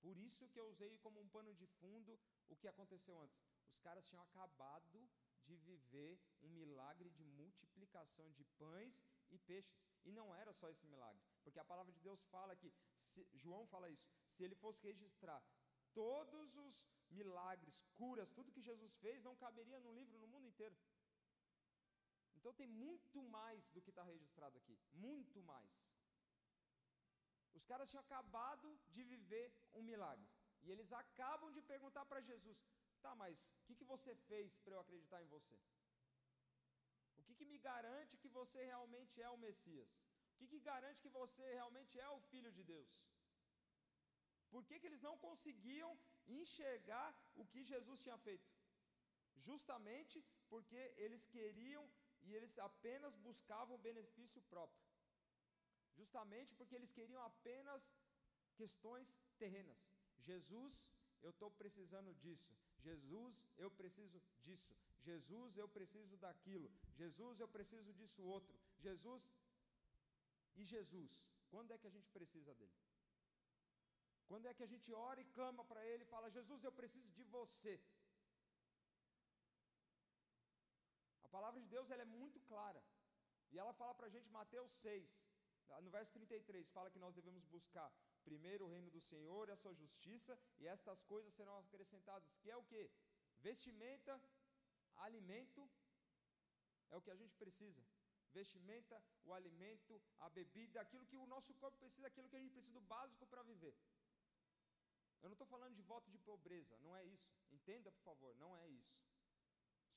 Por 0.00 0.16
isso 0.16 0.48
que 0.48 0.60
eu 0.60 0.66
usei 0.68 0.96
como 0.98 1.20
um 1.20 1.28
pano 1.28 1.54
de 1.54 1.66
fundo 1.66 2.18
o 2.48 2.56
que 2.56 2.68
aconteceu 2.68 3.18
antes. 3.20 3.40
Os 3.68 3.78
caras 3.78 4.06
tinham 4.06 4.22
acabado 4.22 5.08
de 5.44 5.56
viver 5.56 6.18
um 6.42 6.50
milagre 6.50 7.10
de 7.10 7.24
multiplicação 7.24 8.30
de 8.32 8.44
pães 8.62 9.00
e 9.30 9.38
peixes. 9.38 9.78
E 10.04 10.12
não 10.12 10.34
era 10.34 10.52
só 10.52 10.68
esse 10.70 10.86
milagre, 10.86 11.22
porque 11.42 11.58
a 11.58 11.64
palavra 11.64 11.92
de 11.92 12.00
Deus 12.00 12.22
fala 12.34 12.56
que, 12.56 12.72
se, 12.98 13.26
João 13.34 13.66
fala 13.66 13.90
isso, 13.90 14.06
se 14.28 14.42
ele 14.44 14.54
fosse 14.54 14.82
registrar 14.82 15.42
todos 15.92 16.56
os 16.56 16.86
milagres, 17.10 17.82
curas, 17.94 18.30
tudo 18.30 18.52
que 18.52 18.62
Jesus 18.62 18.94
fez, 18.96 19.22
não 19.22 19.34
caberia 19.36 19.80
num 19.80 19.92
livro 19.92 20.18
no 20.18 20.28
mundo 20.28 20.46
inteiro. 20.46 20.76
Então 22.48 22.60
tem 22.64 22.74
muito 22.90 23.22
mais 23.38 23.62
do 23.74 23.80
que 23.84 23.90
está 23.90 24.02
registrado 24.02 24.56
aqui, 24.56 24.74
muito 25.06 25.38
mais. 25.48 25.72
Os 27.58 27.64
caras 27.70 27.90
tinham 27.90 28.00
acabado 28.00 28.68
de 28.94 29.02
viver 29.10 29.46
um 29.74 29.82
milagre. 29.82 30.26
E 30.62 30.70
eles 30.74 30.90
acabam 31.00 31.50
de 31.56 31.60
perguntar 31.72 32.06
para 32.06 32.22
Jesus: 32.30 32.58
tá, 33.02 33.14
mas 33.22 33.44
o 33.58 33.64
que, 33.66 33.74
que 33.80 33.84
você 33.92 34.14
fez 34.30 34.56
para 34.62 34.74
eu 34.76 34.80
acreditar 34.80 35.20
em 35.22 35.28
você? 35.34 35.58
O 37.18 37.22
que, 37.26 37.34
que 37.34 37.50
me 37.52 37.58
garante 37.68 38.16
que 38.16 38.30
você 38.38 38.64
realmente 38.72 39.20
é 39.20 39.28
o 39.28 39.42
Messias? 39.46 39.92
O 40.32 40.36
que, 40.38 40.48
que 40.54 40.60
garante 40.70 41.02
que 41.02 41.14
você 41.20 41.44
realmente 41.58 42.00
é 42.00 42.08
o 42.16 42.24
Filho 42.30 42.50
de 42.58 42.64
Deus? 42.72 42.90
Por 44.48 44.64
que, 44.64 44.80
que 44.80 44.86
eles 44.86 45.06
não 45.10 45.16
conseguiam 45.28 45.92
enxergar 46.40 47.08
o 47.34 47.44
que 47.44 47.70
Jesus 47.74 48.00
tinha 48.00 48.18
feito? 48.26 48.50
Justamente 49.36 50.24
porque 50.48 50.82
eles 50.96 51.26
queriam 51.26 51.86
e 52.28 52.34
eles 52.38 52.58
apenas 52.68 53.16
buscavam 53.28 53.84
benefício 53.88 54.42
próprio 54.52 54.88
justamente 55.98 56.54
porque 56.58 56.76
eles 56.78 56.92
queriam 56.98 57.22
apenas 57.30 57.82
questões 58.60 59.06
terrenas. 59.42 59.80
Jesus, 60.28 60.74
eu 61.26 61.30
estou 61.34 61.50
precisando 61.62 62.12
disso. 62.22 62.52
Jesus, 62.86 63.34
eu 63.64 63.70
preciso 63.80 64.18
disso. 64.46 64.74
Jesus, 65.08 65.56
eu 65.62 65.68
preciso 65.76 66.16
daquilo. 66.24 66.68
Jesus, 67.00 67.40
eu 67.40 67.48
preciso 67.56 67.92
disso 68.00 68.22
outro. 68.36 68.56
Jesus 68.86 69.22
e 70.60 70.64
Jesus. 70.74 71.12
Quando 71.52 71.72
é 71.72 71.78
que 71.78 71.88
a 71.90 71.94
gente 71.96 72.08
precisa 72.18 72.54
dele? 72.54 72.76
Quando 74.30 74.46
é 74.46 74.54
que 74.56 74.62
a 74.66 74.70
gente 74.72 74.92
ora 74.92 75.20
e 75.20 75.30
clama 75.36 75.64
para 75.64 75.84
ele 75.90 76.02
e 76.04 76.12
fala: 76.14 76.34
Jesus, 76.38 76.62
eu 76.62 76.72
preciso 76.80 77.10
de 77.18 77.24
você. 77.36 77.74
A 81.28 81.30
palavra 81.30 81.60
de 81.60 81.68
Deus 81.68 81.90
ela 81.90 82.02
é 82.02 82.10
muito 82.18 82.40
clara. 82.50 82.82
E 83.50 83.58
ela 83.58 83.72
fala 83.80 83.94
para 83.94 84.06
a 84.06 84.10
gente, 84.10 84.28
Mateus 84.30 84.72
6, 84.72 85.08
no 85.82 85.90
verso 85.90 86.12
33 86.12 86.70
fala 86.70 86.90
que 86.90 86.98
nós 86.98 87.14
devemos 87.14 87.44
buscar 87.44 87.88
primeiro 88.24 88.64
o 88.64 88.68
reino 88.68 88.90
do 88.90 89.00
Senhor 89.00 89.48
e 89.48 89.52
a 89.52 89.56
sua 89.56 89.74
justiça, 89.74 90.38
e 90.58 90.66
estas 90.66 91.02
coisas 91.02 91.34
serão 91.34 91.58
acrescentadas, 91.58 92.34
que 92.40 92.50
é 92.50 92.56
o 92.56 92.64
que? 92.64 92.90
Vestimenta, 93.38 94.14
alimento, 94.96 95.68
é 96.90 96.96
o 96.96 97.02
que 97.02 97.10
a 97.10 97.16
gente 97.16 97.34
precisa. 97.36 97.82
Vestimenta, 98.32 99.02
o 99.24 99.32
alimento, 99.32 100.00
a 100.20 100.28
bebida, 100.30 100.80
aquilo 100.80 101.06
que 101.06 101.16
o 101.16 101.26
nosso 101.26 101.54
corpo 101.54 101.78
precisa, 101.78 102.06
aquilo 102.06 102.28
que 102.28 102.36
a 102.36 102.40
gente 102.40 102.52
precisa 102.52 102.74
do 102.74 102.80
básico 102.80 103.26
para 103.26 103.42
viver. 103.42 103.74
Eu 105.22 105.28
não 105.28 105.34
estou 105.34 105.46
falando 105.46 105.74
de 105.74 105.82
voto 105.82 106.10
de 106.10 106.18
pobreza, 106.18 106.76
não 106.78 106.96
é 106.96 107.04
isso. 107.04 107.30
Entenda, 107.50 107.90
por 107.92 108.02
favor, 108.02 108.34
não 108.36 108.56
é 108.58 108.68
isso. 108.68 108.96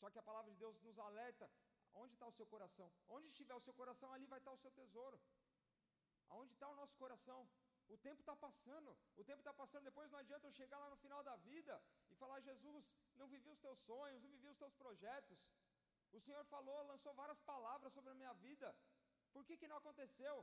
Só 0.02 0.10
que 0.10 0.20
a 0.22 0.28
palavra 0.30 0.52
de 0.52 0.58
Deus 0.64 0.78
nos 0.88 0.98
alerta: 1.08 1.48
onde 2.02 2.14
está 2.16 2.28
o 2.32 2.38
seu 2.40 2.48
coração? 2.54 2.88
Onde 3.16 3.28
estiver 3.34 3.56
o 3.56 3.66
seu 3.68 3.74
coração, 3.82 4.12
ali 4.16 4.26
vai 4.34 4.40
estar 4.40 4.54
o 4.58 4.62
seu 4.64 4.72
tesouro. 4.80 5.18
Aonde 6.30 6.54
está 6.54 6.68
o 6.74 6.76
nosso 6.82 6.96
coração? 7.04 7.40
O 7.94 7.98
tempo 7.98 8.22
está 8.24 8.36
passando, 8.46 8.92
o 9.22 9.24
tempo 9.30 9.42
está 9.44 9.54
passando. 9.62 9.84
Depois 9.90 10.10
não 10.12 10.20
adianta 10.24 10.48
eu 10.48 10.58
chegar 10.60 10.80
lá 10.84 10.90
no 10.94 10.98
final 11.06 11.22
da 11.30 11.36
vida 11.50 11.76
e 12.10 12.16
falar: 12.16 12.40
Jesus, 12.50 12.90
não 13.16 13.28
vivi 13.28 13.50
os 13.56 13.60
teus 13.66 13.80
sonhos, 13.90 14.24
não 14.24 14.32
vivi 14.38 14.48
os 14.48 14.58
teus 14.64 14.74
projetos. 14.84 15.40
O 16.12 16.20
Senhor 16.20 16.44
falou, 16.46 16.78
lançou 16.84 17.14
várias 17.14 17.42
palavras 17.52 17.94
sobre 17.94 18.12
a 18.12 18.20
minha 18.22 18.34
vida. 18.46 18.76
Por 19.34 19.46
que, 19.46 19.56
que 19.56 19.68
não 19.68 19.78
aconteceu? 19.78 20.36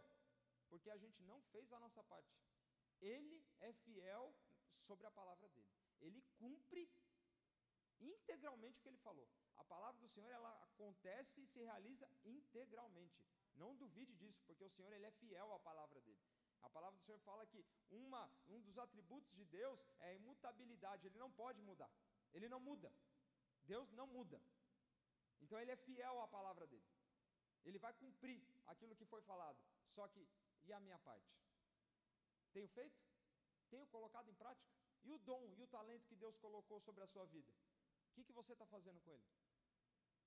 Porque 0.68 0.90
a 0.90 0.98
gente 1.04 1.22
não 1.30 1.40
fez 1.52 1.72
a 1.72 1.80
nossa 1.80 2.02
parte. 2.04 2.38
Ele 3.00 3.44
é 3.60 3.72
fiel 3.72 4.34
sobre 4.86 5.06
a 5.06 5.10
palavra 5.10 5.48
dele. 5.48 5.74
Ele 6.00 6.22
cumpre 6.38 6.88
integralmente 8.00 8.78
o 8.78 8.82
que 8.82 8.88
ele 8.88 8.98
falou. 8.98 9.28
A 9.56 9.64
palavra 9.64 10.00
do 10.00 10.08
Senhor 10.08 10.30
ela 10.30 10.52
acontece 10.64 11.40
e 11.42 11.46
se 11.46 11.60
realiza 11.60 12.08
integralmente. 12.24 13.24
Não 13.56 13.74
duvide 13.76 14.14
disso, 14.14 14.42
porque 14.46 14.64
o 14.64 14.70
Senhor 14.70 14.92
ele 14.92 15.06
é 15.06 15.10
fiel 15.10 15.52
à 15.52 15.58
palavra 15.58 16.00
dele. 16.00 16.20
A 16.62 16.70
palavra 16.70 16.98
do 16.98 17.04
Senhor 17.04 17.20
fala 17.20 17.46
que 17.46 17.64
uma, 17.90 18.30
um 18.48 18.60
dos 18.60 18.78
atributos 18.78 19.32
de 19.34 19.44
Deus 19.44 19.80
é 20.00 20.10
a 20.10 20.14
imutabilidade, 20.14 21.06
ele 21.06 21.18
não 21.18 21.30
pode 21.30 21.60
mudar. 21.62 21.90
Ele 22.32 22.48
não 22.48 22.60
muda. 22.60 22.92
Deus 23.64 23.90
não 23.92 24.06
muda. 24.06 24.40
Então 25.40 25.58
ele 25.60 25.70
é 25.70 25.76
fiel 25.76 26.20
à 26.20 26.28
palavra 26.28 26.66
dele. 26.66 26.86
Ele 27.64 27.78
vai 27.78 27.92
cumprir 27.94 28.42
aquilo 28.66 28.96
que 28.96 29.04
foi 29.04 29.22
falado. 29.22 29.58
Só 29.86 30.06
que, 30.08 30.26
e 30.64 30.72
a 30.72 30.80
minha 30.80 30.98
parte? 30.98 31.32
Tenho 32.52 32.68
feito? 32.68 32.98
Tenho 33.70 33.86
colocado 33.86 34.28
em 34.28 34.34
prática? 34.34 34.68
E 35.04 35.12
o 35.12 35.18
dom 35.18 35.54
e 35.56 35.62
o 35.62 35.66
talento 35.66 36.06
que 36.06 36.16
Deus 36.16 36.36
colocou 36.36 36.80
sobre 36.80 37.02
a 37.04 37.06
sua 37.06 37.24
vida? 37.26 37.52
Que, 38.18 38.24
que 38.24 38.32
você 38.32 38.52
está 38.52 38.66
fazendo 38.66 39.00
com 39.00 39.12
ele? 39.12 39.24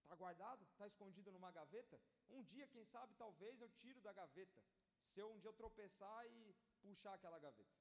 Está 0.04 0.16
guardado? 0.16 0.64
Está 0.64 0.88
escondido 0.88 1.30
numa 1.30 1.52
gaveta? 1.52 2.00
Um 2.30 2.42
dia, 2.44 2.66
quem 2.68 2.86
sabe, 2.86 3.14
talvez 3.16 3.60
eu 3.60 3.70
tiro 3.72 4.00
da 4.00 4.14
gaveta. 4.14 4.64
Se 5.10 5.20
eu 5.20 5.30
um 5.30 5.38
dia 5.40 5.50
eu 5.50 5.54
tropeçar 5.54 6.26
e 6.26 6.56
puxar 6.82 7.14
aquela 7.14 7.38
gaveta. 7.38 7.78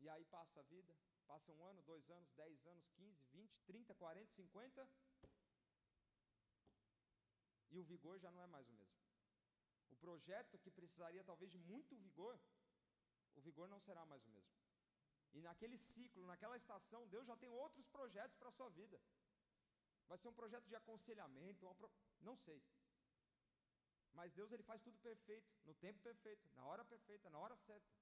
E 0.00 0.08
aí 0.08 0.24
passa 0.24 0.60
a 0.60 0.62
vida, 0.62 0.96
passa 1.26 1.52
um 1.52 1.62
ano, 1.62 1.82
dois 1.82 2.08
anos, 2.08 2.32
dez 2.32 2.64
anos, 2.66 2.88
quinze, 2.92 3.22
vinte, 3.32 3.60
trinta, 3.66 3.94
quarenta, 3.94 4.32
cinquenta. 4.32 4.88
E 7.70 7.78
o 7.78 7.84
vigor 7.84 8.18
já 8.18 8.30
não 8.30 8.42
é 8.42 8.46
mais 8.46 8.66
o 8.70 8.72
mesmo. 8.72 9.04
O 9.90 9.96
projeto 9.96 10.58
que 10.58 10.70
precisaria 10.70 11.22
talvez 11.22 11.52
de 11.52 11.58
muito 11.58 11.94
vigor, 11.96 12.40
o 13.34 13.40
vigor 13.42 13.68
não 13.68 13.78
será 13.80 14.06
mais 14.06 14.26
o 14.26 14.30
mesmo. 14.30 14.63
E 15.34 15.42
naquele 15.42 15.76
ciclo, 15.76 16.26
naquela 16.26 16.56
estação, 16.56 17.06
Deus 17.08 17.26
já 17.26 17.36
tem 17.36 17.50
outros 17.50 17.86
projetos 17.88 18.36
para 18.36 18.48
a 18.48 18.56
sua 18.58 18.68
vida. 18.70 19.00
Vai 20.08 20.18
ser 20.18 20.28
um 20.28 20.38
projeto 20.40 20.66
de 20.68 20.76
aconselhamento, 20.76 21.74
pro... 21.74 21.90
não 22.20 22.36
sei. 22.36 22.62
Mas 24.12 24.32
Deus 24.32 24.52
ele 24.52 24.62
faz 24.62 24.80
tudo 24.80 24.98
perfeito, 24.98 25.52
no 25.64 25.74
tempo 25.74 25.98
perfeito, 26.00 26.48
na 26.54 26.64
hora 26.64 26.84
perfeita, 26.84 27.28
na 27.30 27.38
hora 27.38 27.56
certa. 27.56 27.92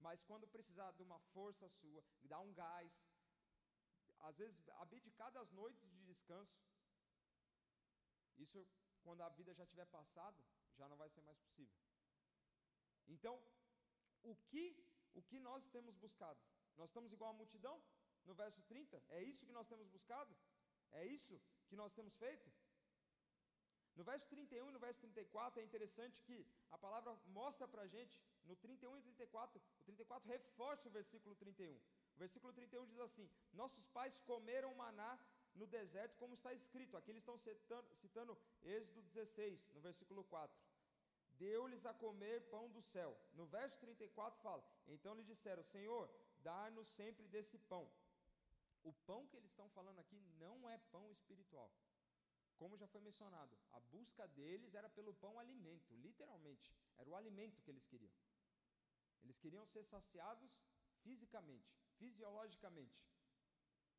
Mas 0.00 0.22
quando 0.22 0.48
precisar 0.48 0.90
de 0.92 1.02
uma 1.02 1.18
força 1.34 1.68
sua, 1.68 2.04
dar 2.22 2.40
um 2.40 2.52
gás, 2.52 2.92
às 4.18 4.36
vezes 4.36 4.68
abdicar 4.80 5.30
das 5.30 5.52
noites 5.52 5.88
de 5.88 6.04
descanso, 6.04 6.58
isso 8.36 8.66
quando 9.04 9.22
a 9.22 9.28
vida 9.28 9.54
já 9.54 9.64
tiver 9.64 9.86
passado, 9.86 10.44
já 10.74 10.88
não 10.88 10.96
vai 10.96 11.08
ser 11.08 11.22
mais 11.22 11.38
possível. 11.38 11.78
Então, 13.06 13.40
o 14.24 14.34
que 14.48 14.64
o 15.18 15.22
que 15.28 15.38
nós 15.48 15.68
temos 15.74 15.94
buscado? 16.04 16.40
Nós 16.76 16.88
estamos 16.90 17.12
igual 17.16 17.30
a 17.30 17.40
multidão? 17.42 17.76
No 18.28 18.34
verso 18.34 18.62
30? 18.62 19.02
É 19.08 19.22
isso 19.22 19.46
que 19.46 19.56
nós 19.58 19.66
temos 19.72 19.88
buscado? 19.96 20.32
É 20.92 21.04
isso 21.16 21.34
que 21.68 21.76
nós 21.82 21.92
temos 21.98 22.14
feito? 22.24 22.48
No 23.96 24.04
verso 24.04 24.26
31 24.28 24.68
e 24.68 24.72
no 24.72 24.78
verso 24.78 25.00
34 25.00 25.60
é 25.60 25.64
interessante 25.64 26.20
que 26.26 26.46
a 26.70 26.76
palavra 26.76 27.12
mostra 27.38 27.66
para 27.66 27.82
a 27.82 27.86
gente, 27.86 28.20
no 28.44 28.54
31 28.56 28.98
e 28.98 29.00
34, 29.00 29.62
o 29.80 29.84
34 29.84 30.28
reforça 30.28 30.88
o 30.88 30.92
versículo 30.92 31.34
31. 31.34 31.74
O 31.74 32.18
versículo 32.18 32.52
31 32.52 32.86
diz 32.86 32.98
assim: 32.98 33.30
Nossos 33.52 33.86
pais 33.86 34.20
comeram 34.20 34.74
maná 34.74 35.18
no 35.54 35.66
deserto, 35.66 36.16
como 36.16 36.34
está 36.34 36.52
escrito. 36.52 36.96
Aqui 36.96 37.10
eles 37.10 37.22
estão 37.22 37.38
citando, 37.38 37.94
citando 37.94 38.38
Êxodo 38.62 39.00
16, 39.02 39.68
no 39.72 39.80
versículo 39.80 40.22
4. 40.24 40.54
Deu-lhes 41.38 41.84
a 41.84 41.92
comer 41.94 42.40
pão 42.54 42.68
do 42.70 42.82
céu. 42.82 43.16
No 43.34 43.46
verso 43.46 43.78
34 43.78 44.40
fala: 44.40 44.64
Então 44.86 45.14
lhe 45.14 45.24
disseram: 45.24 45.62
Senhor, 45.62 46.10
dá-nos 46.38 46.88
sempre 46.88 47.26
desse 47.28 47.58
pão. 47.58 47.90
O 48.82 48.92
pão 49.08 49.26
que 49.26 49.36
eles 49.36 49.50
estão 49.50 49.68
falando 49.70 49.98
aqui 49.98 50.18
não 50.38 50.68
é 50.68 50.78
pão 50.92 51.10
espiritual. 51.10 51.70
Como 52.56 52.78
já 52.78 52.86
foi 52.86 53.00
mencionado, 53.00 53.54
a 53.72 53.80
busca 53.80 54.26
deles 54.28 54.74
era 54.74 54.88
pelo 54.88 55.12
pão 55.14 55.38
alimento, 55.38 55.94
literalmente. 55.96 56.72
Era 56.96 57.08
o 57.08 57.16
alimento 57.16 57.60
que 57.62 57.70
eles 57.70 57.86
queriam. 57.86 58.14
Eles 59.22 59.38
queriam 59.38 59.66
ser 59.66 59.84
saciados 59.84 60.50
fisicamente, 61.02 61.76
fisiologicamente. 61.98 63.04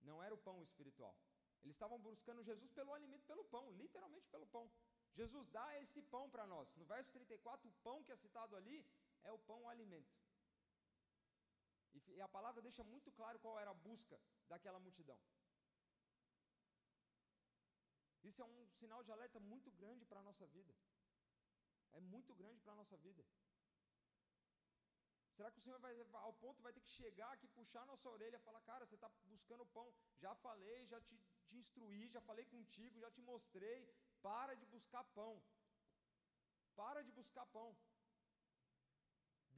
Não 0.01 0.23
era 0.23 0.33
o 0.33 0.37
pão 0.37 0.63
espiritual. 0.63 1.15
Eles 1.63 1.75
estavam 1.75 1.99
buscando 1.99 2.43
Jesus 2.43 2.71
pelo 2.71 2.93
alimento, 2.93 3.25
pelo 3.25 3.43
pão, 3.45 3.71
literalmente 3.73 4.27
pelo 4.29 4.47
pão. 4.47 4.71
Jesus 5.19 5.45
dá 5.57 5.67
esse 5.81 6.01
pão 6.13 6.25
para 6.33 6.45
nós. 6.53 6.75
No 6.79 6.85
verso 6.85 7.11
34, 7.11 7.69
o 7.69 7.77
pão 7.85 8.03
que 8.03 8.11
é 8.11 8.17
citado 8.25 8.55
ali 8.55 8.77
é 9.23 9.31
o 9.31 9.39
pão 9.49 9.59
o 9.63 9.69
alimento. 9.69 10.15
E 12.15 12.21
a 12.21 12.27
palavra 12.27 12.61
deixa 12.67 12.83
muito 12.83 13.11
claro 13.19 13.39
qual 13.39 13.59
era 13.59 13.71
a 13.71 13.81
busca 13.87 14.19
daquela 14.51 14.79
multidão. 14.79 15.19
Isso 18.29 18.41
é 18.41 18.45
um 18.45 18.67
sinal 18.81 19.01
de 19.03 19.11
alerta 19.11 19.39
muito 19.39 19.71
grande 19.71 20.05
para 20.05 20.19
a 20.19 20.27
nossa 20.29 20.45
vida. 20.47 20.73
É 21.93 21.99
muito 21.99 22.33
grande 22.35 22.61
para 22.61 22.73
a 22.73 22.79
nossa 22.81 22.97
vida. 22.97 23.23
Será 25.35 25.49
que 25.51 25.59
o 25.59 25.61
Senhor 25.61 25.79
vai, 25.79 25.93
ao 26.13 26.33
ponto, 26.33 26.63
vai 26.63 26.73
ter 26.73 26.81
que 26.81 26.89
chegar 26.89 27.31
aqui, 27.31 27.47
puxar 27.47 27.85
nossa 27.85 28.09
orelha 28.09 28.37
e 28.37 28.45
falar: 28.47 28.61
Cara, 28.61 28.85
você 28.85 28.95
está 28.95 29.09
buscando 29.33 29.65
pão? 29.67 29.87
Já 30.23 30.33
falei, 30.35 30.85
já 30.87 30.99
te, 31.01 31.15
te 31.47 31.55
instruí, 31.55 32.07
já 32.09 32.21
falei 32.21 32.45
contigo, 32.45 32.99
já 32.99 33.11
te 33.11 33.21
mostrei. 33.21 33.81
Para 34.27 34.53
de 34.61 34.65
buscar 34.65 35.03
pão. 35.19 35.33
Para 36.75 37.01
de 37.01 37.11
buscar 37.19 37.45
pão. 37.57 37.69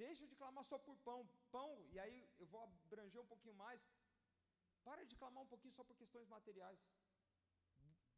Deixa 0.01 0.28
de 0.28 0.36
clamar 0.36 0.63
só 0.63 0.78
por 0.78 0.95
pão. 0.97 1.28
Pão, 1.51 1.72
e 1.93 1.99
aí 1.99 2.17
eu 2.38 2.45
vou 2.45 2.61
abranger 2.63 3.20
um 3.22 3.32
pouquinho 3.34 3.55
mais. 3.55 3.82
Para 4.84 5.03
de 5.05 5.15
clamar 5.15 5.43
um 5.43 5.51
pouquinho 5.53 5.74
só 5.74 5.84
por 5.84 5.97
questões 5.97 6.28
materiais. 6.28 6.80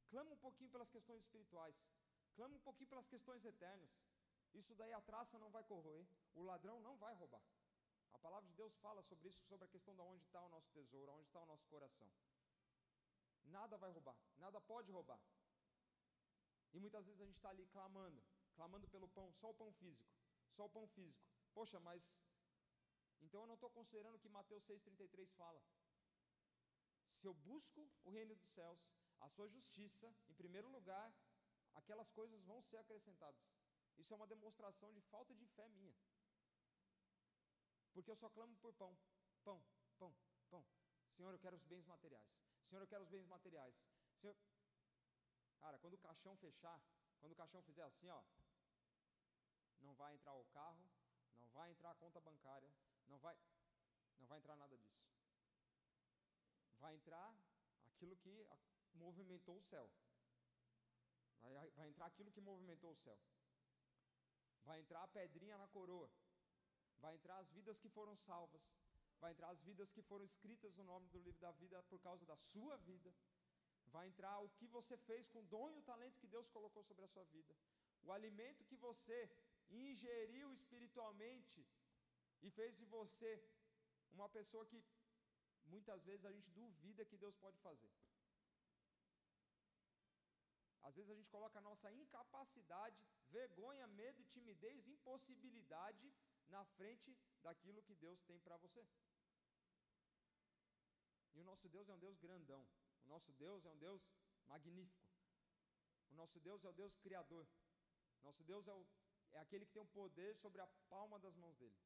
Clama 0.10 0.32
um 0.32 0.42
pouquinho 0.46 0.70
pelas 0.70 0.90
questões 0.90 1.24
espirituais. 1.24 1.76
Clama 2.36 2.56
um 2.56 2.66
pouquinho 2.68 2.90
pelas 2.90 3.08
questões 3.08 3.46
eternas. 3.46 3.90
Isso 4.54 4.76
daí 4.76 4.92
a 4.92 5.02
traça 5.10 5.40
não 5.40 5.50
vai 5.50 5.64
corroer. 5.64 6.06
O 6.36 6.44
ladrão 6.44 6.82
não 6.82 6.98
vai 6.98 7.14
roubar. 7.16 7.42
A 8.14 8.20
palavra 8.20 8.50
de 8.50 8.56
Deus 8.56 8.76
fala 8.80 9.02
sobre 9.04 9.30
isso, 9.30 9.42
sobre 9.46 9.64
a 9.64 9.70
questão 9.70 9.96
de 9.96 10.02
onde 10.02 10.24
está 10.26 10.42
o 10.42 10.50
nosso 10.50 10.70
tesouro, 10.72 11.14
onde 11.14 11.28
está 11.28 11.40
o 11.40 11.46
nosso 11.46 11.66
coração. 11.68 12.12
Nada 13.46 13.78
vai 13.78 13.90
roubar, 13.90 14.18
nada 14.38 14.60
pode 14.60 14.92
roubar. 14.92 15.20
E 16.74 16.80
muitas 16.80 17.06
vezes 17.06 17.22
a 17.22 17.26
gente 17.26 17.36
está 17.36 17.50
ali 17.50 17.66
clamando, 17.68 18.24
clamando 18.56 18.88
pelo 18.88 19.08
pão, 19.10 19.32
só 19.34 19.50
o 19.50 19.54
pão 19.54 19.72
físico, 19.74 20.10
só 20.52 20.66
o 20.66 20.70
pão 20.70 20.88
físico. 20.88 21.28
Poxa, 21.54 21.80
mas 21.80 22.16
então 23.22 23.42
eu 23.42 23.48
não 23.48 23.56
estou 23.56 23.70
considerando 23.70 24.20
que 24.20 24.30
Mateus 24.30 24.64
6,33 24.66 25.30
fala. 25.36 25.62
Se 27.20 27.28
eu 27.28 27.34
busco 27.34 27.90
o 28.04 28.10
reino 28.10 28.36
dos 28.36 28.50
céus, 28.50 28.80
a 29.20 29.30
sua 29.30 29.48
justiça, 29.48 30.14
em 30.28 30.34
primeiro 30.34 30.70
lugar, 30.70 31.14
aquelas 31.76 32.10
coisas 32.12 32.42
vão 32.44 32.62
ser 32.62 32.78
acrescentadas. 32.78 33.40
Isso 33.98 34.14
é 34.14 34.16
uma 34.16 34.26
demonstração 34.26 34.92
de 34.92 35.02
falta 35.02 35.36
de 35.36 35.46
fé 35.48 35.68
minha. 35.70 35.96
Porque 37.94 38.10
eu 38.10 38.16
só 38.16 38.30
clamo 38.30 38.56
por 38.58 38.74
pão, 38.74 38.98
pão, 39.44 39.64
pão, 40.00 40.16
pão. 40.50 40.66
Senhor, 41.12 41.32
eu 41.32 41.40
quero 41.40 41.56
os 41.56 41.64
bens 41.66 41.86
materiais. 41.86 42.28
Senhor, 42.68 42.82
eu 42.82 42.88
quero 42.88 43.04
os 43.04 43.10
bens 43.10 43.28
materiais. 43.28 43.76
Senhor, 44.20 44.36
cara, 45.62 45.78
quando 45.78 45.94
o 45.94 46.04
caixão 46.08 46.36
fechar, 46.38 46.82
quando 47.20 47.34
o 47.34 47.36
caixão 47.36 47.62
fizer 47.62 47.84
assim, 47.84 48.10
ó, 48.10 48.22
não 49.82 49.94
vai 49.94 50.14
entrar 50.16 50.34
o 50.34 50.46
carro, 50.46 50.84
não 51.38 51.48
vai 51.50 51.72
entrar 51.72 51.92
a 51.92 51.96
conta 51.96 52.20
bancária, 52.20 52.72
não 53.08 53.20
vai, 53.20 53.38
não 54.20 54.28
vai 54.28 54.40
entrar 54.40 54.56
nada 54.56 54.76
disso. 54.78 55.02
Vai 56.80 56.96
entrar 56.96 57.36
aquilo 57.86 58.18
que 58.18 58.36
movimentou 58.94 59.58
o 59.58 59.62
céu. 59.62 59.90
Vai, 61.42 61.70
vai 61.72 61.90
entrar 61.90 62.08
aquilo 62.08 62.32
que 62.32 62.42
movimentou 62.42 62.92
o 62.92 62.98
céu. 62.98 63.20
Vai 64.64 64.80
entrar 64.80 65.04
a 65.04 65.08
pedrinha 65.08 65.58
na 65.58 65.68
coroa. 65.68 66.10
Vai 67.00 67.16
entrar 67.16 67.38
as 67.38 67.50
vidas 67.52 67.80
que 67.80 67.90
foram 67.90 68.16
salvas. 68.16 68.64
Vai 69.20 69.32
entrar 69.32 69.50
as 69.50 69.62
vidas 69.62 69.92
que 69.92 70.02
foram 70.02 70.26
escritas 70.26 70.76
no 70.76 70.84
nome 70.84 71.08
do 71.10 71.20
livro 71.20 71.40
da 71.40 71.52
vida 71.52 71.82
por 71.84 72.00
causa 72.00 72.26
da 72.26 72.38
sua 72.38 72.78
vida. 72.78 73.14
Vai 73.96 74.08
entrar 74.08 74.36
o 74.40 74.50
que 74.58 74.68
você 74.76 74.96
fez 75.10 75.28
com 75.32 75.40
o 75.42 75.50
dom 75.54 75.70
e 75.72 75.78
o 75.78 75.88
talento 75.92 76.20
que 76.22 76.34
Deus 76.36 76.48
colocou 76.50 76.84
sobre 76.84 77.04
a 77.06 77.12
sua 77.14 77.26
vida. 77.36 77.56
O 78.04 78.12
alimento 78.18 78.68
que 78.70 78.78
você 78.88 79.20
ingeriu 79.70 80.48
espiritualmente 80.54 81.66
e 82.42 82.50
fez 82.50 82.76
de 82.78 82.86
você 82.86 83.32
uma 84.12 84.30
pessoa 84.38 84.66
que 84.66 84.80
muitas 85.66 86.04
vezes 86.04 86.26
a 86.26 86.32
gente 86.32 86.50
duvida 86.52 87.06
que 87.06 87.18
Deus 87.18 87.36
pode 87.36 87.58
fazer. 87.60 87.92
Às 90.88 90.96
vezes 90.96 91.12
a 91.12 91.16
gente 91.16 91.30
coloca 91.30 91.60
a 91.60 91.68
nossa 91.70 91.92
incapacidade, 91.92 93.06
vergonha, 93.30 93.86
medo 93.88 94.24
timidez, 94.26 94.88
impossibilidade 94.88 96.12
na 96.50 96.64
frente 96.78 97.16
daquilo 97.42 97.84
que 97.84 97.96
Deus 97.96 98.22
tem 98.24 98.40
para 98.40 98.58
você. 98.58 98.84
E 101.34 101.40
o 101.40 101.44
nosso 101.44 101.70
Deus 101.70 101.88
é 101.88 101.94
um 101.94 102.00
Deus 102.00 102.18
grandão. 102.18 102.66
Nosso 103.14 103.32
Deus 103.34 103.66
é 103.66 103.70
um 103.70 103.78
Deus 103.78 104.02
magnífico. 104.48 105.06
O 106.12 106.16
nosso 106.16 106.40
Deus 106.40 106.64
é 106.64 106.70
o 106.70 106.74
Deus 106.82 106.96
criador. 107.06 107.46
Nosso 108.22 108.44
Deus 108.44 108.68
é, 108.68 108.74
o, 108.74 108.88
é 109.34 109.40
aquele 109.40 109.66
que 109.66 109.74
tem 109.74 109.82
o 109.82 109.94
poder 110.00 110.36
sobre 110.38 110.62
a 110.62 110.68
palma 110.90 111.20
das 111.20 111.36
mãos 111.36 111.58
dele. 111.58 111.78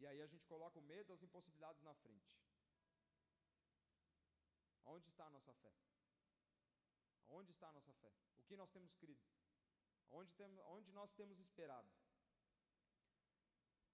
E 0.00 0.06
aí 0.06 0.20
a 0.20 0.26
gente 0.26 0.44
coloca 0.46 0.78
o 0.78 0.82
medo, 0.82 1.12
as 1.12 1.22
impossibilidades 1.22 1.82
na 1.82 1.94
frente. 1.94 2.28
Onde 4.84 5.08
está 5.08 5.26
a 5.26 5.30
nossa 5.30 5.54
fé? 5.54 5.72
Onde 7.28 7.52
está 7.52 7.68
a 7.68 7.72
nossa 7.72 7.92
fé? 7.94 8.12
O 8.38 8.44
que 8.44 8.56
nós 8.56 8.70
temos 8.70 8.92
crido? 8.96 9.22
Onde, 10.10 10.32
tem, 10.34 10.60
onde 10.62 10.90
nós 10.92 11.12
temos 11.12 11.38
esperado? 11.38 11.88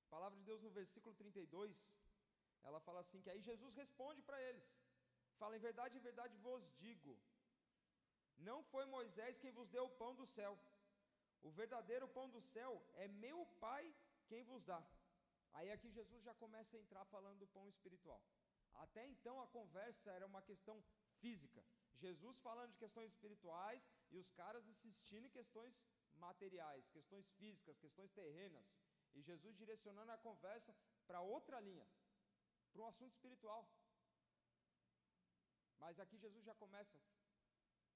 A 0.07 0.09
palavra 0.09 0.39
de 0.39 0.45
Deus 0.45 0.63
no 0.63 0.71
versículo 0.71 1.15
32, 1.15 1.77
ela 2.69 2.81
fala 2.87 3.01
assim: 3.01 3.21
que 3.23 3.31
aí 3.31 3.41
Jesus 3.51 3.75
responde 3.83 4.23
para 4.23 4.41
eles: 4.49 4.67
fala, 5.39 5.57
em 5.57 5.65
verdade, 5.69 5.97
em 5.97 6.07
verdade 6.11 6.37
vos 6.39 6.65
digo, 6.85 7.19
não 8.39 8.63
foi 8.73 8.85
Moisés 8.87 9.41
quem 9.41 9.53
vos 9.59 9.69
deu 9.69 9.85
o 9.87 9.97
pão 10.03 10.15
do 10.15 10.27
céu, 10.27 10.59
o 11.43 11.51
verdadeiro 11.51 12.09
pão 12.09 12.29
do 12.29 12.41
céu 12.41 12.73
é 12.95 13.09
meu 13.09 13.47
Pai 13.65 13.85
quem 14.29 14.43
vos 14.45 14.65
dá. 14.65 14.83
Aí 15.53 15.71
aqui 15.73 15.91
Jesus 15.91 16.23
já 16.23 16.35
começa 16.35 16.77
a 16.77 16.81
entrar 16.81 17.05
falando 17.07 17.39
do 17.39 17.47
pão 17.47 17.69
espiritual. 17.69 18.23
Até 18.75 19.05
então 19.07 19.41
a 19.41 19.47
conversa 19.47 20.11
era 20.11 20.27
uma 20.27 20.43
questão 20.43 20.83
física. 21.21 21.63
Jesus 21.97 22.39
falando 22.39 22.71
de 22.71 22.79
questões 22.79 23.11
espirituais 23.13 23.89
e 24.11 24.17
os 24.17 24.31
caras 24.33 24.69
assistindo 24.69 25.27
em 25.27 25.31
questões 25.31 25.79
materiais, 26.15 26.89
questões 26.89 27.29
físicas, 27.33 27.79
questões 27.79 28.13
terrenas. 28.13 28.67
E 29.15 29.23
Jesus 29.23 29.57
direcionando 29.57 30.13
a 30.13 30.19
conversa 30.19 30.75
para 31.07 31.21
outra 31.21 31.59
linha, 31.61 31.87
para 32.73 32.83
um 32.83 32.87
assunto 32.87 33.12
espiritual. 33.12 33.68
Mas 35.79 35.99
aqui 35.99 36.16
Jesus 36.18 36.45
já 36.45 36.55
começa. 36.55 36.99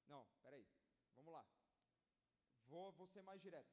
Não, 0.07 0.27
peraí, 0.43 0.67
vamos 1.15 1.33
lá. 1.33 1.45
Vou, 2.67 2.93
vou 2.93 3.07
ser 3.07 3.23
mais 3.23 3.41
direto. 3.41 3.73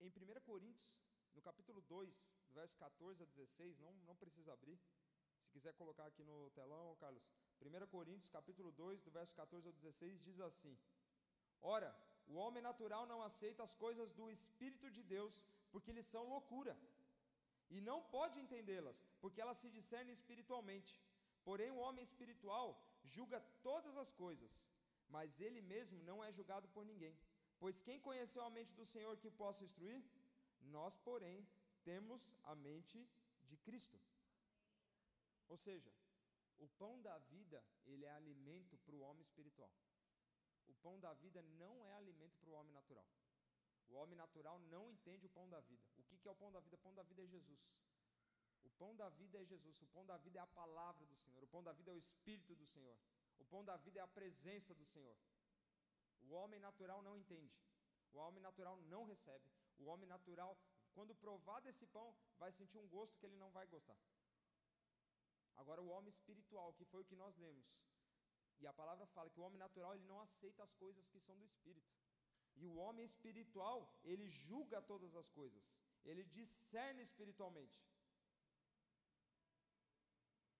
Em 0.00 0.08
1 0.08 0.40
Coríntios, 0.42 0.92
no 1.34 1.42
capítulo 1.42 1.80
2, 1.82 2.14
verso 2.50 2.76
14 2.76 3.22
a 3.22 3.26
16, 3.26 3.78
não, 3.78 3.92
não 4.08 4.16
precisa 4.16 4.52
abrir. 4.52 4.78
Se 5.42 5.50
quiser 5.52 5.72
colocar 5.74 6.06
aqui 6.06 6.22
no 6.24 6.50
telão, 6.50 6.96
Carlos. 6.96 7.24
1 7.60 7.86
Coríntios, 7.86 8.28
capítulo 8.28 8.70
2, 8.72 9.02
do 9.02 9.10
verso 9.10 9.34
14 9.34 9.66
ao 9.66 9.72
16, 9.72 10.20
diz 10.22 10.40
assim: 10.40 10.78
Ora, 11.60 11.96
o 12.26 12.34
homem 12.34 12.62
natural 12.62 13.06
não 13.06 13.22
aceita 13.22 13.62
as 13.62 13.74
coisas 13.74 14.12
do 14.12 14.30
Espírito 14.30 14.90
de 14.90 15.02
Deus, 15.02 15.42
porque 15.70 15.92
lhes 15.92 16.06
são 16.06 16.28
loucura, 16.28 16.76
e 17.70 17.80
não 17.80 18.02
pode 18.02 18.38
entendê-las, 18.40 19.02
porque 19.20 19.40
elas 19.40 19.58
se 19.58 19.68
discernem 19.70 20.12
espiritualmente. 20.12 21.00
Porém, 21.44 21.70
o 21.70 21.82
homem 21.84 22.04
espiritual 22.04 22.66
julga 23.04 23.40
todas 23.62 23.96
as 23.96 24.10
coisas, 24.12 24.52
mas 25.08 25.40
ele 25.40 25.60
mesmo 25.60 26.02
não 26.02 26.22
é 26.24 26.32
julgado 26.32 26.68
por 26.68 26.84
ninguém. 26.84 27.16
Pois 27.58 27.80
quem 27.82 28.00
conheceu 28.00 28.42
a 28.44 28.50
mente 28.50 28.72
do 28.74 28.84
Senhor 28.84 29.16
que 29.16 29.30
possa 29.30 29.64
instruir? 29.64 30.02
Nós, 30.60 30.96
porém, 30.96 31.46
temos 31.84 32.22
a 32.44 32.54
mente 32.54 33.08
de 33.48 33.56
Cristo. 33.56 33.98
Ou 35.48 35.56
seja, 35.56 35.92
o 36.58 36.68
pão 36.80 37.00
da 37.00 37.16
vida, 37.18 37.62
ele 37.86 38.04
é 38.04 38.10
alimento 38.10 38.76
para 38.78 38.94
o 38.94 39.00
homem 39.00 39.22
espiritual. 39.22 39.72
O 40.66 40.74
pão 40.74 40.98
da 40.98 41.12
vida 41.14 41.42
não 41.58 41.84
é 41.84 41.92
alimento 41.94 42.36
para 42.38 42.50
o 42.50 42.54
homem 42.54 42.72
natural. 42.72 43.06
O 43.88 43.94
homem 43.94 44.16
natural 44.16 44.58
não 44.74 44.90
entende 44.90 45.26
o 45.26 45.30
pão 45.30 45.48
da 45.48 45.60
vida. 45.60 45.84
O 45.98 46.02
que 46.02 46.28
é 46.28 46.30
o 46.30 46.34
pão 46.34 46.50
da 46.50 46.60
vida? 46.60 46.76
O 46.76 46.78
pão 46.78 46.94
da 46.94 47.02
vida 47.02 47.22
é 47.22 47.26
Jesus. 47.26 47.60
O 48.64 48.70
pão 48.70 48.94
da 48.96 49.08
vida 49.08 49.40
é 49.40 49.44
Jesus. 49.44 49.80
O 49.82 49.86
pão 49.88 50.04
da 50.04 50.16
vida 50.16 50.38
é 50.38 50.42
a 50.42 50.46
palavra 50.46 51.06
do 51.06 51.16
Senhor. 51.16 51.42
O 51.42 51.46
pão 51.46 51.62
da 51.62 51.72
vida 51.72 51.90
é 51.90 51.94
o 51.94 51.98
Espírito 51.98 52.54
do 52.54 52.66
Senhor. 52.66 52.98
O 53.38 53.44
pão 53.44 53.64
da 53.64 53.76
vida 53.76 54.00
é 54.00 54.02
a 54.02 54.08
presença 54.08 54.74
do 54.74 54.84
Senhor. 54.84 55.16
O 56.22 56.32
homem 56.32 56.58
natural 56.60 57.02
não 57.02 57.16
entende. 57.16 57.54
O 58.12 58.18
homem 58.18 58.42
natural 58.42 58.76
não 58.82 59.04
recebe. 59.04 59.48
O 59.78 59.86
homem 59.86 60.08
natural, 60.08 60.58
quando 60.94 61.14
provar 61.14 61.60
desse 61.60 61.86
pão, 61.86 62.14
vai 62.38 62.50
sentir 62.52 62.78
um 62.78 62.88
gosto 62.88 63.18
que 63.18 63.26
ele 63.26 63.36
não 63.36 63.50
vai 63.50 63.66
gostar. 63.66 63.96
Agora, 65.56 65.80
o 65.82 65.88
homem 65.88 66.10
espiritual, 66.10 66.72
que 66.74 66.84
foi 66.84 67.02
o 67.02 67.04
que 67.04 67.16
nós 67.16 67.36
lemos, 67.36 67.66
e 68.58 68.66
a 68.66 68.72
palavra 68.72 69.06
fala 69.06 69.30
que 69.30 69.38
o 69.38 69.42
homem 69.42 69.58
natural 69.58 69.94
ele 69.94 70.04
não 70.04 70.20
aceita 70.20 70.62
as 70.62 70.72
coisas 70.74 71.06
que 71.08 71.20
são 71.20 71.36
do 71.36 71.44
espírito. 71.44 71.92
E 72.56 72.64
o 72.66 72.76
homem 72.76 73.04
espiritual, 73.04 73.78
ele 74.02 74.26
julga 74.28 74.80
todas 74.80 75.14
as 75.14 75.28
coisas. 75.38 75.64
Ele 76.04 76.24
discerne 76.24 77.02
espiritualmente. 77.02 77.78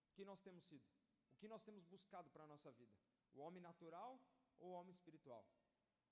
O 0.09 0.13
que 0.15 0.25
nós 0.25 0.41
temos 0.41 0.63
sido? 0.65 0.85
O 1.33 1.37
que 1.39 1.47
nós 1.47 1.63
temos 1.63 1.83
buscado 1.85 2.29
para 2.29 2.43
a 2.43 2.47
nossa 2.53 2.71
vida? 2.71 2.95
O 3.33 3.41
homem 3.41 3.61
natural 3.61 4.11
ou 4.59 4.69
o 4.69 4.73
homem 4.79 4.93
espiritual? 4.93 5.43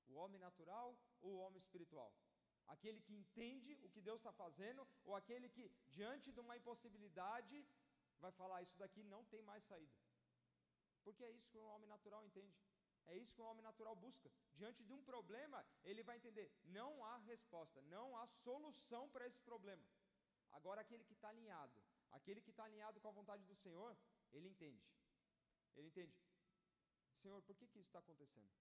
O 0.08 0.16
homem 0.16 0.40
natural 0.40 0.98
ou 1.22 1.32
o 1.34 1.40
homem 1.44 1.60
espiritual? 1.60 2.12
Aquele 2.68 3.00
que 3.02 3.16
entende 3.22 3.78
o 3.84 3.90
que 3.90 4.02
Deus 4.02 4.20
está 4.20 4.32
fazendo 4.32 4.88
ou 5.04 5.16
aquele 5.16 5.50
que, 5.50 5.66
diante 5.88 6.32
de 6.32 6.40
uma 6.40 6.58
impossibilidade, 6.58 7.58
vai 8.20 8.32
falar: 8.32 8.62
Isso 8.62 8.78
daqui 8.78 9.04
não 9.04 9.24
tem 9.26 9.42
mais 9.42 9.64
saída? 9.64 9.96
Porque 11.04 11.24
é 11.24 11.32
isso 11.32 11.50
que 11.52 11.58
o 11.58 11.68
homem 11.74 11.88
natural 11.88 12.24
entende. 12.26 12.56
É 13.08 13.16
isso 13.18 13.34
que 13.34 13.42
o 13.42 13.46
homem 13.46 13.64
natural 13.64 13.96
busca. 13.96 14.32
Diante 14.56 14.84
de 14.84 14.94
um 14.94 15.02
problema, 15.04 15.66
ele 15.84 16.04
vai 16.04 16.18
entender: 16.18 16.52
não 16.64 17.04
há 17.04 17.18
resposta, 17.18 17.82
não 17.84 18.18
há 18.18 18.26
solução 18.28 19.10
para 19.10 19.28
esse 19.28 19.42
problema. 19.42 19.86
Agora, 20.52 20.82
aquele 20.82 21.04
que 21.04 21.14
está 21.14 21.30
alinhado, 21.30 21.84
aquele 22.12 22.42
que 22.42 22.50
está 22.50 22.64
alinhado 22.64 23.00
com 23.00 23.10
a 23.10 23.12
vontade 23.12 23.44
do 23.44 23.56
Senhor, 23.56 23.96
ele 24.32 24.48
entende. 24.48 24.84
Ele 25.76 25.88
entende: 25.88 26.16
Senhor, 27.22 27.42
por 27.44 27.56
que, 27.56 27.68
que 27.68 27.80
isso 27.80 27.90
está 27.90 28.00
acontecendo? 28.00 28.52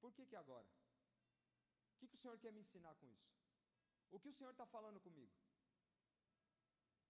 Por 0.00 0.12
que, 0.12 0.26
que 0.26 0.36
agora? 0.36 0.66
O 1.94 1.98
que, 1.98 2.08
que 2.08 2.14
o 2.14 2.18
Senhor 2.18 2.38
quer 2.38 2.52
me 2.52 2.60
ensinar 2.60 2.94
com 2.94 3.06
isso? 3.06 3.30
O 4.10 4.18
que 4.18 4.28
o 4.28 4.32
Senhor 4.32 4.50
está 4.50 4.66
falando 4.66 4.98
comigo? 4.98 5.32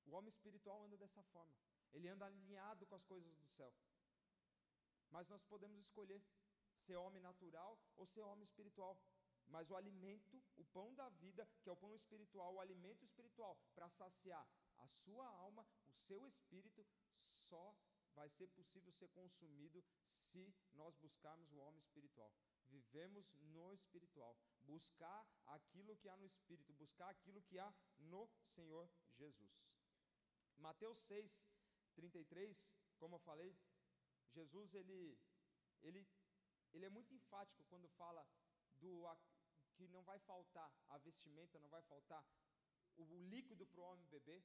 O 0.06 0.12
homem 0.12 0.28
espiritual 0.28 0.82
anda 0.82 0.96
dessa 0.96 1.22
forma. 1.22 1.54
Ele 1.92 2.08
anda 2.08 2.26
alinhado 2.26 2.84
com 2.86 2.96
as 2.96 3.04
coisas 3.04 3.32
do 3.36 3.46
céu. 3.46 3.72
Mas 5.10 5.28
nós 5.28 5.42
podemos 5.44 5.78
escolher 5.80 6.22
ser 6.86 6.96
homem 6.96 7.22
natural 7.22 7.78
ou 7.96 8.06
ser 8.06 8.22
homem 8.22 8.44
espiritual. 8.44 8.98
Mas 9.46 9.68
o 9.70 9.76
alimento, 9.76 10.40
o 10.56 10.64
pão 10.66 10.94
da 10.94 11.08
vida, 11.08 11.48
que 11.62 11.68
é 11.68 11.72
o 11.72 11.76
pão 11.76 11.94
espiritual, 11.94 12.54
o 12.54 12.60
alimento 12.60 13.04
espiritual, 13.04 13.58
para 13.74 13.88
saciar 13.88 14.46
a 14.78 14.86
sua 14.86 15.26
alma, 15.28 15.66
o 15.88 15.92
seu 15.92 16.26
espírito, 16.26 16.86
só 17.20 17.74
vai 18.14 18.28
ser 18.28 18.48
possível 18.48 18.92
ser 18.92 19.08
consumido 19.08 19.84
se 20.30 20.54
nós 20.74 20.94
buscarmos 20.96 21.52
o 21.52 21.58
homem 21.58 21.80
espiritual. 21.80 22.32
Vivemos 22.68 23.32
no 23.40 23.72
espiritual. 23.72 24.36
Buscar 24.62 25.26
aquilo 25.46 25.96
que 25.96 26.08
há 26.08 26.16
no 26.16 26.24
espírito, 26.24 26.72
buscar 26.74 27.08
aquilo 27.10 27.42
que 27.42 27.58
há 27.58 27.74
no 27.98 28.30
Senhor 28.44 28.88
Jesus. 29.16 29.52
Mateus 30.56 31.00
6, 31.00 31.32
33, 31.94 32.70
como 32.98 33.16
eu 33.16 33.18
falei, 33.20 33.56
Jesus 34.32 34.74
ele, 34.74 35.18
ele, 35.82 36.06
ele 36.72 36.84
é 36.84 36.88
muito 36.90 37.12
enfático 37.14 37.64
quando 37.64 37.88
fala 37.88 38.26
do 38.80 39.06
a, 39.06 39.16
que 39.74 39.86
não 39.88 40.02
vai 40.02 40.18
faltar 40.20 40.72
a 40.88 40.98
vestimenta, 40.98 41.58
não 41.58 41.68
vai 41.68 41.82
faltar 41.82 42.24
o, 42.96 43.02
o 43.02 43.18
líquido 43.28 43.66
para 43.66 43.80
o 43.80 43.84
homem 43.84 44.06
beber, 44.08 44.42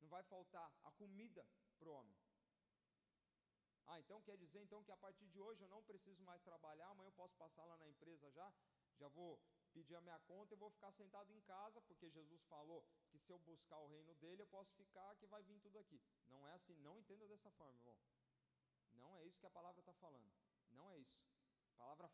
não 0.00 0.08
vai 0.08 0.22
faltar 0.24 0.72
a 0.84 0.90
comida 0.92 1.46
para 1.78 1.88
o 1.88 1.92
homem. 1.92 2.16
Ah, 3.86 4.00
então 4.00 4.20
quer 4.22 4.36
dizer 4.36 4.60
então 4.60 4.82
que 4.82 4.90
a 4.90 4.96
partir 4.96 5.26
de 5.28 5.40
hoje 5.40 5.62
eu 5.62 5.68
não 5.68 5.82
preciso 5.82 6.22
mais 6.22 6.42
trabalhar, 6.42 6.88
amanhã 6.88 7.08
eu 7.08 7.12
posso 7.12 7.36
passar 7.36 7.64
lá 7.64 7.76
na 7.76 7.88
empresa 7.88 8.30
já, 8.32 8.52
já 8.98 9.08
vou 9.08 9.40
pedir 9.72 9.94
a 9.94 10.00
minha 10.00 10.18
conta 10.20 10.54
e 10.54 10.56
vou 10.56 10.70
ficar 10.70 10.90
sentado 10.92 11.30
em 11.32 11.40
casa, 11.42 11.80
porque 11.82 12.08
Jesus 12.10 12.42
falou 12.44 12.84
que 13.10 13.18
se 13.18 13.30
eu 13.30 13.38
buscar 13.38 13.78
o 13.78 13.86
reino 13.86 14.14
dele, 14.16 14.42
eu 14.42 14.46
posso 14.46 14.74
ficar 14.74 15.14
que 15.16 15.26
vai 15.26 15.42
vir 15.42 15.60
tudo 15.60 15.78
aqui. 15.78 16.00
Não 16.28 16.46
é 16.46 16.54
assim, 16.54 16.74
não 16.78 16.98
entenda 16.98 17.28
dessa 17.28 17.50
forma, 17.52 17.78
irmão. 17.78 17.96
Não 18.96 19.16
é 19.16 19.24
isso 19.24 19.38
que 19.38 19.46
a 19.46 19.50
palavra 19.50 19.80
está 19.80 19.92
falando. 19.94 20.30
Não 20.70 20.90
é 20.90 20.98
isso. 20.98 21.18
A 21.70 21.74
palavra 21.74 22.10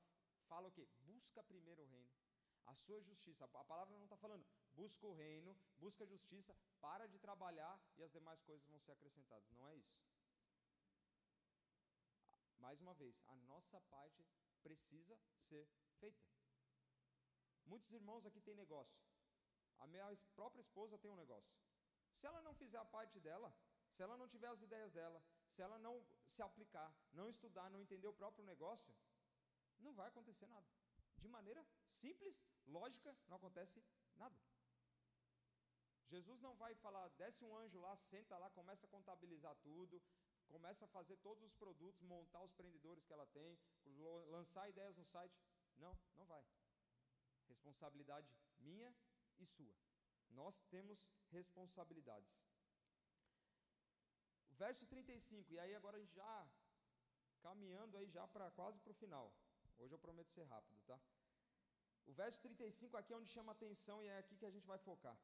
fala 0.49 0.69
o 0.69 0.73
quê? 0.73 0.87
Busca 1.01 1.43
primeiro 1.43 1.83
o 1.83 1.87
reino, 1.87 2.11
a 2.67 2.75
sua 2.75 3.01
justiça. 3.03 3.45
A 3.45 3.65
palavra 3.65 3.97
não 3.97 4.05
está 4.05 4.17
falando 4.17 4.45
busca 4.75 5.07
o 5.07 5.13
reino, 5.13 5.57
busca 5.79 6.05
a 6.05 6.07
justiça, 6.07 6.57
para 6.81 7.07
de 7.07 7.19
trabalhar 7.19 7.81
e 7.97 8.03
as 8.03 8.11
demais 8.11 8.41
coisas 8.43 8.67
vão 8.69 8.81
ser 8.81 8.93
acrescentadas. 8.93 9.51
Não 9.53 9.69
é 9.69 9.77
isso. 9.77 9.95
Mais 12.59 12.81
uma 12.81 12.95
vez, 12.95 13.21
a 13.27 13.35
nossa 13.37 13.81
parte 13.83 14.25
precisa 14.63 15.19
ser 15.49 15.69
feita. 15.99 16.25
Muitos 17.65 17.91
irmãos 17.93 18.25
aqui 18.25 18.41
têm 18.41 18.55
negócio. 18.55 18.97
A 19.79 19.87
minha 19.87 20.17
própria 20.35 20.61
esposa 20.61 20.99
tem 20.99 21.11
um 21.11 21.17
negócio. 21.17 21.53
Se 22.15 22.27
ela 22.27 22.41
não 22.43 22.55
fizer 22.55 22.79
a 22.79 22.85
parte 22.85 23.19
dela, 23.19 23.53
se 23.91 24.03
ela 24.03 24.17
não 24.17 24.29
tiver 24.29 24.47
as 24.47 24.63
ideias 24.63 24.93
dela, 24.93 25.23
se 25.53 25.61
ela 25.61 25.79
não 25.79 25.95
se 26.27 26.43
aplicar, 26.43 26.91
não 27.13 27.29
estudar, 27.29 27.69
não 27.71 27.81
entender 27.81 28.09
o 28.09 28.19
próprio 28.21 28.45
negócio, 28.45 28.95
não 29.79 29.93
vai 29.93 30.09
acontecer 30.09 30.47
nada. 30.47 30.67
De 31.19 31.29
maneira 31.29 31.65
simples, 32.01 32.37
lógica, 32.67 33.17
não 33.29 33.37
acontece 33.37 33.83
nada. 34.17 34.37
Jesus 36.09 36.41
não 36.41 36.55
vai 36.57 36.75
falar, 36.75 37.09
desce 37.11 37.45
um 37.45 37.57
anjo 37.57 37.81
lá, 37.81 37.97
senta 37.97 38.37
lá, 38.37 38.51
começa 38.51 38.87
a 38.87 38.89
contabilizar 38.89 39.55
tudo, 39.63 40.03
começa 40.47 40.85
a 40.85 40.89
fazer 40.89 41.17
todos 41.19 41.43
os 41.43 41.55
produtos, 41.55 42.03
montar 42.03 42.43
os 42.43 42.53
prendedores 42.53 43.05
que 43.05 43.13
ela 43.13 43.27
tem, 43.27 43.59
lançar 44.29 44.69
ideias 44.69 44.97
no 44.97 45.05
site. 45.05 45.41
Não, 45.79 45.99
não 46.15 46.27
vai. 46.27 46.45
Responsabilidade 47.49 48.31
minha 48.59 48.95
e 49.39 49.47
sua. 49.47 49.75
Nós 50.31 50.61
temos 50.71 51.07
responsabilidades 51.31 52.31
verso 54.65 54.85
35, 54.87 55.53
e 55.55 55.59
aí 55.63 55.73
agora 55.79 55.99
já 56.17 56.35
caminhando 57.47 57.97
aí 57.99 58.09
já 58.17 58.25
para 58.35 58.47
quase 58.59 58.79
para 58.83 58.93
o 58.95 59.01
final. 59.03 59.27
Hoje 59.81 59.93
eu 59.95 60.01
prometo 60.07 60.31
ser 60.37 60.45
rápido, 60.55 60.81
tá? 60.91 60.99
O 62.11 62.13
verso 62.21 62.39
35 62.47 62.97
aqui 62.99 63.13
é 63.13 63.19
onde 63.21 63.35
chama 63.37 63.53
atenção 63.53 63.97
e 64.05 64.09
é 64.15 64.19
aqui 64.23 64.37
que 64.41 64.49
a 64.51 64.55
gente 64.55 64.69
vai 64.73 64.79
focar. 64.89 65.17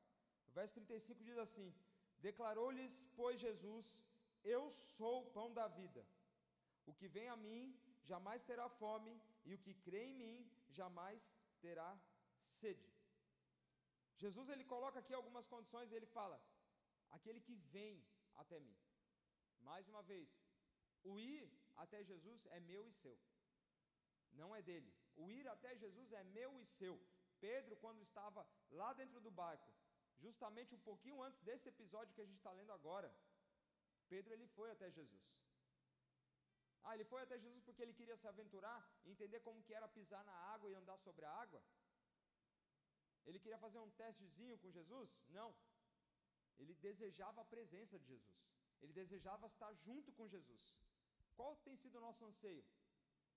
O 0.48 0.52
verso 0.58 0.74
35 0.74 1.22
diz 1.28 1.38
assim: 1.46 1.68
Declarou-lhes, 2.26 2.94
pois, 3.20 3.36
Jesus: 3.46 3.86
Eu 4.56 4.62
sou 4.96 5.14
o 5.20 5.30
pão 5.36 5.48
da 5.58 5.66
vida. 5.80 6.02
O 6.90 6.94
que 6.98 7.08
vem 7.16 7.28
a 7.34 7.38
mim 7.46 7.62
jamais 8.10 8.42
terá 8.50 8.68
fome, 8.82 9.14
e 9.48 9.54
o 9.54 9.62
que 9.64 9.74
crê 9.86 10.02
em 10.10 10.18
mim 10.22 10.36
jamais 10.80 11.22
terá 11.64 11.90
sede. 12.60 12.90
Jesus 14.24 14.48
ele 14.54 14.64
coloca 14.74 14.98
aqui 15.02 15.14
algumas 15.14 15.48
condições 15.54 15.90
e 15.92 15.98
ele 16.00 16.10
fala: 16.18 16.38
Aquele 17.18 17.42
que 17.48 17.56
vem 17.76 17.96
até 18.44 18.58
mim. 18.68 18.78
Mais 19.60 19.88
uma 19.88 20.02
vez, 20.02 20.28
o 21.04 21.18
ir 21.18 21.50
até 21.76 22.02
Jesus 22.04 22.46
é 22.46 22.60
meu 22.60 22.88
e 22.88 22.92
seu, 22.92 23.18
não 24.32 24.54
é 24.54 24.62
dele. 24.62 24.92
O 25.16 25.30
ir 25.30 25.46
até 25.48 25.76
Jesus 25.76 26.12
é 26.12 26.22
meu 26.24 26.60
e 26.60 26.66
seu. 26.66 26.96
Pedro, 27.40 27.76
quando 27.76 28.02
estava 28.02 28.46
lá 28.70 28.92
dentro 28.92 29.20
do 29.20 29.30
barco, 29.30 29.72
justamente 30.18 30.74
um 30.74 30.80
pouquinho 30.80 31.22
antes 31.22 31.40
desse 31.42 31.68
episódio 31.68 32.14
que 32.14 32.20
a 32.20 32.26
gente 32.26 32.38
está 32.38 32.52
lendo 32.52 32.72
agora, 32.72 33.10
Pedro 34.08 34.32
ele 34.32 34.46
foi 34.48 34.70
até 34.70 34.90
Jesus. 34.90 35.26
Ah, 36.82 36.94
ele 36.94 37.04
foi 37.04 37.20
até 37.22 37.38
Jesus 37.38 37.62
porque 37.62 37.82
ele 37.82 37.92
queria 37.92 38.16
se 38.16 38.26
aventurar, 38.26 38.80
entender 39.04 39.40
como 39.40 39.62
que 39.62 39.74
era 39.74 39.88
pisar 39.88 40.24
na 40.24 40.36
água 40.54 40.70
e 40.70 40.74
andar 40.74 40.98
sobre 40.98 41.24
a 41.24 41.30
água? 41.30 41.62
Ele 43.26 43.38
queria 43.38 43.58
fazer 43.58 43.78
um 43.78 43.90
testezinho 43.90 44.56
com 44.58 44.70
Jesus? 44.70 45.10
Não. 45.28 45.54
Ele 46.58 46.74
desejava 46.74 47.42
a 47.42 47.44
presença 47.44 47.98
de 47.98 48.06
Jesus. 48.06 48.57
Ele 48.82 48.92
desejava 48.92 49.46
estar 49.46 49.72
junto 49.86 50.12
com 50.12 50.28
Jesus. 50.28 50.74
Qual 51.36 51.56
tem 51.66 51.76
sido 51.76 51.96
o 51.98 52.00
nosso 52.00 52.24
anseio? 52.24 52.64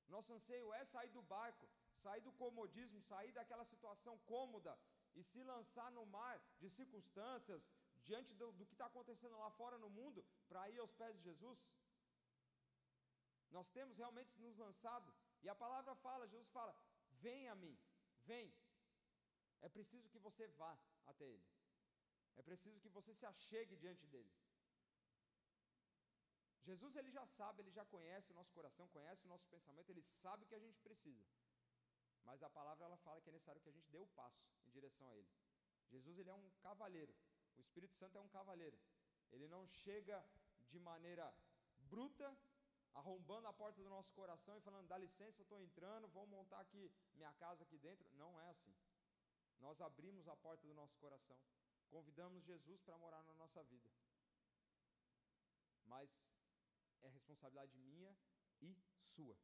Nosso 0.07 0.33
anseio 0.33 0.73
é 0.73 0.83
sair 0.83 1.11
do 1.17 1.21
barco, 1.21 1.67
sair 2.03 2.21
do 2.21 2.33
comodismo, 2.33 2.99
sair 3.01 3.31
daquela 3.31 3.65
situação 3.65 4.17
cômoda 4.33 4.77
e 5.15 5.23
se 5.23 5.43
lançar 5.43 5.89
no 5.91 6.05
mar 6.05 6.35
de 6.59 6.69
circunstâncias, 6.69 7.71
diante 8.03 8.33
do, 8.33 8.51
do 8.53 8.65
que 8.65 8.73
está 8.73 8.87
acontecendo 8.87 9.37
lá 9.37 9.49
fora 9.51 9.77
no 9.77 9.89
mundo, 9.89 10.25
para 10.49 10.69
ir 10.69 10.79
aos 10.79 10.93
pés 10.93 11.15
de 11.17 11.23
Jesus? 11.23 11.59
Nós 13.51 13.69
temos 13.69 13.97
realmente 13.97 14.39
nos 14.39 14.57
lançado, 14.57 15.13
e 15.43 15.49
a 15.49 15.55
palavra 15.55 15.93
fala, 15.95 16.27
Jesus 16.27 16.49
fala: 16.49 16.75
Vem 17.25 17.47
a 17.49 17.55
mim, 17.55 17.77
vem. 18.23 18.53
É 19.61 19.69
preciso 19.69 20.09
que 20.09 20.19
você 20.19 20.47
vá 20.47 20.77
até 21.05 21.25
Ele, 21.25 21.47
é 22.35 22.41
preciso 22.41 22.79
que 22.79 22.89
você 22.89 23.13
se 23.13 23.25
achegue 23.25 23.75
diante 23.75 24.07
dEle. 24.07 24.31
Jesus 26.64 26.95
ele 26.95 27.12
já 27.12 27.26
sabe, 27.26 27.62
ele 27.62 27.72
já 27.72 27.86
conhece 27.86 28.32
o 28.32 28.36
nosso 28.36 28.51
coração, 28.53 28.88
conhece 28.89 29.26
o 29.26 29.28
nosso 29.28 29.47
pensamento, 29.47 29.89
ele 29.89 30.03
sabe 30.03 30.43
o 30.43 30.47
que 30.47 30.55
a 30.55 30.59
gente 30.59 30.80
precisa. 30.80 31.28
Mas 32.24 32.43
a 32.43 32.49
palavra 32.49 32.86
ela 32.86 32.97
fala 32.97 33.22
que 33.22 33.30
é 33.30 33.32
necessário 33.32 33.62
que 33.62 33.70
a 33.70 33.72
gente 33.72 33.89
dê 33.89 33.97
o 33.97 34.07
passo 34.07 34.45
em 34.66 34.70
direção 34.70 35.07
a 35.09 35.16
ele. 35.16 35.30
Jesus 35.89 36.18
ele 36.20 36.30
é 36.30 36.34
um 36.34 36.49
cavaleiro. 36.62 37.16
O 37.57 37.62
Espírito 37.62 37.95
Santo 37.95 38.18
é 38.18 38.22
um 38.22 38.30
cavaleiro. 38.30 38.80
Ele 39.32 39.47
não 39.47 39.66
chega 39.68 40.24
de 40.70 40.80
maneira 40.80 41.34
bruta, 41.80 42.38
arrombando 42.93 43.47
a 43.47 43.53
porta 43.53 43.82
do 43.82 43.89
nosso 43.89 44.12
coração 44.14 44.57
e 44.57 44.62
falando: 44.62 44.88
"Dá 44.88 44.97
licença, 44.97 45.41
eu 45.41 45.43
estou 45.43 45.59
entrando, 45.59 46.07
vou 46.09 46.28
montar 46.28 46.59
aqui 46.59 46.91
minha 47.14 47.34
casa 47.34 47.64
aqui 47.64 47.78
dentro". 47.78 48.07
Não 48.14 48.39
é 48.39 48.49
assim. 48.49 48.76
Nós 49.59 49.82
abrimos 49.82 50.28
a 50.28 50.36
porta 50.36 50.66
do 50.68 50.74
nosso 50.74 50.97
coração, 50.97 51.38
convidamos 51.89 52.43
Jesus 52.43 52.82
para 52.82 52.97
morar 52.97 53.24
na 53.24 53.34
nossa 53.34 53.64
vida. 53.64 53.89
Mas 55.86 56.09
é 57.02 57.10
responsabilidade 57.10 57.78
minha 57.78 58.16
e 58.62 58.76
sua. 59.16 59.38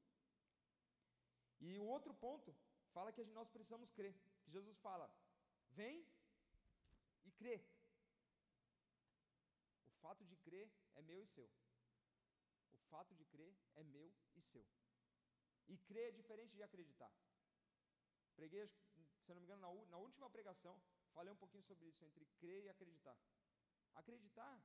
E 1.60 1.78
o 1.80 1.86
outro 1.86 2.14
ponto 2.14 2.56
fala 2.94 3.12
que 3.12 3.24
nós 3.26 3.50
precisamos 3.50 3.92
crer. 3.92 4.16
Que 4.44 4.52
Jesus 4.52 4.78
fala: 4.80 5.12
vem 5.72 6.06
e 7.26 7.32
crê. 7.32 7.62
O 9.88 9.92
fato 10.02 10.24
de 10.26 10.36
crer 10.38 10.70
é 10.96 11.02
meu 11.02 11.22
e 11.22 11.28
seu. 11.28 11.50
O 12.74 12.78
fato 12.90 13.14
de 13.16 13.26
crer 13.26 13.54
é 13.76 13.84
meu 13.84 14.14
e 14.36 14.42
seu. 14.42 14.66
E 15.68 15.78
crer 15.78 16.10
é 16.10 16.12
diferente 16.12 16.56
de 16.56 16.64
acreditar. 16.64 17.12
Preguei, 18.36 18.68
se 18.68 19.34
não 19.34 19.42
me 19.42 19.48
engano, 19.48 19.62
na, 19.62 19.86
na 19.92 19.98
última 19.98 20.30
pregação, 20.30 20.80
falei 21.14 21.34
um 21.34 21.38
pouquinho 21.38 21.64
sobre 21.64 21.88
isso, 21.88 22.06
entre 22.06 22.26
crer 22.40 22.64
e 22.64 22.70
acreditar. 22.70 23.18
Acreditar 23.96 24.62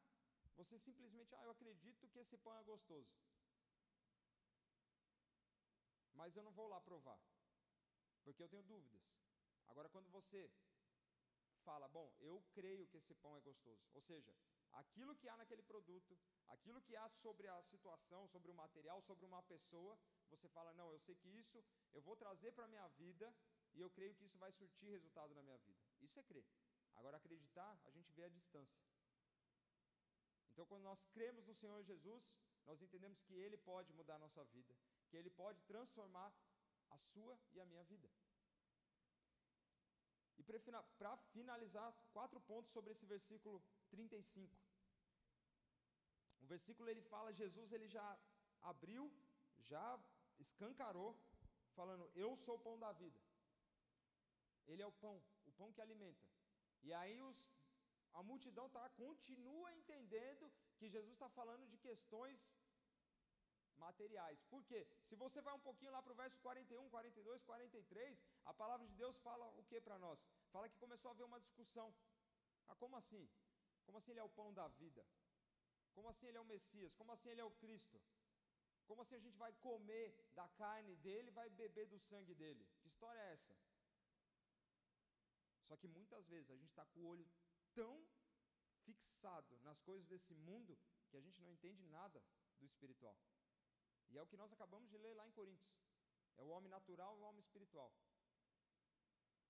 você 0.57 0.79
simplesmente, 0.79 1.35
ah, 1.35 1.45
eu 1.45 1.51
acredito 1.51 2.09
que 2.09 2.19
esse 2.19 2.37
pão 2.39 2.57
é 2.57 2.63
gostoso. 2.63 3.11
Mas 6.15 6.37
eu 6.37 6.43
não 6.43 6.53
vou 6.53 6.69
lá 6.69 6.81
provar, 6.81 7.21
porque 8.23 8.43
eu 8.43 8.49
tenho 8.49 8.63
dúvidas. 8.63 9.03
Agora, 9.67 9.89
quando 9.89 10.09
você 10.11 10.51
fala, 11.65 11.89
bom, 11.89 12.13
eu 12.21 12.43
creio 12.53 12.87
que 12.87 12.99
esse 12.99 13.15
pão 13.15 13.37
é 13.37 13.41
gostoso, 13.41 13.89
ou 13.95 14.01
seja, 14.03 14.35
aquilo 14.73 15.15
que 15.17 15.29
há 15.29 15.37
naquele 15.37 15.63
produto, 15.63 16.19
aquilo 16.49 16.81
que 16.83 16.97
há 16.97 17.09
sobre 17.09 17.49
a 17.49 17.63
situação, 17.63 18.27
sobre 18.29 18.51
o 18.51 18.55
material, 18.55 19.01
sobre 19.03 19.25
uma 19.25 19.43
pessoa, 19.43 19.99
você 20.29 20.49
fala, 20.49 20.73
não, 20.75 20.91
eu 20.93 20.99
sei 20.99 21.15
que 21.15 21.29
isso 21.29 21.65
eu 21.93 22.03
vou 22.03 22.17
trazer 22.17 22.53
para 22.53 22.65
a 22.65 22.69
minha 22.69 22.89
vida 22.89 23.35
e 23.75 23.81
eu 23.81 23.91
creio 23.91 24.15
que 24.15 24.25
isso 24.25 24.39
vai 24.39 24.53
surtir 24.53 24.91
resultado 24.91 25.35
na 25.35 25.43
minha 25.43 25.59
vida. 25.59 25.81
Isso 26.01 26.19
é 26.19 26.23
crer. 26.23 26.47
Agora, 26.95 27.17
acreditar, 27.17 27.79
a 27.85 27.91
gente 27.91 28.13
vê 28.13 28.25
a 28.25 28.29
distância. 28.29 28.83
Então, 30.63 30.77
quando 30.77 30.85
nós 30.85 31.03
cremos 31.15 31.45
no 31.45 31.55
Senhor 31.61 31.83
Jesus, 31.83 32.25
nós 32.67 32.81
entendemos 32.81 33.21
que 33.21 33.35
Ele 33.35 33.57
pode 33.57 33.93
mudar 33.93 34.15
a 34.15 34.25
nossa 34.25 34.45
vida, 34.45 34.73
que 35.09 35.17
Ele 35.17 35.29
pode 35.29 35.61
transformar 35.63 36.33
a 36.91 36.99
sua 36.99 37.37
e 37.53 37.61
a 37.61 37.67
minha 37.71 37.83
vida. 37.83 38.09
E 40.39 40.43
para 41.01 41.17
finalizar, 41.33 41.89
quatro 42.13 42.41
pontos 42.41 42.71
sobre 42.71 42.93
esse 42.93 43.05
versículo 43.05 43.61
35. 43.91 44.57
O 46.43 46.47
versículo 46.47 46.89
ele 46.89 47.03
fala, 47.03 47.33
Jesus 47.33 47.73
ele 47.73 47.89
já 47.89 48.07
abriu, 48.61 49.13
já 49.73 49.87
escancarou, 50.39 51.11
falando: 51.75 52.09
Eu 52.15 52.37
sou 52.37 52.55
o 52.55 52.65
pão 52.69 52.79
da 52.79 52.93
vida. 52.93 53.21
Ele 54.69 54.83
é 54.83 54.87
o 54.87 54.93
pão, 54.93 55.21
o 55.45 55.53
pão 55.59 55.73
que 55.73 55.81
alimenta. 55.81 56.25
E 56.85 56.93
aí 56.93 57.21
os 57.21 57.51
a 58.13 58.23
multidão 58.23 58.69
tá, 58.71 58.89
continua 58.91 59.73
entendendo 59.73 60.53
que 60.79 60.89
Jesus 60.89 61.13
está 61.15 61.29
falando 61.29 61.67
de 61.67 61.79
questões 61.79 62.41
materiais. 63.77 64.43
Por 64.53 64.63
quê? 64.65 64.81
Se 65.09 65.15
você 65.23 65.41
vai 65.41 65.55
um 65.55 65.65
pouquinho 65.69 65.93
lá 65.93 66.01
para 66.03 66.13
o 66.13 66.21
verso 66.23 66.39
41, 66.41 66.89
42, 66.89 67.43
43, 67.43 68.23
a 68.45 68.55
palavra 68.55 68.87
de 68.87 68.95
Deus 69.03 69.19
fala 69.19 69.47
o 69.61 69.65
que 69.65 69.81
para 69.81 69.99
nós? 69.99 70.19
Fala 70.51 70.69
que 70.69 70.83
começou 70.85 71.09
a 71.09 71.15
haver 71.15 71.25
uma 71.25 71.41
discussão. 71.41 71.89
Ah, 72.69 72.77
como 72.77 72.97
assim? 72.97 73.29
Como 73.85 73.99
assim 73.99 74.13
ele 74.13 74.21
é 74.21 74.25
o 74.25 74.37
pão 74.41 74.53
da 74.53 74.69
vida? 74.69 75.05
Como 75.95 76.09
assim 76.09 76.27
ele 76.27 76.39
é 76.39 76.41
o 76.41 76.45
Messias? 76.45 76.95
Como 76.95 77.13
assim 77.13 77.31
ele 77.31 77.41
é 77.41 77.45
o 77.45 77.57
Cristo? 77.63 78.01
Como 78.87 79.03
assim 79.03 79.17
a 79.17 79.25
gente 79.27 79.37
vai 79.37 79.53
comer 79.55 80.07
da 80.35 80.47
carne 80.63 80.95
dele 80.97 81.31
vai 81.31 81.49
beber 81.51 81.87
do 81.87 81.99
sangue 81.99 82.35
dele? 82.35 82.67
Que 82.81 82.89
história 82.89 83.21
é 83.21 83.33
essa? 83.33 83.57
Só 85.69 85.77
que 85.77 85.89
muitas 85.89 86.27
vezes 86.29 86.51
a 86.51 86.57
gente 86.57 86.69
está 86.69 86.85
com 86.87 87.01
o 87.01 87.07
olho 87.07 87.27
tão 87.75 88.05
fixado 88.85 89.59
nas 89.61 89.81
coisas 89.81 90.07
desse 90.07 90.35
mundo 90.35 90.79
que 91.09 91.17
a 91.17 91.21
gente 91.21 91.41
não 91.41 91.51
entende 91.51 91.85
nada 91.87 92.23
do 92.59 92.67
espiritual. 92.67 93.17
E 94.11 94.19
é 94.19 94.23
o 94.23 94.27
que 94.27 94.37
nós 94.37 94.53
acabamos 94.53 94.91
de 94.91 94.99
ler 94.99 95.15
lá 95.15 95.27
em 95.27 95.33
Coríntios. 95.33 95.75
É 96.37 96.43
o 96.43 96.49
homem 96.49 96.71
natural 96.71 97.17
e 97.17 97.21
o 97.21 97.25
homem 97.25 97.41
espiritual. 97.41 97.93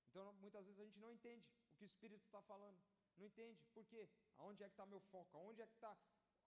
Então, 0.08 0.32
muitas 0.34 0.64
vezes 0.66 0.80
a 0.80 0.84
gente 0.84 0.98
não 0.98 1.12
entende 1.12 1.48
o 1.70 1.76
que 1.76 1.84
o 1.84 1.86
Espírito 1.92 2.24
está 2.24 2.42
falando. 2.42 2.78
Não 3.16 3.26
entende. 3.26 3.64
Por 3.74 3.86
quê? 3.86 4.08
Aonde 4.38 4.62
é 4.62 4.66
que 4.66 4.72
está 4.72 4.86
meu 4.86 5.00
foco? 5.00 5.36
Aonde 5.38 5.62
é 5.62 5.66
que 5.66 5.74
está? 5.74 5.96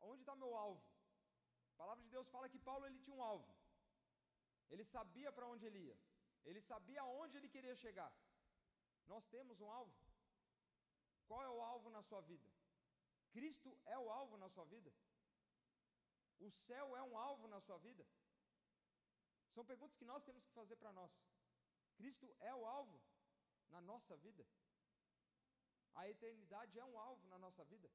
Onde 0.01 0.21
está 0.21 0.35
meu 0.35 0.55
alvo? 0.55 0.83
A 1.73 1.77
palavra 1.77 2.03
de 2.03 2.09
Deus 2.09 2.29
fala 2.29 2.49
que 2.49 2.59
Paulo 2.59 2.85
ele 2.85 2.99
tinha 2.99 3.15
um 3.15 3.23
alvo. 3.23 3.53
Ele 4.69 4.83
sabia 4.83 5.31
para 5.31 5.47
onde 5.47 5.65
ele 5.65 5.79
ia. 5.79 5.97
Ele 6.45 6.61
sabia 6.61 7.01
aonde 7.01 7.37
ele 7.37 7.49
queria 7.49 7.75
chegar. 7.75 8.11
Nós 9.07 9.25
temos 9.27 9.59
um 9.59 9.69
alvo. 9.69 9.93
Qual 11.27 11.41
é 11.43 11.49
o 11.49 11.61
alvo 11.61 11.89
na 11.89 12.01
sua 12.03 12.21
vida? 12.21 12.47
Cristo 13.31 13.77
é 13.85 13.97
o 13.97 14.09
alvo 14.09 14.37
na 14.37 14.49
sua 14.49 14.65
vida? 14.65 14.91
O 16.39 16.49
céu 16.49 16.95
é 16.95 17.01
um 17.01 17.17
alvo 17.17 17.47
na 17.47 17.59
sua 17.59 17.77
vida? 17.79 18.05
São 19.53 19.65
perguntas 19.65 19.97
que 19.97 20.05
nós 20.05 20.23
temos 20.23 20.43
que 20.45 20.51
fazer 20.51 20.75
para 20.75 20.91
nós. 20.91 21.11
Cristo 21.95 22.33
é 22.39 22.53
o 22.53 22.65
alvo 22.65 23.01
na 23.69 23.81
nossa 23.81 24.15
vida? 24.17 24.45
A 25.95 26.09
eternidade 26.09 26.77
é 26.77 26.85
um 26.85 26.99
alvo 26.99 27.25
na 27.27 27.39
nossa 27.39 27.63
vida? 27.63 27.89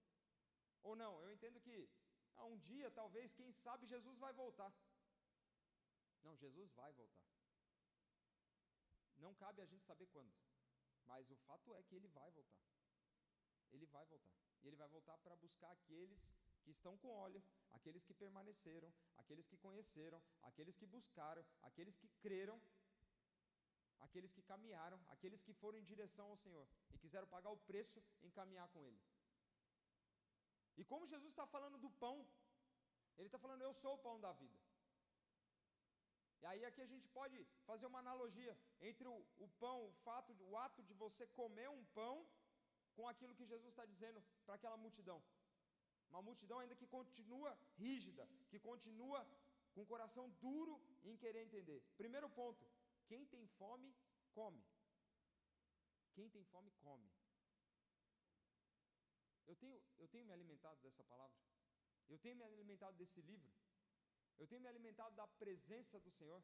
Ou 0.83 0.97
não? 0.97 1.20
Eu 1.22 1.31
entendo 1.31 1.61
que 1.61 1.89
ah, 2.37 2.45
um 2.47 2.59
dia, 2.59 2.91
talvez, 2.91 3.35
quem 3.35 3.53
sabe, 3.53 3.87
Jesus 3.87 4.18
vai 4.18 4.33
voltar. 4.33 4.72
Não, 6.22 6.35
Jesus 6.37 6.72
vai 6.72 6.93
voltar. 6.93 7.26
Não 9.18 9.35
cabe 9.35 9.61
a 9.61 9.66
gente 9.66 9.85
saber 9.85 10.07
quando, 10.07 10.35
mas 11.05 11.31
o 11.31 11.37
fato 11.37 11.74
é 11.74 11.83
que 11.83 11.95
ele 11.95 12.09
vai 12.09 12.31
voltar 12.31 12.70
ele 13.73 13.87
vai 13.87 14.05
voltar. 14.07 14.37
E 14.62 14.68
ele 14.68 14.77
vai 14.77 14.89
voltar 14.89 15.16
para 15.18 15.37
buscar 15.37 15.71
aqueles 15.71 16.21
que 16.62 16.71
estão 16.71 16.97
com 16.99 17.09
óleo, 17.09 17.43
aqueles 17.71 18.05
que 18.05 18.14
permaneceram, 18.14 18.93
aqueles 19.16 19.47
que 19.47 19.57
conheceram, 19.57 20.23
aqueles 20.43 20.77
que 20.77 20.87
buscaram, 20.87 21.45
aqueles 21.62 21.97
que 21.97 22.09
creram, 22.25 22.61
aqueles 24.01 24.33
que 24.33 24.43
caminharam, 24.43 25.01
aqueles 25.09 25.43
que 25.43 25.53
foram 25.53 25.79
em 25.79 25.85
direção 25.85 26.27
ao 26.29 26.37
Senhor 26.37 26.66
e 26.93 26.99
quiseram 26.99 27.27
pagar 27.27 27.51
o 27.51 27.62
preço 27.71 28.03
em 28.23 28.31
caminhar 28.31 28.68
com 28.68 28.85
Ele. 28.85 29.01
E 30.77 30.85
como 30.85 31.07
Jesus 31.07 31.31
está 31.31 31.47
falando 31.47 31.79
do 31.79 31.91
pão, 31.91 32.27
Ele 33.16 33.29
está 33.29 33.39
falando, 33.39 33.62
eu 33.62 33.73
sou 33.75 33.95
o 33.95 34.03
pão 34.07 34.21
da 34.21 34.33
vida. 34.33 34.59
E 36.43 36.47
aí 36.47 36.64
aqui 36.64 36.81
a 36.81 36.87
gente 36.87 37.07
pode 37.09 37.37
fazer 37.66 37.87
uma 37.87 37.99
analogia 37.99 38.57
entre 38.81 39.07
o, 39.07 39.16
o 39.39 39.49
pão, 39.62 39.79
o 39.89 39.93
fato, 40.05 40.35
o 40.41 40.57
ato 40.57 40.83
de 40.83 40.95
você 40.95 41.27
comer 41.27 41.68
um 41.68 41.85
pão 41.99 42.27
com 42.97 43.09
aquilo 43.09 43.34
que 43.34 43.47
Jesus 43.47 43.70
está 43.70 43.84
dizendo 43.84 44.22
para 44.45 44.55
aquela 44.55 44.76
multidão. 44.76 45.22
Uma 46.11 46.22
multidão 46.22 46.59
ainda 46.59 46.74
que 46.74 46.86
continua 46.86 47.57
rígida, 47.76 48.28
que 48.51 48.59
continua 48.59 49.26
com 49.72 49.82
o 49.82 49.86
coração 49.86 50.28
duro 50.41 50.80
em 51.05 51.16
querer 51.16 51.43
entender. 51.43 51.80
Primeiro 51.97 52.28
ponto: 52.30 52.64
quem 53.07 53.24
tem 53.26 53.47
fome, 53.61 53.95
come. 54.34 54.62
Quem 56.14 56.28
tem 56.28 56.45
fome, 56.45 56.70
come. 56.82 57.09
Eu 59.47 59.57
tenho, 59.57 59.82
eu 59.99 60.09
tenho 60.09 60.26
me 60.26 60.32
alimentado 60.32 60.80
dessa 60.80 61.05
palavra. 61.05 61.36
Eu 62.09 62.18
tenho 62.18 62.36
me 62.36 62.45
alimentado 62.45 62.97
desse 62.97 63.20
livro. 63.20 63.53
Eu 64.38 64.47
tenho 64.47 64.61
me 64.61 64.68
alimentado 64.68 65.14
da 65.14 65.26
presença 65.26 65.99
do 66.01 66.11
Senhor. 66.11 66.43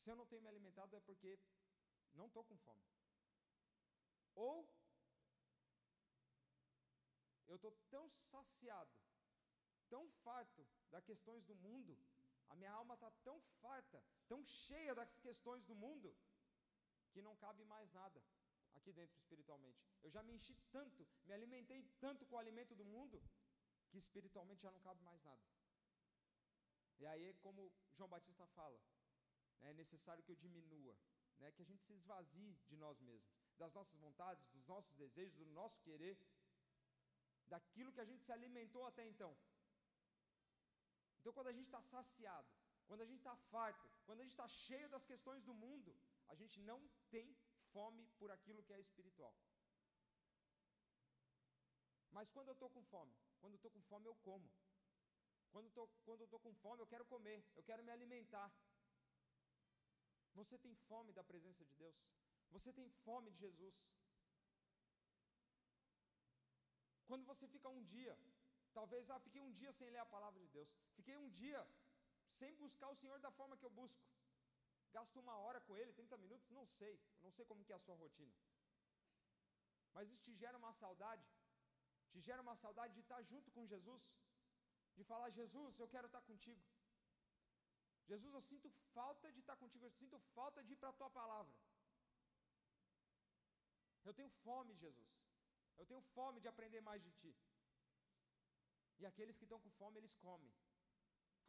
Se 0.00 0.10
eu 0.10 0.16
não 0.16 0.26
tenho 0.26 0.42
me 0.42 0.48
alimentado 0.48 0.94
é 0.96 1.00
porque 1.00 1.38
não 2.14 2.26
estou 2.26 2.44
com 2.44 2.56
fome. 2.58 2.82
Ou 4.34 4.68
eu 7.46 7.56
estou 7.56 7.72
tão 7.90 8.08
saciado, 8.08 8.98
tão 9.88 10.08
farto 10.24 10.66
das 10.90 11.04
questões 11.04 11.44
do 11.44 11.54
mundo, 11.54 11.96
a 12.48 12.56
minha 12.56 12.72
alma 12.72 12.94
está 12.94 13.10
tão 13.22 13.40
farta, 13.60 14.02
tão 14.26 14.44
cheia 14.44 14.94
das 14.94 15.14
questões 15.18 15.64
do 15.64 15.74
mundo, 15.74 16.16
que 17.12 17.22
não 17.22 17.36
cabe 17.36 17.64
mais 17.64 17.92
nada 17.92 18.22
aqui 18.74 18.92
dentro 18.92 19.16
espiritualmente. 19.16 19.80
Eu 20.02 20.10
já 20.10 20.22
me 20.22 20.34
enchi 20.34 20.54
tanto, 20.70 21.06
me 21.24 21.32
alimentei 21.32 21.82
tanto 22.00 22.26
com 22.26 22.36
o 22.36 22.38
alimento 22.38 22.74
do 22.74 22.84
mundo, 22.84 23.22
que 23.88 23.98
espiritualmente 23.98 24.62
já 24.62 24.70
não 24.70 24.80
cabe 24.80 25.00
mais 25.02 25.22
nada. 25.22 25.42
E 26.98 27.06
aí, 27.06 27.34
como 27.34 27.72
João 27.96 28.08
Batista 28.08 28.46
fala, 28.48 28.80
né, 29.60 29.70
é 29.70 29.74
necessário 29.74 30.22
que 30.22 30.32
eu 30.32 30.36
diminua, 30.36 30.96
né, 31.38 31.52
que 31.52 31.62
a 31.62 31.64
gente 31.64 31.82
se 31.82 31.92
esvazie 31.92 32.54
de 32.66 32.76
nós 32.76 33.00
mesmos, 33.00 33.43
das 33.58 33.72
nossas 33.78 33.98
vontades, 34.06 34.46
dos 34.54 34.66
nossos 34.66 34.94
desejos, 35.02 35.36
do 35.36 35.46
nosso 35.46 35.80
querer, 35.86 36.16
daquilo 37.46 37.92
que 37.92 38.00
a 38.00 38.08
gente 38.10 38.24
se 38.24 38.32
alimentou 38.32 38.84
até 38.86 39.06
então. 39.06 39.36
Então, 41.18 41.32
quando 41.32 41.48
a 41.48 41.52
gente 41.52 41.66
está 41.66 41.82
saciado, 41.82 42.48
quando 42.86 43.02
a 43.02 43.06
gente 43.10 43.18
está 43.18 43.36
farto, 43.52 43.88
quando 44.06 44.20
a 44.20 44.24
gente 44.24 44.32
está 44.32 44.48
cheio 44.48 44.88
das 44.94 45.04
questões 45.04 45.42
do 45.44 45.54
mundo, 45.54 45.94
a 46.28 46.34
gente 46.34 46.60
não 46.60 46.78
tem 47.10 47.34
fome 47.72 48.04
por 48.18 48.30
aquilo 48.30 48.62
que 48.62 48.72
é 48.72 48.80
espiritual. 48.80 49.34
Mas 52.16 52.30
quando 52.30 52.48
eu 52.48 52.56
estou 52.58 52.70
com 52.70 52.82
fome, 52.84 53.14
quando 53.40 53.54
eu 53.54 53.56
estou 53.56 53.70
com 53.70 53.82
fome, 53.82 54.06
eu 54.06 54.14
como. 54.16 54.48
Quando, 55.50 55.66
eu 56.20 56.24
estou 56.24 56.40
com 56.40 56.52
fome, 56.54 56.82
eu 56.82 56.86
quero 56.86 57.04
comer, 57.04 57.44
eu 57.54 57.62
quero 57.62 57.82
me 57.84 57.92
alimentar. 57.92 58.52
Você 60.34 60.58
tem 60.58 60.74
fome 60.74 61.12
da 61.12 61.22
presença 61.22 61.64
de 61.64 61.74
Deus? 61.74 61.96
Você 62.54 62.72
tem 62.78 62.88
fome 63.04 63.30
de 63.32 63.38
Jesus? 63.44 63.76
Quando 67.08 67.24
você 67.30 67.46
fica 67.54 67.68
um 67.76 67.82
dia, 67.94 68.14
talvez, 68.78 69.10
ah, 69.10 69.18
fiquei 69.26 69.40
um 69.46 69.52
dia 69.60 69.72
sem 69.78 69.90
ler 69.94 70.02
a 70.02 70.12
palavra 70.14 70.40
de 70.44 70.48
Deus, 70.56 70.70
fiquei 70.98 71.16
um 71.24 71.28
dia 71.42 71.60
sem 72.38 72.54
buscar 72.62 72.88
o 72.90 72.98
Senhor 73.00 73.18
da 73.26 73.32
forma 73.38 73.56
que 73.56 73.66
eu 73.68 73.74
busco. 73.80 74.02
Gasto 74.96 75.18
uma 75.24 75.36
hora 75.44 75.60
com 75.66 75.76
Ele, 75.76 75.92
30 75.92 76.16
minutos, 76.24 76.48
não 76.58 76.64
sei, 76.78 76.94
não 77.24 77.32
sei 77.36 77.44
como 77.50 77.64
que 77.64 77.72
é 77.72 77.76
a 77.76 77.84
sua 77.86 77.96
rotina. 77.96 78.34
Mas 79.94 80.08
isso 80.12 80.22
te 80.26 80.34
gera 80.42 80.56
uma 80.62 80.72
saudade, 80.82 81.26
te 82.12 82.20
gera 82.20 82.40
uma 82.46 82.56
saudade 82.64 82.94
de 82.94 83.00
estar 83.00 83.20
junto 83.32 83.50
com 83.50 83.66
Jesus, 83.66 84.04
de 84.96 85.04
falar, 85.10 85.30
Jesus, 85.30 85.78
eu 85.78 85.88
quero 85.88 86.06
estar 86.06 86.22
contigo. 86.30 86.62
Jesus, 88.10 88.32
eu 88.32 88.44
sinto 88.50 88.70
falta 88.96 89.32
de 89.32 89.40
estar 89.40 89.56
contigo, 89.56 89.86
eu 89.86 89.94
sinto 90.00 90.18
falta 90.38 90.62
de 90.62 90.72
ir 90.74 90.76
para 90.76 90.90
a 90.90 90.98
tua 91.00 91.10
palavra. 91.10 91.54
Eu 94.04 94.14
tenho 94.18 94.30
fome, 94.46 94.74
Jesus. 94.84 95.12
Eu 95.78 95.86
tenho 95.86 96.02
fome 96.16 96.40
de 96.40 96.48
aprender 96.48 96.80
mais 96.80 97.02
de 97.02 97.12
ti. 97.20 97.34
E 99.00 99.06
aqueles 99.06 99.36
que 99.36 99.44
estão 99.44 99.60
com 99.60 99.70
fome, 99.70 99.98
eles 99.98 100.14
comem. 100.26 100.52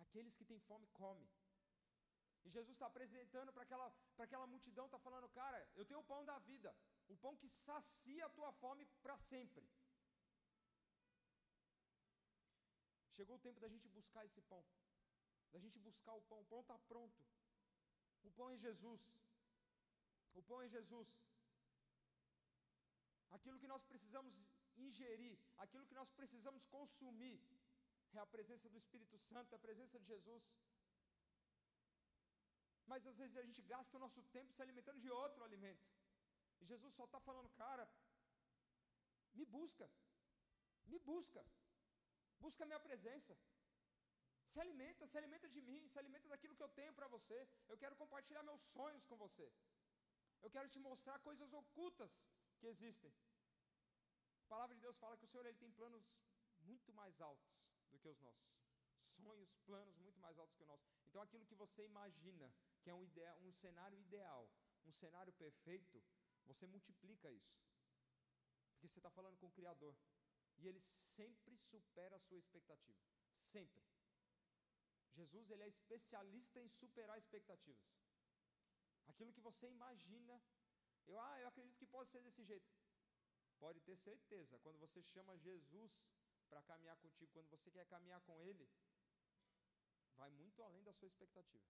Aqueles 0.05 0.35
que 0.35 0.45
têm 0.45 0.59
fome, 0.59 0.87
comem. 1.01 1.27
E 2.45 2.49
Jesus 2.49 2.75
está 2.75 2.87
apresentando 2.87 3.51
para 3.51 3.63
aquela, 3.63 3.87
aquela 4.19 4.47
multidão, 4.47 4.85
está 4.85 4.99
falando, 4.99 5.27
cara, 5.29 5.59
eu 5.75 5.85
tenho 5.85 5.99
o 5.99 6.09
pão 6.11 6.23
da 6.23 6.37
vida, 6.39 6.75
o 7.07 7.17
pão 7.17 7.35
que 7.35 7.49
sacia 7.49 8.25
a 8.25 8.29
tua 8.29 8.51
fome 8.53 8.85
para 9.01 9.17
sempre. 9.17 9.67
Chegou 13.15 13.37
o 13.37 13.43
tempo 13.47 13.59
da 13.59 13.69
gente 13.73 13.87
buscar 13.87 14.25
esse 14.25 14.41
pão, 14.41 14.63
da 15.51 15.59
gente 15.59 15.79
buscar 15.79 16.13
o 16.13 16.21
pão. 16.23 16.41
O 16.41 16.45
pão 16.45 16.61
está 16.61 16.77
pronto. 16.77 17.25
O 18.23 18.31
pão 18.31 18.49
é 18.51 18.57
Jesus. 18.57 19.03
O 20.33 20.43
pão 20.43 20.61
é 20.61 20.67
Jesus. 20.67 21.07
Aquilo 23.37 23.59
que 23.61 23.71
nós 23.73 23.83
precisamos 23.91 24.33
ingerir, 24.85 25.37
aquilo 25.63 25.85
que 25.89 25.97
nós 25.99 26.09
precisamos 26.19 26.65
consumir, 26.75 27.39
é 28.13 28.19
a 28.19 28.31
presença 28.35 28.69
do 28.73 28.77
Espírito 28.83 29.17
Santo, 29.29 29.53
é 29.53 29.57
a 29.57 29.65
presença 29.67 29.99
de 29.99 30.07
Jesus. 30.13 30.43
Mas 32.91 33.05
às 33.11 33.17
vezes 33.21 33.35
a 33.41 33.45
gente 33.47 33.61
gasta 33.73 33.97
o 33.97 34.03
nosso 34.05 34.21
tempo 34.35 34.53
se 34.53 34.61
alimentando 34.65 34.99
de 35.05 35.09
outro 35.23 35.43
alimento. 35.43 35.85
E 36.61 36.65
Jesus 36.71 36.93
só 36.99 37.05
está 37.05 37.19
falando, 37.19 37.49
cara, 37.63 37.85
me 39.33 39.45
busca, 39.57 39.87
me 40.91 40.99
busca, 40.99 41.43
busca 42.39 42.63
a 42.63 42.69
minha 42.71 42.79
presença. 42.79 43.35
Se 44.51 44.59
alimenta, 44.65 45.05
se 45.11 45.17
alimenta 45.21 45.47
de 45.55 45.61
mim, 45.69 45.81
se 45.93 45.99
alimenta 45.99 46.27
daquilo 46.33 46.55
que 46.55 46.65
eu 46.67 46.73
tenho 46.79 46.93
para 46.93 47.07
você. 47.15 47.37
Eu 47.67 47.77
quero 47.77 47.95
compartilhar 48.01 48.43
meus 48.43 48.61
sonhos 48.75 49.05
com 49.09 49.17
você. 49.25 49.47
Eu 50.43 50.49
quero 50.55 50.69
te 50.73 50.79
mostrar 50.79 51.17
coisas 51.19 51.51
ocultas 51.61 52.13
que 52.65 52.69
existem. 52.69 53.13
A 54.43 54.47
palavra 54.47 54.75
de 54.75 54.81
Deus 54.81 54.97
fala 54.97 55.17
que 55.17 55.25
o 55.25 55.27
Senhor 55.27 55.45
ele 55.45 55.63
tem 55.63 55.71
planos 55.71 56.03
muito 56.69 56.91
mais 56.93 57.21
altos 57.21 57.53
do 57.91 57.99
que 57.99 58.09
os 58.09 58.19
nossos. 58.21 58.53
Sonhos, 59.17 59.51
planos 59.67 59.97
muito 60.05 60.19
mais 60.19 60.37
altos 60.39 60.55
que 60.55 60.63
o 60.63 60.65
nosso. 60.65 60.83
Então 61.07 61.21
aquilo 61.21 61.45
que 61.45 61.53
você 61.63 61.83
imagina 61.83 62.51
que 62.81 62.89
é 62.89 62.93
um, 62.93 63.03
ideal, 63.03 63.37
um 63.41 63.53
cenário 63.53 63.99
ideal, 63.99 64.49
um 64.85 64.91
cenário 64.91 65.33
perfeito, 65.33 66.03
você 66.45 66.65
multiplica 66.65 67.31
isso. 67.31 67.55
Porque 68.71 68.87
você 68.87 68.99
está 68.99 69.11
falando 69.11 69.37
com 69.37 69.47
o 69.47 69.57
Criador. 69.59 69.95
E 70.57 70.67
ele 70.67 70.81
sempre 70.81 71.55
supera 71.57 72.15
a 72.15 72.19
sua 72.19 72.39
expectativa. 72.39 72.99
Sempre. 73.51 73.83
Jesus 75.13 75.51
ele 75.51 75.63
é 75.63 75.67
especialista 75.67 76.59
em 76.59 76.69
superar 76.69 77.17
expectativas. 77.19 77.87
Aquilo 79.07 79.31
que 79.31 79.41
você 79.49 79.67
imagina, 79.67 80.41
eu, 81.07 81.19
ah, 81.19 81.39
eu 81.39 81.47
acredito 81.47 81.77
que 81.77 81.85
pode 81.85 82.09
ser 82.11 82.21
desse 82.21 82.43
jeito. 82.43 82.69
Pode 83.59 83.79
ter 83.81 83.95
certeza, 83.97 84.59
quando 84.59 84.79
você 84.79 85.01
chama 85.01 85.37
Jesus 85.37 85.91
para 86.49 86.61
caminhar 86.63 86.97
contigo, 86.97 87.31
quando 87.31 87.49
você 87.49 87.71
quer 87.71 87.85
caminhar 87.85 88.21
com 88.21 88.41
Ele, 88.43 88.69
vai 90.15 90.29
muito 90.31 90.61
além 90.63 90.83
da 90.83 90.93
sua 90.93 91.07
expectativa. 91.07 91.63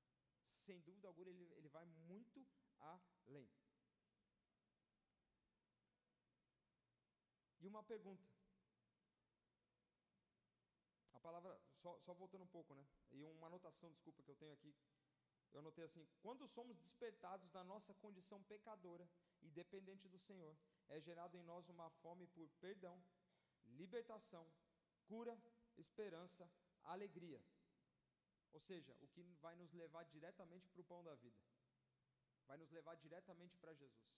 Sem 0.65 0.79
dúvida 0.81 1.07
alguma, 1.07 1.29
ele, 1.29 1.53
ele 1.53 1.69
vai 1.69 1.85
muito 1.85 2.45
além. 2.79 3.49
E 7.59 7.67
uma 7.67 7.83
pergunta. 7.83 8.23
A 11.13 11.19
palavra, 11.19 11.59
só, 11.81 11.99
só 11.99 12.13
voltando 12.13 12.43
um 12.43 12.47
pouco, 12.47 12.73
né? 12.75 12.85
E 13.11 13.23
uma 13.23 13.47
anotação, 13.47 13.91
desculpa, 13.91 14.23
que 14.23 14.31
eu 14.31 14.35
tenho 14.35 14.53
aqui. 14.53 14.75
Eu 15.55 15.59
anotei 15.59 15.85
assim: 15.85 16.05
quando 16.21 16.45
somos 16.45 16.77
despertados 16.77 17.49
da 17.49 17.63
nossa 17.63 17.93
condição 17.93 18.43
pecadora 18.43 19.09
e 19.41 19.49
dependente 19.49 20.09
do 20.09 20.19
Senhor, 20.19 20.53
é 20.89 20.99
gerado 20.99 21.37
em 21.37 21.43
nós 21.43 21.69
uma 21.69 21.89
fome 22.01 22.27
por 22.27 22.49
perdão, 22.59 23.01
libertação, 23.81 24.45
cura, 25.05 25.33
esperança, 25.77 26.45
alegria. 26.83 27.41
Ou 28.51 28.59
seja, 28.59 28.93
o 28.99 29.07
que 29.07 29.23
vai 29.45 29.55
nos 29.55 29.71
levar 29.71 30.03
diretamente 30.03 30.67
para 30.67 30.81
o 30.81 30.89
pão 30.91 31.01
da 31.05 31.15
vida, 31.15 31.41
vai 32.47 32.57
nos 32.57 32.69
levar 32.71 32.95
diretamente 32.95 33.57
para 33.57 33.73
Jesus. 33.73 34.13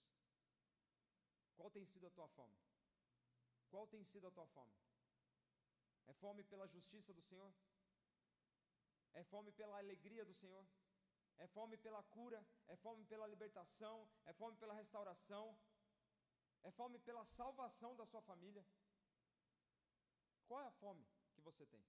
Qual 1.56 1.70
tem 1.70 1.86
sido 1.86 2.08
a 2.08 2.10
tua 2.10 2.26
fome? 2.30 2.58
Qual 3.68 3.86
tem 3.86 4.02
sido 4.02 4.26
a 4.26 4.30
tua 4.32 4.46
fome? 4.48 4.74
É 6.08 6.12
fome 6.14 6.42
pela 6.42 6.66
justiça 6.66 7.14
do 7.14 7.22
Senhor? 7.22 7.52
É 9.14 9.22
fome 9.22 9.52
pela 9.52 9.78
alegria 9.78 10.24
do 10.24 10.34
Senhor? 10.34 10.66
É 11.38 11.46
fome 11.46 11.76
pela 11.76 12.02
cura? 12.02 12.44
É 12.66 12.76
fome 12.76 13.04
pela 13.04 13.26
libertação? 13.26 14.08
É 14.26 14.32
fome 14.32 14.56
pela 14.56 14.74
restauração? 14.74 15.56
É 16.62 16.70
fome 16.70 16.98
pela 16.98 17.24
salvação 17.24 17.94
da 17.96 18.06
sua 18.06 18.22
família? 18.22 18.66
Qual 20.46 20.60
é 20.60 20.66
a 20.66 20.72
fome 20.72 21.06
que 21.34 21.40
você 21.40 21.64
tem? 21.66 21.84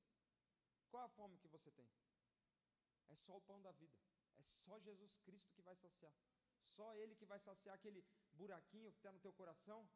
Qual 0.89 1.01
é 1.01 1.05
a 1.05 1.09
fome 1.09 1.37
que 1.37 1.47
você 1.47 1.71
tem? 1.71 1.89
É 3.09 3.15
só 3.15 3.37
o 3.37 3.41
pão 3.41 3.61
da 3.61 3.71
vida. 3.71 3.97
É 4.37 4.43
só 4.65 4.79
Jesus 4.79 5.15
Cristo 5.25 5.51
que 5.53 5.61
vai 5.61 5.75
saciar. 5.75 6.13
Só 6.75 6.93
Ele 6.95 7.15
que 7.15 7.25
vai 7.25 7.39
saciar 7.39 7.75
aquele 7.75 8.05
buraquinho 8.33 8.91
que 8.91 8.97
está 8.99 9.11
no 9.11 9.19
teu 9.19 9.33
coração, 9.33 9.89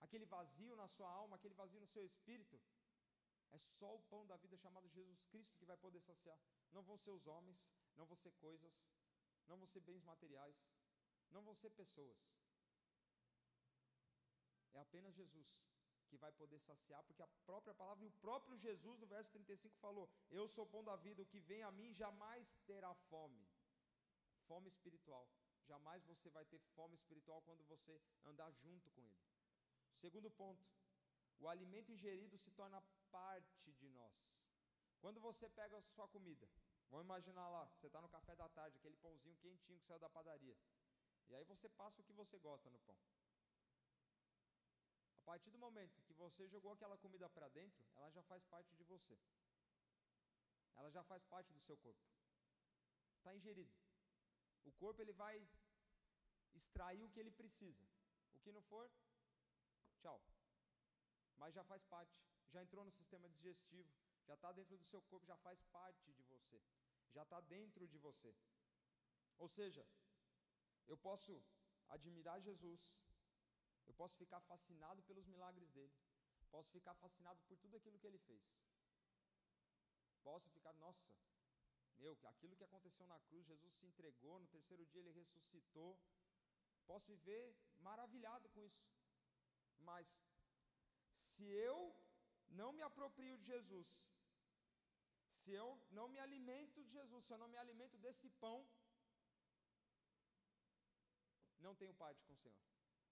aquele 0.00 0.26
vazio 0.26 0.76
na 0.76 0.86
sua 0.88 1.10
alma, 1.10 1.36
aquele 1.36 1.54
vazio 1.54 1.80
no 1.80 1.86
seu 1.86 2.04
espírito. 2.04 2.60
É 3.52 3.58
só 3.58 3.94
o 3.94 4.02
pão 4.02 4.26
da 4.26 4.36
vida 4.36 4.56
chamado 4.56 4.88
Jesus 4.88 5.22
Cristo 5.24 5.56
que 5.56 5.64
vai 5.64 5.76
poder 5.76 6.00
saciar. 6.00 6.38
Não 6.70 6.82
vão 6.82 6.98
ser 6.98 7.10
os 7.10 7.26
homens, 7.26 7.58
não 7.96 8.06
vão 8.06 8.16
ser 8.16 8.32
coisas, 8.32 8.72
não 9.46 9.56
vão 9.56 9.66
ser 9.66 9.80
bens 9.80 10.02
materiais, 10.02 10.56
não 11.30 11.42
vão 11.42 11.54
ser 11.54 11.70
pessoas. 11.70 12.18
É 14.74 14.80
apenas 14.80 15.14
Jesus 15.14 15.56
que 16.08 16.16
vai 16.16 16.32
poder 16.32 16.58
saciar, 16.60 17.02
porque 17.04 17.22
a 17.22 17.28
própria 17.44 17.74
palavra 17.74 18.04
e 18.04 18.08
o 18.08 18.12
próprio 18.12 18.56
Jesus, 18.56 18.98
no 18.98 19.06
verso 19.06 19.30
35, 19.32 19.76
falou: 19.78 20.10
Eu 20.30 20.48
sou 20.48 20.64
o 20.64 20.68
pão 20.68 20.82
da 20.82 20.96
vida, 20.96 21.22
o 21.22 21.26
que 21.26 21.40
vem 21.40 21.62
a 21.62 21.70
mim 21.70 21.92
jamais 21.92 22.56
terá 22.66 22.94
fome. 23.10 23.46
Fome 24.46 24.68
espiritual. 24.68 25.28
Jamais 25.66 26.02
você 26.04 26.30
vai 26.30 26.44
ter 26.46 26.58
fome 26.74 26.94
espiritual 26.94 27.42
quando 27.42 27.62
você 27.64 28.00
andar 28.24 28.50
junto 28.52 28.90
com 28.90 29.02
Ele. 29.02 29.18
Segundo 29.94 30.30
ponto, 30.30 30.64
o 31.40 31.48
alimento 31.48 31.92
ingerido 31.92 32.36
se 32.36 32.50
torna 32.50 32.82
parte 33.10 33.72
de 33.72 33.88
nós. 33.90 34.14
Quando 35.00 35.20
você 35.20 35.48
pega 35.48 35.78
a 35.78 35.82
sua 35.82 36.08
comida, 36.08 36.48
vamos 36.90 37.04
imaginar 37.04 37.48
lá, 37.48 37.66
você 37.66 37.86
está 37.86 38.00
no 38.00 38.08
café 38.08 38.34
da 38.34 38.48
tarde, 38.48 38.76
aquele 38.76 38.96
pãozinho 38.96 39.36
quentinho 39.36 39.78
que 39.78 39.86
saiu 39.86 40.00
da 40.00 40.10
padaria. 40.10 40.56
E 41.28 41.34
aí 41.34 41.44
você 41.44 41.68
passa 41.68 42.00
o 42.00 42.04
que 42.04 42.12
você 42.12 42.38
gosta 42.38 42.70
no 42.70 42.78
pão. 42.80 42.96
partir 45.28 45.50
do 45.50 45.58
momento 45.58 46.00
que 46.06 46.14
você 46.14 46.48
jogou 46.48 46.72
aquela 46.72 46.96
comida 46.96 47.28
para 47.28 47.48
dentro, 47.48 47.84
ela 47.96 48.10
já 48.10 48.22
faz 48.22 48.42
parte 48.46 48.74
de 48.74 48.84
você. 48.84 49.16
Ela 50.74 50.90
já 50.90 51.02
faz 51.04 51.22
parte 51.24 51.52
do 51.52 51.60
seu 51.60 51.76
corpo. 51.76 52.00
Está 53.18 53.34
ingerido. 53.36 53.74
O 54.64 54.72
corpo 54.72 55.02
ele 55.02 55.12
vai 55.12 55.46
extrair 56.54 57.04
o 57.04 57.10
que 57.10 57.20
ele 57.20 57.30
precisa. 57.30 57.84
O 58.32 58.38
que 58.40 58.50
não 58.50 58.62
for, 58.62 58.90
tchau. 60.00 60.18
Mas 61.38 61.54
já 61.54 61.64
faz 61.64 61.82
parte. 61.84 62.14
Já 62.52 62.62
entrou 62.62 62.84
no 62.84 62.90
sistema 62.90 63.28
digestivo. 63.28 63.90
Já 64.26 64.34
está 64.34 64.52
dentro 64.52 64.76
do 64.76 64.84
seu 64.84 65.00
corpo, 65.02 65.26
já 65.26 65.36
faz 65.38 65.62
parte 65.72 66.12
de 66.12 66.22
você. 66.24 66.60
Já 67.14 67.22
está 67.22 67.40
dentro 67.40 67.88
de 67.88 67.98
você. 67.98 68.34
Ou 69.38 69.48
seja, 69.48 69.86
eu 70.86 70.96
posso 70.96 71.42
admirar 71.88 72.40
Jesus, 72.40 72.80
eu 73.86 73.94
posso 73.94 74.16
ficar 74.16 74.40
fascinado 74.40 75.02
pelos 75.04 75.26
milagres 75.26 75.70
dele, 75.70 75.94
posso 76.50 76.70
ficar 76.70 76.94
fascinado 76.94 77.40
por 77.48 77.56
tudo 77.56 77.76
aquilo 77.76 77.98
que 77.98 78.06
ele 78.06 78.18
fez. 78.18 78.42
Posso 80.22 80.50
ficar, 80.50 80.74
nossa, 80.74 81.10
meu, 81.96 82.16
aquilo 82.24 82.56
que 82.56 82.64
aconteceu 82.64 83.06
na 83.06 83.18
cruz, 83.20 83.46
Jesus 83.46 83.74
se 83.74 83.86
entregou, 83.86 84.38
no 84.38 84.46
terceiro 84.48 84.84
dia 84.86 85.00
ele 85.00 85.10
ressuscitou. 85.12 85.98
Posso 86.86 87.06
viver 87.06 87.56
maravilhado 87.78 88.48
com 88.50 88.62
isso. 88.62 88.86
Mas 89.78 90.24
se 91.26 91.44
eu 91.68 91.78
não 92.60 92.70
me 92.76 92.82
aproprio 92.88 93.36
de 93.38 93.44
Jesus, 93.52 93.88
se 95.38 95.52
eu 95.60 95.68
não 95.98 96.06
me 96.12 96.18
alimento 96.26 96.78
de 96.86 96.90
Jesus, 96.98 97.24
se 97.24 97.32
eu 97.34 97.40
não 97.42 97.48
me 97.54 97.58
alimento 97.64 97.96
desse 98.04 98.28
pão, 98.44 98.58
não 101.66 101.74
tenho 101.80 101.94
parte 102.02 102.22
com 102.26 102.32
o 102.34 102.42
Senhor. 102.42 102.58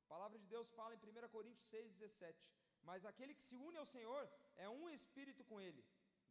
A 0.04 0.09
palavra 0.14 0.38
de 0.42 0.46
Deus 0.54 0.68
fala 0.78 0.94
em 0.94 0.98
1 0.98 1.28
Coríntios 1.36 1.68
6,17: 1.70 2.36
Mas 2.88 3.04
aquele 3.11 3.34
que 3.38 3.46
se 3.48 3.57
une 3.68 3.78
ao 3.78 3.88
Senhor 3.94 4.22
é 4.57 4.68
um 4.68 4.88
espírito 4.88 5.44
com 5.50 5.61
ele. 5.61 5.82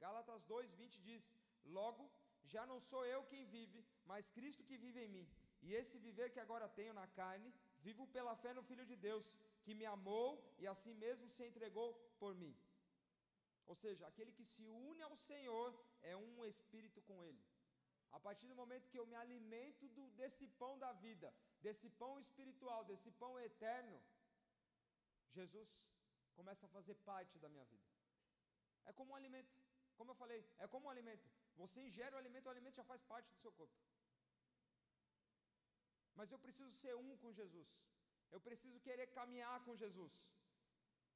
Gálatas 0.03 0.45
2,20 0.45 1.01
diz: 1.09 1.23
Logo, 1.78 2.03
já 2.53 2.63
não 2.71 2.80
sou 2.89 3.03
eu 3.13 3.21
quem 3.32 3.43
vive, 3.57 3.80
mas 4.05 4.30
Cristo 4.38 4.63
que 4.69 4.78
vive 4.86 5.01
em 5.05 5.09
mim. 5.15 5.28
E 5.65 5.73
esse 5.80 5.97
viver 6.07 6.30
que 6.34 6.39
agora 6.45 6.76
tenho 6.80 6.93
na 6.93 7.07
carne, 7.19 7.53
vivo 7.88 8.05
pela 8.15 8.36
fé 8.43 8.53
no 8.53 8.63
Filho 8.69 8.86
de 8.91 8.95
Deus, 9.07 9.28
que 9.66 9.74
me 9.80 9.86
amou 9.95 10.30
e 10.61 10.68
assim 10.74 10.93
mesmo 11.05 11.28
se 11.36 11.43
entregou 11.49 11.89
por 12.22 12.34
mim. 12.41 12.53
Ou 13.72 13.76
seja, 13.84 14.03
aquele 14.07 14.32
que 14.38 14.45
se 14.53 14.63
une 14.89 15.01
ao 15.07 15.16
Senhor 15.28 15.70
é 16.11 16.16
um 16.16 16.45
espírito 16.53 17.01
com 17.07 17.18
Ele. 17.28 17.43
A 18.18 18.20
partir 18.26 18.47
do 18.51 18.59
momento 18.61 18.89
que 18.91 18.99
eu 19.01 19.07
me 19.11 19.18
alimento 19.24 19.86
do, 19.95 20.03
desse 20.20 20.45
pão 20.61 20.74
da 20.84 20.91
vida, 21.05 21.30
desse 21.66 21.89
pão 22.01 22.13
espiritual, 22.26 22.84
desse 22.91 23.09
pão 23.24 23.34
eterno, 23.39 23.97
Jesus 25.38 25.70
começa 26.38 26.66
a 26.66 26.74
fazer 26.78 26.95
parte 27.11 27.39
da 27.43 27.49
minha 27.49 27.66
vida. 27.74 27.89
É 28.86 28.93
como 28.93 29.11
um 29.11 29.16
alimento, 29.22 29.51
como 29.97 30.11
eu 30.11 30.16
falei, 30.24 30.41
é 30.59 30.68
como 30.68 30.86
um 30.88 30.93
alimento. 30.95 31.28
Você 31.61 31.82
ingere 31.88 32.13
o 32.16 32.22
alimento, 32.24 32.45
o 32.45 32.55
alimento 32.55 32.76
já 32.82 32.88
faz 32.91 33.01
parte 33.13 33.30
do 33.34 33.39
seu 33.43 33.51
corpo. 33.51 33.76
Mas 36.20 36.32
eu 36.32 36.39
preciso 36.45 36.72
ser 36.82 36.95
um 36.95 37.18
com 37.18 37.34
Jesus. 37.41 37.68
Eu 38.32 38.39
preciso 38.47 38.80
querer 38.88 39.07
caminhar 39.19 39.57
com 39.65 39.76
Jesus. 39.84 40.13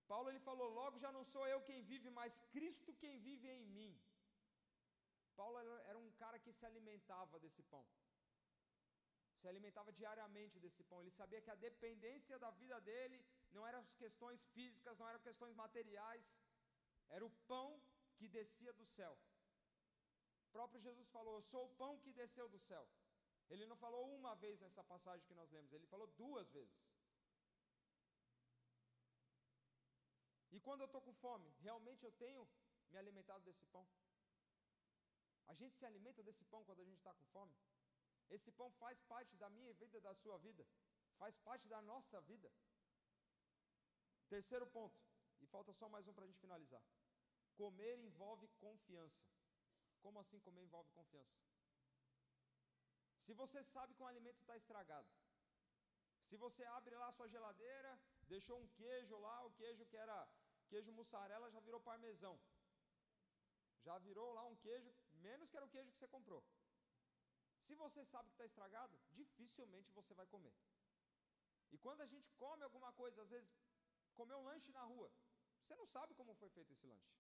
Paulo 0.08 0.30
ele 0.30 0.40
falou: 0.50 0.70
Logo 0.82 0.98
já 1.06 1.12
não 1.12 1.24
sou 1.24 1.46
eu 1.48 1.62
quem 1.70 1.82
vive, 1.92 2.10
mas 2.10 2.40
Cristo 2.54 2.94
quem 3.02 3.18
vive 3.20 3.48
em 3.48 3.66
mim. 3.78 3.94
Paulo 5.36 5.58
era 5.60 5.98
um 5.98 6.12
cara 6.22 6.38
que 6.40 6.52
se 6.52 6.66
alimentava 6.66 7.40
desse 7.40 7.64
pão 7.64 7.86
se 9.40 9.48
alimentava 9.52 9.92
diariamente 10.00 10.60
desse 10.64 10.84
pão. 10.84 11.02
Ele 11.02 11.12
sabia 11.20 11.42
que 11.42 11.52
a 11.52 11.62
dependência 11.68 12.38
da 12.44 12.52
vida 12.62 12.80
dele 12.90 13.18
não 13.52 13.66
eram 13.70 13.80
as 13.80 13.94
questões 14.04 14.44
físicas, 14.56 14.98
não 15.00 15.08
eram 15.12 15.28
questões 15.28 15.56
materiais, 15.64 16.38
era 17.10 17.26
o 17.26 17.32
pão 17.52 17.82
que 18.18 18.28
descia 18.28 18.74
do 18.74 18.86
céu. 18.86 19.18
O 20.48 20.52
próprio 20.52 20.82
Jesus 20.88 21.08
falou: 21.10 21.36
Eu 21.36 21.42
sou 21.54 21.66
o 21.66 21.76
pão 21.82 21.98
que 22.04 22.12
desceu 22.22 22.48
do 22.50 22.60
céu. 22.70 22.86
Ele 23.50 23.66
não 23.66 23.78
falou 23.84 24.04
uma 24.14 24.36
vez 24.36 24.60
nessa 24.60 24.84
passagem 24.84 25.26
que 25.26 25.34
nós 25.34 25.50
lemos, 25.52 25.74
ele 25.74 25.88
falou 25.88 26.08
duas 26.24 26.50
vezes. 26.52 26.78
E 30.52 30.60
quando 30.60 30.82
eu 30.82 30.86
estou 30.86 31.02
com 31.02 31.14
fome, 31.14 31.50
realmente 31.60 32.04
eu 32.04 32.12
tenho 32.12 32.48
me 32.92 32.98
alimentado 32.98 33.44
desse 33.44 33.66
pão? 33.66 33.88
A 35.48 35.54
gente 35.54 35.76
se 35.76 35.86
alimenta 35.86 36.24
desse 36.24 36.44
pão 36.46 36.64
quando 36.64 36.82
a 36.82 36.86
gente 36.86 36.98
está 36.98 37.14
com 37.14 37.26
fome? 37.26 37.56
Esse 38.30 38.52
pão 38.52 38.70
faz 38.72 39.02
parte 39.02 39.36
da 39.36 39.50
minha 39.50 39.74
vida, 39.74 40.00
da 40.00 40.14
sua 40.14 40.38
vida, 40.38 40.66
faz 41.18 41.38
parte 41.38 41.68
da 41.68 41.82
nossa 41.82 42.22
vida. 42.22 42.52
Terceiro 44.28 44.68
ponto, 44.68 45.00
e 45.42 45.46
falta 45.48 45.74
só 45.74 45.90
mais 45.90 46.08
um 46.08 46.14
para 46.14 46.26
a 46.26 46.28
gente 46.28 46.40
finalizar. 46.40 46.84
Comer 47.56 47.98
envolve 47.98 48.48
confiança. 48.60 49.28
Como 50.02 50.20
assim 50.20 50.40
comer 50.40 50.62
envolve 50.62 50.90
confiança? 50.92 51.38
Se 53.26 53.34
você 53.34 53.64
sabe 53.64 53.94
que 53.94 54.04
um 54.04 54.08
alimento 54.08 54.40
está 54.40 54.56
estragado, 54.56 55.10
se 56.28 56.38
você 56.38 56.64
abre 56.64 56.96
lá 56.96 57.08
a 57.10 57.12
sua 57.12 57.28
geladeira, 57.28 58.00
deixou 58.34 58.58
um 58.62 58.68
queijo 58.80 59.18
lá, 59.26 59.38
o 59.46 59.52
queijo 59.60 59.86
que 59.92 59.98
era 60.06 60.18
queijo 60.72 60.92
mussarela 60.92 61.52
já 61.56 61.60
virou 61.68 61.80
parmesão. 61.90 62.40
Já 63.86 63.98
virou 64.08 64.34
lá 64.38 64.44
um 64.46 64.58
queijo, 64.58 64.90
menos 65.28 65.50
que 65.50 65.58
era 65.58 65.66
o 65.66 65.74
queijo 65.76 65.92
que 65.92 65.98
você 65.98 66.08
comprou. 66.08 66.44
Se 67.66 67.76
você 67.76 68.04
sabe 68.06 68.30
que 68.30 68.36
está 68.36 68.46
estragado, 68.46 69.00
dificilmente 69.12 69.92
você 69.92 70.14
vai 70.14 70.28
comer. 70.28 70.54
E 71.72 71.78
quando 71.78 72.02
a 72.02 72.08
gente 72.14 72.32
come 72.44 72.64
alguma 72.64 72.92
coisa, 72.94 73.22
às 73.22 73.30
vezes 73.30 73.50
comer 74.14 74.36
um 74.36 74.44
lanche 74.44 74.72
na 74.72 74.84
rua, 74.84 75.12
você 75.62 75.76
não 75.76 75.86
sabe 75.86 76.14
como 76.14 76.34
foi 76.36 76.50
feito 76.50 76.72
esse 76.74 76.86
lanche. 76.86 77.12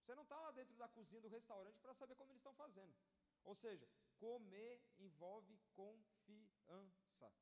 Você 0.00 0.14
não 0.14 0.22
está 0.22 0.38
lá 0.40 0.50
dentro 0.52 0.76
da 0.76 0.88
cozinha 0.88 1.20
do 1.20 1.28
restaurante 1.28 1.80
para 1.80 1.94
saber 1.94 2.14
como 2.14 2.30
eles 2.30 2.40
estão 2.40 2.54
fazendo. 2.54 2.94
Ou 3.44 3.54
seja, 3.54 3.88
comer 4.18 4.80
envolve 4.98 5.58
confiança. 5.74 7.32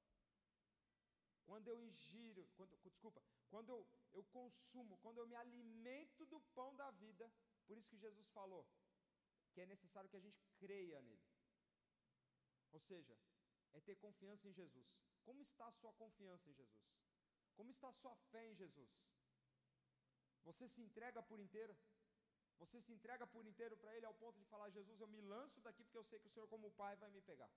Quando 1.45 1.68
eu 1.68 1.80
ingiro, 1.80 2.49
quando, 2.57 2.76
desculpa, 2.78 3.22
quando 3.49 3.68
eu, 3.70 3.86
eu 4.12 4.24
consumo, 4.24 4.99
quando 4.99 5.18
eu 5.18 5.26
me 5.26 5.36
alimento 5.36 6.24
do 6.26 6.40
pão 6.55 6.74
da 6.76 6.90
vida, 6.92 7.30
por 7.66 7.76
isso 7.76 7.88
que 7.88 7.99
Jesus 7.99 8.28
falou 8.30 8.66
que 9.55 9.61
é 9.61 9.66
necessário 9.66 10.11
que 10.11 10.16
a 10.16 10.26
gente 10.26 10.42
creia 10.59 11.01
nele. 11.01 11.30
Ou 12.72 12.80
seja, 12.80 13.16
é 13.72 13.80
ter 13.80 13.97
confiança 13.97 14.49
em 14.49 14.53
Jesus. 14.53 14.88
Como 15.22 15.40
está 15.42 15.66
a 15.68 15.76
sua 15.80 15.92
confiança 15.92 16.51
em 16.51 16.55
Jesus? 16.55 16.84
Como 17.55 17.70
está 17.70 17.88
a 17.88 17.92
sua 17.92 18.14
fé 18.30 18.45
em 18.51 18.55
Jesus? 18.55 18.92
Você 20.42 20.68
se 20.68 20.80
entrega 20.82 21.22
por 21.22 21.38
inteiro? 21.38 21.76
Você 22.59 22.80
se 22.80 22.92
entrega 22.92 23.26
por 23.26 23.47
inteiro 23.47 23.76
para 23.76 23.95
Ele 23.97 24.07
ao 24.07 24.14
ponto 24.14 24.38
de 24.38 24.45
falar: 24.47 24.70
Jesus, 24.70 25.01
eu 25.01 25.07
me 25.07 25.20
lanço 25.20 25.61
daqui 25.61 25.84
porque 25.84 25.99
eu 25.99 26.05
sei 26.05 26.18
que 26.18 26.26
o 26.26 26.30
Senhor, 26.30 26.49
como 26.49 26.70
Pai, 26.72 26.97
vai 26.97 27.11
me 27.11 27.22
pegar. 27.22 27.51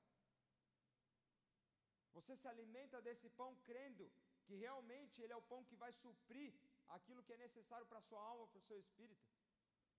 Você 2.14 2.36
se 2.36 2.48
alimenta 2.48 3.02
desse 3.02 3.30
pão 3.30 3.56
crendo 3.70 4.12
que 4.46 4.56
realmente 4.56 5.22
Ele 5.22 5.34
é 5.34 5.36
o 5.36 5.48
pão 5.52 5.64
que 5.64 5.76
vai 5.76 5.92
suprir 5.92 6.54
aquilo 6.88 7.24
que 7.24 7.34
é 7.34 7.38
necessário 7.38 7.86
para 7.86 8.00
a 8.00 8.08
sua 8.10 8.22
alma, 8.22 8.48
para 8.48 8.60
o 8.60 8.68
seu 8.70 8.80
espírito. 8.80 9.26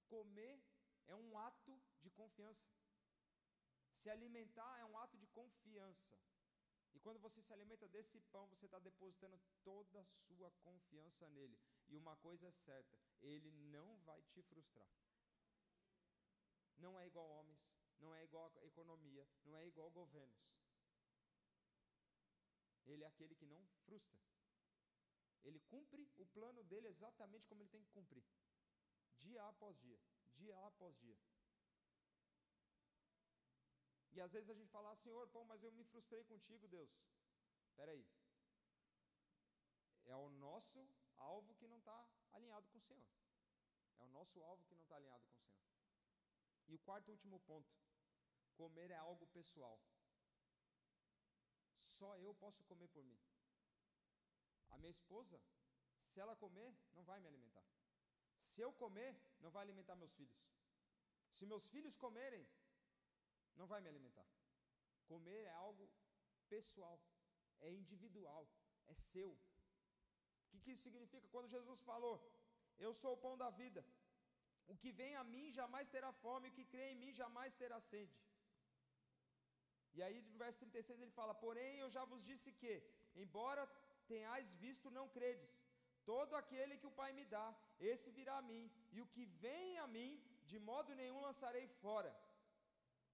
Comer 0.08 0.60
é 1.06 1.14
um 1.14 1.38
ato 1.38 1.78
de 2.02 2.10
confiança. 2.10 2.66
Se 3.94 4.08
alimentar 4.08 4.78
é 4.78 4.84
um 4.84 4.96
ato 4.98 5.16
de 5.18 5.26
confiança. 5.28 6.16
E 6.94 7.00
quando 7.00 7.20
você 7.20 7.42
se 7.42 7.52
alimenta 7.52 7.86
desse 7.88 8.20
pão, 8.32 8.46
você 8.48 8.64
está 8.64 8.78
depositando 8.78 9.38
toda 9.62 10.00
a 10.00 10.04
sua 10.04 10.50
confiança 10.62 11.28
nele. 11.28 11.58
E 11.88 11.96
uma 11.96 12.16
coisa 12.16 12.46
é 12.46 12.52
certa: 12.52 12.98
ele 13.20 13.50
não 13.76 13.96
vai 13.98 14.22
te 14.32 14.42
frustrar. 14.42 14.88
Não 16.78 16.98
é 16.98 17.06
igual 17.06 17.28
homens, 17.28 17.60
não 17.98 18.14
é 18.14 18.22
igual 18.24 18.52
a 18.56 18.64
economia, 18.64 19.26
não 19.44 19.56
é 19.56 19.66
igual 19.66 19.90
governos. 19.90 20.57
Ele 22.88 23.04
é 23.04 23.06
aquele 23.06 23.34
que 23.34 23.46
não 23.46 23.60
frustra. 23.84 24.20
Ele 25.44 25.60
cumpre 25.72 26.10
o 26.16 26.26
plano 26.26 26.62
dele 26.64 26.88
exatamente 26.88 27.46
como 27.46 27.62
ele 27.62 27.70
tem 27.70 27.82
que 27.82 27.90
cumprir, 27.90 28.24
dia 29.18 29.42
após 29.48 29.78
dia, 29.78 30.00
dia 30.34 30.56
após 30.66 30.96
dia. 30.98 31.18
E 34.12 34.20
às 34.20 34.32
vezes 34.32 34.50
a 34.50 34.54
gente 34.54 34.70
fala, 34.70 34.90
ah, 34.92 34.96
Senhor, 34.96 35.28
pô, 35.28 35.44
mas 35.44 35.62
eu 35.62 35.70
me 35.70 35.84
frustrei 35.84 36.24
contigo, 36.24 36.66
Deus. 36.66 36.90
Espera 37.70 37.92
aí. 37.92 38.04
É 40.06 40.16
o 40.16 40.28
nosso 40.30 40.88
alvo 41.16 41.54
que 41.54 41.68
não 41.68 41.78
está 41.78 42.08
alinhado 42.32 42.66
com 42.68 42.78
o 42.78 42.82
Senhor. 42.82 43.06
É 43.98 44.02
o 44.02 44.08
nosso 44.08 44.42
alvo 44.42 44.64
que 44.64 44.74
não 44.74 44.82
está 44.82 44.96
alinhado 44.96 45.24
com 45.26 45.34
o 45.34 45.38
Senhor. 45.38 45.58
E 46.68 46.74
o 46.74 46.78
quarto 46.78 47.08
e 47.08 47.12
último 47.12 47.38
ponto: 47.40 47.70
comer 48.56 48.90
é 48.90 48.96
algo 48.96 49.26
pessoal. 49.28 49.78
Só 51.78 52.16
eu 52.18 52.34
posso 52.34 52.62
comer 52.64 52.88
por 52.88 53.04
mim. 53.04 53.18
A 54.70 54.76
minha 54.78 54.90
esposa, 54.90 55.40
se 56.06 56.20
ela 56.20 56.36
comer, 56.36 56.74
não 56.92 57.02
vai 57.04 57.18
me 57.20 57.28
alimentar. 57.28 57.64
Se 58.44 58.60
eu 58.60 58.72
comer, 58.72 59.14
não 59.40 59.50
vai 59.50 59.62
alimentar 59.62 59.94
meus 59.96 60.14
filhos. 60.14 60.38
Se 61.32 61.46
meus 61.46 61.66
filhos 61.68 61.96
comerem, 61.96 62.46
não 63.56 63.66
vai 63.66 63.80
me 63.80 63.88
alimentar. 63.88 64.26
Comer 65.06 65.42
é 65.44 65.50
algo 65.50 65.88
pessoal, 66.48 67.00
é 67.60 67.70
individual, 67.70 68.48
é 68.86 68.94
seu. 68.94 69.30
O 69.30 70.48
que, 70.50 70.60
que 70.60 70.72
isso 70.72 70.82
significa? 70.82 71.28
Quando 71.28 71.54
Jesus 71.56 71.80
falou, 71.82 72.16
Eu 72.86 72.92
sou 72.94 73.12
o 73.14 73.20
pão 73.22 73.36
da 73.36 73.50
vida, 73.50 73.84
o 74.72 74.74
que 74.80 74.90
vem 74.98 75.14
a 75.20 75.24
mim 75.24 75.46
jamais 75.50 75.88
terá 75.94 76.10
fome, 76.12 76.48
o 76.48 76.52
que 76.56 76.64
crê 76.72 76.84
em 76.90 76.98
mim 77.02 77.12
jamais 77.12 77.54
terá 77.54 77.78
sede. 77.80 78.16
E 79.98 80.02
aí 80.06 80.18
no 80.32 80.38
verso 80.44 80.58
36 80.60 81.00
ele 81.00 81.14
fala: 81.18 81.34
Porém 81.44 81.72
eu 81.84 81.90
já 81.96 82.04
vos 82.10 82.22
disse 82.30 82.50
que, 82.60 82.72
embora 83.22 83.62
tenhais 84.12 84.52
visto, 84.64 84.96
não 84.98 85.06
credes. 85.16 85.52
Todo 86.10 86.34
aquele 86.40 86.78
que 86.80 86.88
o 86.90 86.96
Pai 87.00 87.10
me 87.18 87.24
dá, 87.34 87.46
esse 87.92 88.10
virá 88.18 88.34
a 88.38 88.46
mim, 88.50 88.62
e 88.94 89.00
o 89.04 89.08
que 89.14 89.24
vem 89.44 89.78
a 89.84 89.86
mim, 89.96 90.10
de 90.50 90.58
modo 90.68 90.94
nenhum 91.00 91.20
lançarei 91.28 91.66
fora. 91.82 92.12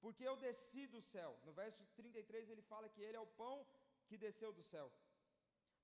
Porque 0.02 0.24
eu 0.30 0.36
desci 0.44 0.82
do 0.94 1.00
céu. 1.12 1.30
No 1.46 1.52
verso 1.62 1.82
33 1.96 2.50
ele 2.52 2.64
fala 2.72 2.92
que 2.94 3.02
ele 3.06 3.16
é 3.20 3.24
o 3.26 3.32
pão 3.40 3.56
que 4.08 4.18
desceu 4.26 4.52
do 4.58 4.64
céu. 4.72 4.88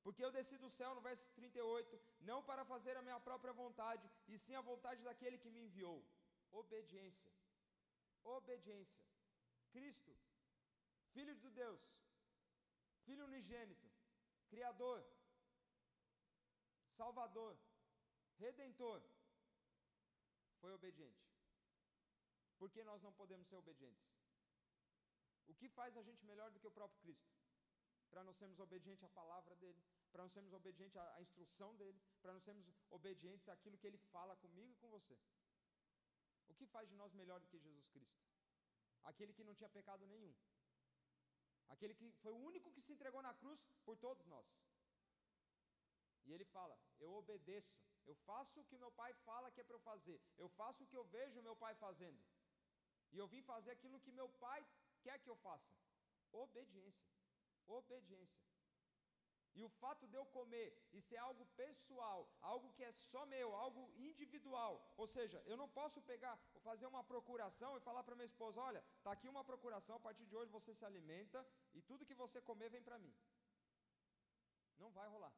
Porque 0.05 0.25
eu 0.25 0.31
desci 0.37 0.57
do 0.65 0.71
céu, 0.79 0.91
no 0.95 1.03
verso 1.09 1.27
38, 1.39 2.01
não 2.31 2.41
para 2.49 2.65
fazer 2.73 2.95
a 2.97 3.03
minha 3.07 3.21
própria 3.29 3.55
vontade, 3.63 4.07
e 4.29 4.39
sim 4.45 4.55
a 4.55 4.69
vontade 4.73 5.03
daquele 5.09 5.39
que 5.43 5.51
me 5.55 5.63
enviou. 5.67 5.99
Obediência. 6.63 7.33
Obediência. 8.37 9.03
Cristo, 9.75 10.13
Filho 11.13 11.35
de 11.35 11.51
Deus, 11.51 11.81
Filho 13.05 13.25
unigênito, 13.25 13.91
Criador, 14.49 15.05
Salvador, 16.97 17.59
Redentor, 18.39 19.03
foi 20.61 20.73
obediente. 20.73 21.31
Por 22.59 22.71
que 22.71 22.85
nós 22.85 23.03
não 23.03 23.13
podemos 23.13 23.49
ser 23.49 23.57
obedientes? 23.57 24.07
O 25.49 25.55
que 25.55 25.69
faz 25.69 25.97
a 25.97 26.03
gente 26.03 26.25
melhor 26.25 26.51
do 26.51 26.61
que 26.61 26.67
o 26.67 26.71
próprio 26.71 27.01
Cristo? 27.01 27.33
Para 28.11 28.23
não 28.23 28.35
sermos 28.35 28.59
obedientes 28.61 29.03
à 29.03 29.09
palavra 29.09 29.57
dele, 29.57 29.83
para 30.13 30.23
não 30.23 30.31
sermos 30.31 30.53
obedientes 30.53 30.97
à, 30.97 31.21
instrução 31.23 31.75
dele, 31.77 32.01
para 32.21 32.33
não 32.33 32.41
sermos 32.41 32.67
obedientes 32.91 33.49
àquilo 33.49 33.79
que 33.79 33.87
ele 33.87 33.99
fala 34.13 34.37
comigo 34.37 34.73
e 34.73 34.77
com 34.77 34.89
você. 34.91 35.19
O 36.49 36.55
que 36.55 36.67
faz 36.67 36.89
de 36.89 36.97
nós 36.97 37.13
melhor 37.15 37.41
do 37.41 37.49
que 37.49 37.59
Jesus 37.59 37.87
Cristo? 37.89 38.21
Aquele 39.05 39.33
que 39.33 39.45
não 39.45 39.55
tinha 39.55 39.71
pecado 39.71 40.07
nenhum. 40.07 40.35
Aquele 41.75 41.95
que 41.95 42.11
foi 42.23 42.33
o 42.33 42.43
único 42.51 42.73
que 42.75 42.83
se 42.87 42.93
entregou 42.93 43.23
na 43.29 43.35
cruz 43.41 43.61
por 43.87 43.97
todos 44.05 44.27
nós. 44.27 44.47
E 46.27 46.33
ele 46.33 46.45
fala: 46.57 46.77
Eu 47.05 47.13
obedeço, 47.21 47.75
eu 48.07 48.15
faço 48.29 48.61
o 48.61 48.65
que 48.69 48.83
meu 48.85 48.91
pai 49.01 49.13
fala 49.29 49.51
que 49.51 49.61
é 49.61 49.65
para 49.65 49.77
eu 49.77 49.85
fazer, 49.91 50.21
eu 50.37 50.49
faço 50.61 50.85
o 50.85 50.87
que 50.87 50.99
eu 51.01 51.05
vejo 51.17 51.47
meu 51.49 51.57
pai 51.65 51.75
fazendo. 51.87 52.21
E 53.13 53.19
eu 53.19 53.27
vim 53.27 53.43
fazer 53.43 53.73
aquilo 53.73 54.01
que 54.01 54.13
meu 54.21 54.29
pai 54.45 54.61
quer 55.05 55.19
que 55.19 55.31
eu 55.31 55.37
faça. 55.37 55.73
Obediência. 56.33 57.09
Obediência. 57.67 58.41
E 59.55 59.63
o 59.65 59.69
fato 59.69 60.07
de 60.07 60.17
eu 60.17 60.25
comer, 60.27 60.69
isso 60.93 61.15
é 61.15 61.19
algo 61.19 61.45
pessoal, 61.57 62.29
algo 62.41 62.73
que 62.73 62.85
é 62.85 62.93
só 62.93 63.27
meu, 63.27 63.55
algo 63.55 63.91
individual. 63.97 64.73
Ou 64.97 65.07
seja, 65.07 65.43
eu 65.47 65.57
não 65.57 65.69
posso 65.69 66.01
pegar, 66.03 66.39
fazer 66.63 66.87
uma 66.87 67.03
procuração 67.03 67.77
e 67.77 67.81
falar 67.81 68.05
para 68.05 68.15
minha 68.15 68.31
esposa: 68.33 68.61
olha, 68.61 68.85
está 68.99 69.13
aqui 69.13 69.29
uma 69.29 69.45
procuração, 69.45 69.97
a 69.97 70.01
partir 70.01 70.25
de 70.27 70.37
hoje 70.37 70.51
você 70.51 70.73
se 70.75 70.85
alimenta 70.85 71.45
e 71.75 71.83
tudo 71.83 72.07
que 72.07 72.15
você 72.15 72.41
comer 72.41 72.71
vem 72.71 72.83
para 72.83 72.99
mim. 72.99 73.15
Não 74.79 74.91
vai 74.91 75.09
rolar. 75.09 75.33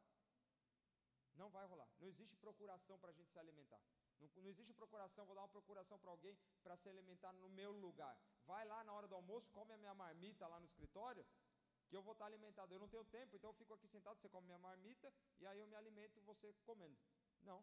Não 1.34 1.48
vai 1.48 1.66
rolar. 1.66 1.88
Não 1.98 2.06
existe 2.06 2.36
procuração 2.36 2.98
para 2.98 3.10
a 3.10 3.12
gente 3.12 3.30
se 3.30 3.38
alimentar. 3.38 3.80
Não, 4.20 4.28
não, 4.36 4.50
existe 4.50 4.72
procuração, 4.72 5.26
vou 5.26 5.34
dar 5.34 5.40
uma 5.40 5.48
procuração 5.48 5.98
para 5.98 6.10
alguém 6.10 6.38
para 6.62 6.76
se 6.76 6.88
alimentar 6.88 7.32
no 7.32 7.48
meu 7.48 7.72
lugar. 7.72 8.16
Vai 8.46 8.64
lá 8.64 8.84
na 8.84 8.92
hora 8.92 9.08
do 9.08 9.14
almoço, 9.16 9.50
come 9.50 9.72
a 9.72 9.76
minha 9.76 9.94
marmita 9.94 10.46
lá 10.46 10.60
no 10.60 10.66
escritório, 10.66 11.26
que 11.92 11.96
eu 11.98 12.02
vou 12.02 12.14
estar 12.14 12.24
alimentado. 12.24 12.72
Eu 12.72 12.80
não 12.80 12.88
tenho 12.88 13.04
tempo, 13.04 13.36
então 13.36 13.50
eu 13.50 13.54
fico 13.60 13.74
aqui 13.74 13.86
sentado, 13.86 14.18
você 14.18 14.28
come 14.34 14.46
minha 14.46 14.58
marmita, 14.58 15.12
e 15.38 15.46
aí 15.46 15.58
eu 15.58 15.66
me 15.66 15.76
alimento 15.76 16.22
você 16.22 16.50
comendo. 16.64 16.98
Não. 17.42 17.62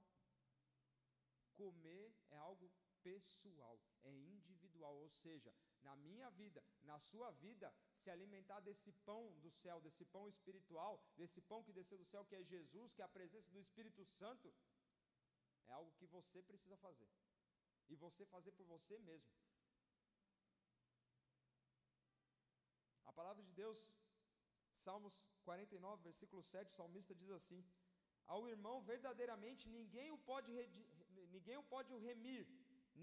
Comer 1.56 2.14
é 2.30 2.38
algo 2.38 2.72
pessoal, 3.02 3.80
é 4.04 4.12
individual, 4.14 4.96
ou 4.96 5.10
seja, 5.10 5.52
na 5.82 5.96
minha 5.96 6.30
vida, 6.42 6.64
na 6.84 7.00
sua 7.00 7.32
vida, 7.32 7.74
se 7.96 8.12
alimentar 8.12 8.60
desse 8.60 8.92
pão 9.10 9.24
do 9.40 9.50
céu, 9.50 9.82
desse 9.82 10.06
pão 10.06 10.28
espiritual, 10.30 11.02
desse 11.18 11.42
pão 11.42 11.64
que 11.64 11.74
desceu 11.74 11.98
do 11.98 12.06
céu, 12.06 12.24
que 12.24 12.36
é 12.36 12.44
Jesus, 12.44 12.94
que 12.94 13.02
é 13.02 13.06
a 13.06 13.16
presença 13.18 13.50
do 13.50 13.60
Espírito 13.60 14.06
Santo, 14.06 14.54
é 15.66 15.72
algo 15.72 15.92
que 15.94 16.06
você 16.06 16.44
precisa 16.44 16.78
fazer. 16.78 17.10
E 17.88 17.96
você 17.96 18.28
fazer 18.28 18.52
por 18.52 18.68
você 18.68 19.00
mesmo. 19.00 19.34
A 23.06 23.12
palavra 23.12 23.44
de 23.44 23.52
Deus, 23.54 23.80
Salmos 24.90 25.16
49, 25.46 26.02
versículo 26.10 26.42
7, 26.42 26.72
o 26.72 26.76
salmista 26.80 27.14
diz 27.22 27.30
assim: 27.40 27.60
Ao 28.34 28.42
irmão 28.54 28.76
verdadeiramente 28.92 29.70
ninguém 29.78 30.10
o 30.16 30.18
pode, 30.30 30.52
ninguém 31.36 31.58
o 31.58 31.66
pode 31.74 31.92
remir, 32.08 32.48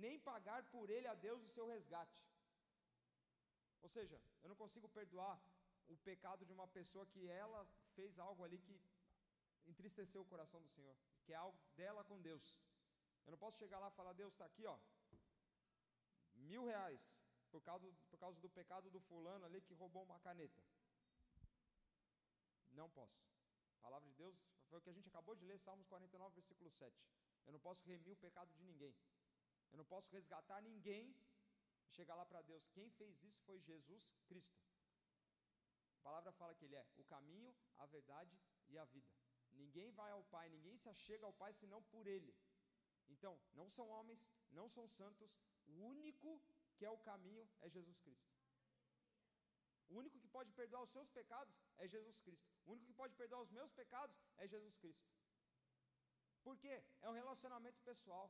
nem 0.05 0.19
pagar 0.31 0.61
por 0.75 0.91
ele 0.91 1.07
a 1.07 1.15
Deus 1.27 1.45
o 1.45 1.53
seu 1.57 1.67
resgate. 1.75 2.21
Ou 3.83 3.89
seja, 3.97 4.21
eu 4.43 4.49
não 4.49 4.57
consigo 4.63 4.89
perdoar 4.89 5.37
o 5.95 5.97
pecado 6.09 6.45
de 6.45 6.53
uma 6.59 6.67
pessoa 6.79 7.07
que 7.13 7.29
ela 7.29 7.61
fez 7.95 8.19
algo 8.19 8.43
ali 8.43 8.59
que 8.67 8.77
entristeceu 9.73 10.23
o 10.23 10.31
coração 10.33 10.61
do 10.61 10.73
Senhor 10.77 10.97
que 11.27 11.33
é 11.33 11.37
algo 11.37 11.59
dela 11.77 12.03
com 12.05 12.21
Deus. 12.21 12.47
Eu 13.25 13.33
não 13.33 13.39
posso 13.39 13.59
chegar 13.59 13.79
lá 13.81 13.89
e 13.89 13.99
falar, 13.99 14.13
Deus 14.13 14.33
está 14.33 14.45
aqui, 14.45 14.65
ó, 14.65 14.79
mil 16.51 16.65
reais, 16.65 17.01
por 17.51 17.61
causa, 17.69 17.87
por 18.11 18.19
causa 18.19 18.41
do 18.41 18.49
pecado 18.49 18.89
do 18.91 19.01
fulano 19.01 19.45
ali 19.45 19.61
que 19.61 19.75
roubou 19.75 20.05
uma 20.05 20.21
caneta. 20.21 20.63
Não 22.81 22.89
posso. 22.91 23.19
A 23.79 23.83
palavra 23.87 24.09
de 24.09 24.15
Deus 24.23 24.37
foi 24.69 24.79
o 24.79 24.83
que 24.83 24.91
a 24.91 24.97
gente 24.97 25.09
acabou 25.09 25.35
de 25.35 25.45
ler, 25.45 25.59
Salmos 25.59 25.87
49, 25.87 26.35
versículo 26.35 26.71
7. 26.71 26.95
Eu 27.47 27.53
não 27.53 27.61
posso 27.61 27.87
remir 27.87 28.13
o 28.13 28.23
pecado 28.25 28.53
de 28.53 28.63
ninguém. 28.63 28.95
Eu 29.73 29.79
não 29.79 29.85
posso 29.85 30.11
resgatar 30.11 30.61
ninguém 30.61 31.15
e 31.87 31.91
chegar 31.91 32.15
lá 32.15 32.27
para 32.27 32.43
Deus. 32.43 32.69
Quem 32.77 32.91
fez 32.91 33.23
isso 33.23 33.41
foi 33.47 33.59
Jesus 33.61 34.13
Cristo. 34.27 34.61
A 35.99 36.01
palavra 36.03 36.33
fala 36.33 36.55
que 36.55 36.65
Ele 36.67 36.77
é 36.77 36.85
o 36.97 37.05
caminho, 37.05 37.55
a 37.79 37.87
verdade 37.87 38.39
e 38.69 38.79
a 38.79 38.85
vida. 38.85 39.11
Ninguém 39.53 39.91
vai 39.93 40.11
ao 40.11 40.23
Pai, 40.25 40.49
ninguém 40.51 40.77
se 40.77 40.89
achega 40.89 41.25
ao 41.25 41.33
Pai 41.33 41.53
senão 41.55 41.83
por 41.85 42.07
Ele. 42.07 42.35
Então, 43.09 43.41
não 43.55 43.71
são 43.71 43.89
homens, 43.89 44.21
não 44.51 44.69
são 44.69 44.87
santos, 44.89 45.35
o 45.67 45.73
único 45.73 46.41
que 46.77 46.85
é 46.85 46.91
o 46.91 46.99
caminho 46.99 47.49
é 47.61 47.69
Jesus 47.71 47.99
Cristo. 48.01 48.36
O 49.89 49.97
único 50.03 50.19
que 50.19 50.29
pode 50.29 50.51
perdoar 50.53 50.83
os 50.83 50.91
seus 50.91 51.09
pecados 51.19 51.55
é 51.79 51.87
Jesus 51.87 52.19
Cristo. 52.19 52.49
O 52.65 52.73
único 52.73 52.87
que 52.87 52.99
pode 53.03 53.15
perdoar 53.15 53.41
os 53.43 53.51
meus 53.51 53.73
pecados 53.73 54.17
é 54.37 54.47
Jesus 54.47 54.77
Cristo. 54.77 55.07
Por 56.43 56.57
quê? 56.63 56.83
É 57.03 57.09
um 57.09 57.19
relacionamento 57.23 57.81
pessoal. 57.83 58.27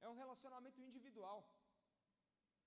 É 0.00 0.08
um 0.08 0.18
relacionamento 0.22 0.80
individual. 0.80 1.38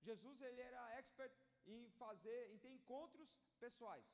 Jesus 0.01 0.41
ele 0.41 0.61
era 0.61 0.81
expert 0.99 1.35
em 1.65 1.89
fazer, 2.01 2.39
em 2.51 2.57
ter 2.57 2.69
encontros 2.69 3.29
pessoais. 3.59 4.07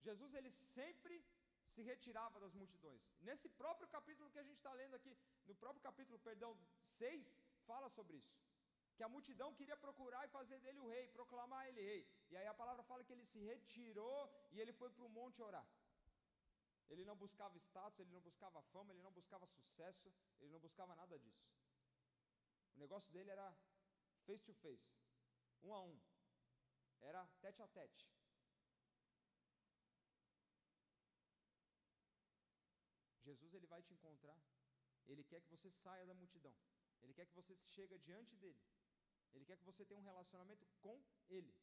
Jesus 0.00 0.34
ele 0.34 0.50
sempre 0.50 1.24
se 1.74 1.82
retirava 1.82 2.40
das 2.40 2.54
multidões. 2.54 3.02
Nesse 3.20 3.48
próprio 3.48 3.88
capítulo 3.88 4.30
que 4.30 4.38
a 4.38 4.42
gente 4.48 4.56
está 4.56 4.72
lendo 4.72 4.94
aqui, 4.94 5.16
no 5.46 5.54
próprio 5.54 5.82
capítulo, 5.82 6.18
perdão, 6.18 6.58
6, 6.98 7.38
fala 7.66 7.88
sobre 7.90 8.16
isso. 8.16 8.34
Que 8.98 9.04
a 9.06 9.14
multidão 9.14 9.48
queria 9.58 9.76
procurar 9.76 10.22
e 10.26 10.30
fazer 10.36 10.58
dele 10.62 10.80
o 10.84 10.88
rei, 10.94 11.02
proclamar 11.18 11.60
ele 11.68 11.82
rei. 11.90 12.00
E 12.30 12.36
aí 12.36 12.46
a 12.52 12.54
palavra 12.60 12.82
fala 12.82 13.04
que 13.04 13.12
ele 13.16 13.24
se 13.32 13.38
retirou 13.50 14.22
e 14.50 14.60
ele 14.62 14.72
foi 14.72 14.90
para 14.90 15.04
o 15.04 15.12
monte 15.18 15.40
orar. 15.40 15.66
Ele 16.90 17.04
não 17.04 17.14
buscava 17.14 17.56
status, 17.58 18.00
ele 18.00 18.10
não 18.10 18.20
buscava 18.20 18.60
fama, 18.72 18.92
ele 18.92 19.04
não 19.06 19.12
buscava 19.12 19.46
sucesso, 19.46 20.12
ele 20.40 20.50
não 20.50 20.58
buscava 20.58 20.96
nada 20.96 21.16
disso. 21.16 21.46
O 22.74 22.78
negócio 22.80 23.12
dele 23.12 23.30
era 23.30 23.46
face 24.26 24.44
to 24.44 24.54
face, 24.54 24.90
um 25.62 25.72
a 25.72 25.80
um. 25.80 25.96
Era 27.00 27.24
tete 27.40 27.62
a 27.62 27.68
tete. 27.68 28.10
Jesus 33.28 33.54
ele 33.54 33.68
vai 33.68 33.80
te 33.82 33.94
encontrar. 33.94 34.40
Ele 35.06 35.22
quer 35.22 35.40
que 35.42 35.50
você 35.50 35.70
saia 35.70 36.04
da 36.04 36.14
multidão. 36.14 36.54
Ele 37.02 37.14
quer 37.14 37.26
que 37.26 37.34
você 37.34 37.54
chegue 37.74 37.96
diante 37.98 38.34
dele. 38.36 38.60
Ele 39.34 39.44
quer 39.44 39.56
que 39.56 39.64
você 39.70 39.84
tenha 39.84 40.00
um 40.00 40.10
relacionamento 40.10 40.66
com 40.82 40.96
ele. 41.28 41.54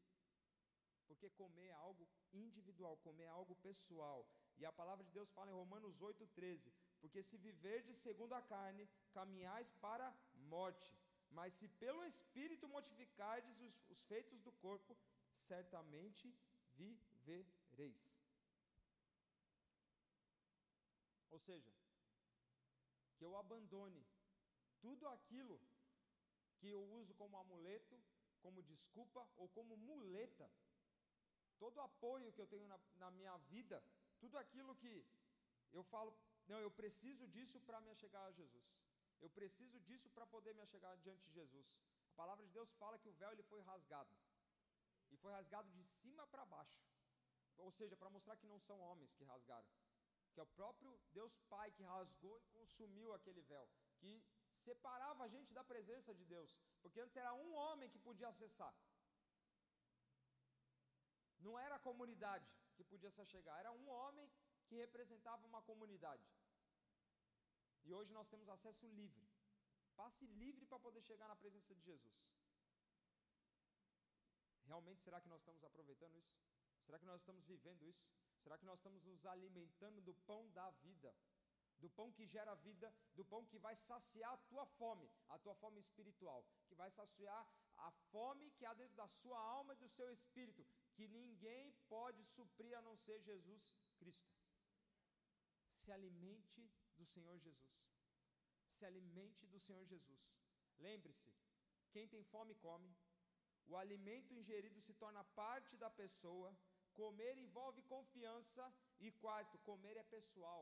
Porque 1.08 1.30
comer 1.30 1.68
é 1.68 1.78
algo 1.88 2.08
individual, 2.34 2.98
comer 2.98 3.26
é 3.26 3.36
algo 3.40 3.56
pessoal. 3.68 4.28
E 4.58 4.66
a 4.66 4.72
palavra 4.72 5.04
de 5.04 5.12
Deus 5.12 5.30
fala 5.32 5.52
em 5.52 5.60
Romanos 5.64 6.00
8,13: 6.00 6.72
Porque 7.02 7.22
se 7.22 7.38
viverdes 7.38 7.98
segundo 7.98 8.34
a 8.34 8.42
carne, 8.42 8.90
caminhais 9.14 9.72
para 9.86 10.08
morte. 10.56 10.92
Mas 11.38 11.54
se 11.54 11.68
pelo 11.68 12.04
Espírito 12.06 12.68
mortificardes 12.68 13.60
os, 13.60 13.76
os 13.90 14.02
feitos 14.04 14.42
do 14.42 14.52
corpo, 14.66 14.98
certamente 15.52 16.34
vivereis. 16.82 18.04
Ou 21.30 21.40
seja, 21.40 21.72
que 23.18 23.26
eu 23.26 23.36
abandone 23.36 24.04
tudo 24.80 25.08
aquilo 25.08 25.60
que 26.66 26.72
eu 26.72 26.84
uso 27.00 27.14
como 27.14 27.38
amuleto, 27.38 27.96
como 28.42 28.64
desculpa 28.64 29.22
ou 29.36 29.48
como 29.50 29.78
muleta, 29.78 30.50
todo 31.60 31.80
apoio 31.80 32.34
que 32.34 32.42
eu 32.42 32.48
tenho 32.48 32.68
na, 32.68 32.80
na 32.96 33.12
minha 33.12 33.38
vida, 33.54 33.84
tudo 34.20 34.36
aquilo 34.38 34.76
que 34.76 35.06
eu 35.72 35.84
falo 35.84 36.12
não, 36.48 36.60
eu 36.60 36.72
preciso 36.72 37.28
disso 37.28 37.60
para 37.62 37.82
me 37.82 37.90
achegar 37.92 38.24
a 38.26 38.32
Jesus. 38.32 38.66
Eu 39.22 39.30
preciso 39.30 39.80
disso 39.82 40.10
para 40.10 40.26
poder 40.28 40.54
me 40.54 40.62
achegar 40.62 40.96
diante 40.98 41.24
de 41.28 41.34
Jesus. 41.34 41.68
A 42.10 42.16
palavra 42.16 42.46
de 42.46 42.52
Deus 42.52 42.72
fala 42.74 43.00
que 43.00 43.10
o 43.10 43.14
véu 43.14 43.32
ele 43.32 43.44
foi 43.44 43.62
rasgado. 43.62 44.16
E 45.12 45.18
foi 45.18 45.32
rasgado 45.32 45.70
de 45.72 45.84
cima 45.84 46.28
para 46.28 46.46
baixo. 46.46 46.80
Ou 47.58 47.72
seja, 47.72 47.96
para 47.96 48.10
mostrar 48.10 48.36
que 48.38 48.46
não 48.48 48.60
são 48.60 48.80
homens 48.80 49.14
que 49.14 49.24
rasgaram, 49.24 49.68
que 50.34 50.40
é 50.40 50.44
o 50.44 50.54
próprio 50.60 51.00
Deus 51.14 51.34
Pai 51.50 51.72
que 51.72 51.84
rasgou 51.84 52.40
e 52.40 52.46
consumiu 52.58 53.14
aquele 53.14 53.42
véu, 53.42 53.68
que 53.98 54.24
separava 54.68 55.24
a 55.24 55.32
gente 55.36 55.54
da 55.58 55.64
presença 55.72 56.14
de 56.20 56.26
Deus, 56.34 56.52
porque 56.82 57.02
antes 57.04 57.16
era 57.24 57.34
um 57.34 57.52
homem 57.62 57.90
que 57.94 58.00
podia 58.08 58.30
acessar. 58.30 58.74
Não 61.46 61.54
era 61.66 61.76
a 61.76 61.86
comunidade 61.90 62.48
que 62.76 62.84
podia 62.92 63.12
se 63.12 63.26
chegar, 63.34 63.58
era 63.60 63.72
um 63.72 63.88
homem 63.98 64.28
que 64.68 64.76
representava 64.86 65.46
uma 65.52 65.62
comunidade. 65.62 66.26
E 67.86 67.94
hoje 67.98 68.12
nós 68.18 68.30
temos 68.34 68.50
acesso 68.50 68.88
livre. 69.02 69.26
Passe 69.96 70.26
livre 70.44 70.66
para 70.66 70.80
poder 70.80 71.02
chegar 71.10 71.28
na 71.28 71.36
presença 71.36 71.74
de 71.76 71.84
Jesus. 71.90 72.16
Realmente 74.66 75.04
será 75.04 75.22
que 75.22 75.30
nós 75.30 75.40
estamos 75.42 75.64
aproveitando 75.64 76.18
isso? 76.18 76.36
Será 76.86 76.98
que 77.00 77.06
nós 77.06 77.22
estamos 77.22 77.46
vivendo 77.46 77.86
isso? 77.92 78.06
Será 78.44 78.58
que 78.58 78.66
nós 78.66 78.80
estamos 78.80 79.04
nos 79.04 79.26
alimentando 79.26 80.02
do 80.02 80.14
pão 80.30 80.50
da 80.52 80.70
vida? 80.72 81.16
Do 81.86 81.90
pão 81.98 82.08
que 82.18 82.26
gera 82.34 82.54
vida, 82.68 82.88
do 83.18 83.24
pão 83.32 83.42
que 83.50 83.60
vai 83.66 83.76
saciar 83.88 84.32
a 84.34 84.44
tua 84.50 84.66
fome, 84.78 85.08
a 85.34 85.38
tua 85.44 85.56
fome 85.64 85.80
espiritual, 85.86 86.40
que 86.68 86.76
vai 86.82 86.90
saciar 87.00 87.42
a 87.88 87.90
fome 88.12 88.50
que 88.58 88.66
há 88.66 88.74
dentro 88.82 88.96
da 89.02 89.08
sua 89.08 89.40
alma 89.40 89.74
e 89.74 89.82
do 89.84 89.90
seu 89.98 90.08
espírito, 90.18 90.66
que 90.96 91.08
ninguém 91.08 91.72
pode 91.96 92.24
suprir 92.36 92.74
a 92.78 92.82
não 92.88 92.96
ser 93.06 93.20
Jesus 93.30 93.64
Cristo. 94.00 94.34
Se 95.82 95.92
alimente 95.98 96.62
do 96.98 97.06
Senhor 97.14 97.38
Jesus. 97.48 97.76
Se 98.78 98.84
alimente 98.92 99.46
do 99.54 99.60
Senhor 99.60 99.86
Jesus. 99.86 100.24
Lembre-se: 100.88 101.32
quem 101.92 102.08
tem 102.08 102.24
fome, 102.24 102.56
come. 102.56 102.92
O 103.68 103.76
alimento 103.84 104.34
ingerido 104.34 104.82
se 104.82 104.94
torna 105.04 105.24
parte 105.42 105.78
da 105.78 105.90
pessoa 105.90 106.50
Comer 106.96 107.38
envolve 107.38 107.82
confiança. 107.84 108.64
E 109.00 109.12
quarto, 109.12 109.58
comer 109.60 109.98
é 109.98 110.04
pessoal, 110.04 110.62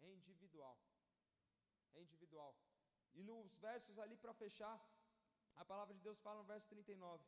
é 0.00 0.08
individual. 0.10 0.76
É 1.94 2.00
individual. 2.00 2.54
E 3.14 3.22
nos 3.22 3.54
versos 3.66 3.98
ali 3.98 4.16
para 4.16 4.34
fechar, 4.34 4.76
a 5.56 5.64
palavra 5.64 5.94
de 5.94 6.00
Deus 6.00 6.20
fala 6.20 6.40
no 6.40 6.50
verso 6.52 6.68
39. 6.68 7.24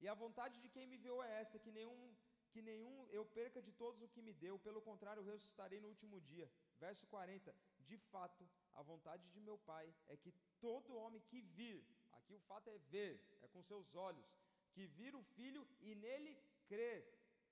E 0.00 0.08
a 0.08 0.14
vontade 0.14 0.60
de 0.60 0.68
quem 0.68 0.86
me 0.86 0.96
viu 0.96 1.22
é 1.22 1.40
esta: 1.40 1.58
que 1.58 1.70
nenhum, 1.70 2.14
que 2.52 2.60
nenhum 2.60 3.08
eu 3.10 3.24
perca 3.24 3.60
de 3.62 3.72
todos 3.72 4.02
o 4.02 4.08
que 4.08 4.22
me 4.22 4.32
deu, 4.44 4.58
pelo 4.58 4.82
contrário, 4.82 5.20
eu 5.20 5.30
ressuscitarei 5.32 5.80
no 5.80 5.88
último 5.88 6.20
dia. 6.20 6.50
Verso 6.78 7.06
40: 7.06 7.54
De 7.80 7.96
fato, 8.12 8.48
a 8.74 8.82
vontade 8.82 9.28
de 9.30 9.40
meu 9.40 9.58
Pai 9.58 9.94
é 10.06 10.16
que 10.16 10.32
todo 10.60 10.96
homem 11.02 11.20
que 11.30 11.40
vir, 11.40 11.84
aqui 12.12 12.34
o 12.34 12.40
fato 12.40 12.68
é 12.70 12.78
ver, 12.94 13.14
é 13.40 13.48
com 13.48 13.62
seus 13.62 13.94
olhos, 13.94 14.26
que 14.72 14.86
vir 14.86 15.14
o 15.14 15.22
Filho 15.36 15.66
e 15.80 15.94
nele 15.94 16.36
crer, 16.66 17.00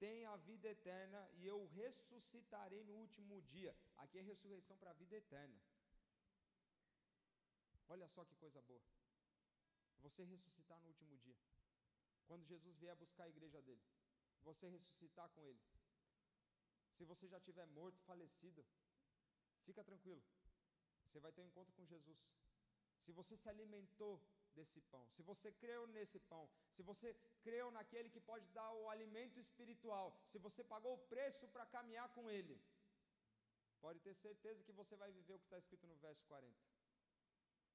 tem 0.00 0.24
a 0.24 0.36
vida 0.48 0.68
eterna 0.68 1.20
e 1.34 1.46
eu 1.46 1.58
ressuscitarei 1.66 2.82
no 2.84 2.94
último 2.94 3.40
dia. 3.42 3.76
Aqui 3.98 4.18
é 4.18 4.22
ressurreição 4.22 4.76
para 4.78 4.90
a 4.90 4.94
vida 4.94 5.14
eterna. 5.14 5.60
Olha 7.86 8.08
só 8.08 8.24
que 8.24 8.34
coisa 8.36 8.62
boa. 8.62 8.82
Você 10.00 10.24
ressuscitar 10.24 10.80
no 10.80 10.88
último 10.88 11.18
dia. 11.18 11.36
Quando 12.26 12.46
Jesus 12.46 12.78
vier 12.78 12.96
buscar 12.96 13.24
a 13.24 13.28
igreja 13.28 13.60
dele, 13.60 13.82
você 14.42 14.68
ressuscitar 14.68 15.28
com 15.30 15.44
ele. 15.44 15.60
Se 16.96 17.04
você 17.04 17.28
já 17.28 17.40
tiver 17.40 17.66
morto, 17.66 18.00
falecido, 18.02 18.64
fica 19.64 19.84
tranquilo. 19.84 20.22
Você 21.04 21.20
vai 21.20 21.32
ter 21.32 21.42
um 21.42 21.46
encontro 21.46 21.74
com 21.74 21.84
Jesus. 21.84 22.18
Se 23.04 23.12
você 23.12 23.36
se 23.36 23.48
alimentou 23.48 24.22
desse 24.60 24.80
pão, 24.92 25.04
se 25.16 25.22
você 25.30 25.48
creu 25.62 25.82
nesse 25.96 26.18
pão, 26.32 26.44
se 26.76 26.82
você 26.90 27.08
creu 27.46 27.66
naquele 27.76 28.10
que 28.14 28.20
pode 28.30 28.46
dar 28.58 28.70
o 28.80 28.88
alimento 28.94 29.38
espiritual, 29.44 30.08
se 30.30 30.38
você 30.46 30.62
pagou 30.74 30.94
o 30.94 31.04
preço 31.14 31.48
para 31.54 31.70
caminhar 31.76 32.08
com 32.16 32.24
ele, 32.38 32.56
pode 33.80 34.00
ter 34.06 34.14
certeza 34.14 34.64
que 34.66 34.78
você 34.80 34.96
vai 35.02 35.10
viver 35.18 35.34
o 35.34 35.38
que 35.38 35.46
está 35.50 35.58
escrito 35.58 35.86
no 35.86 35.96
verso 35.96 36.24
40. 36.26 36.54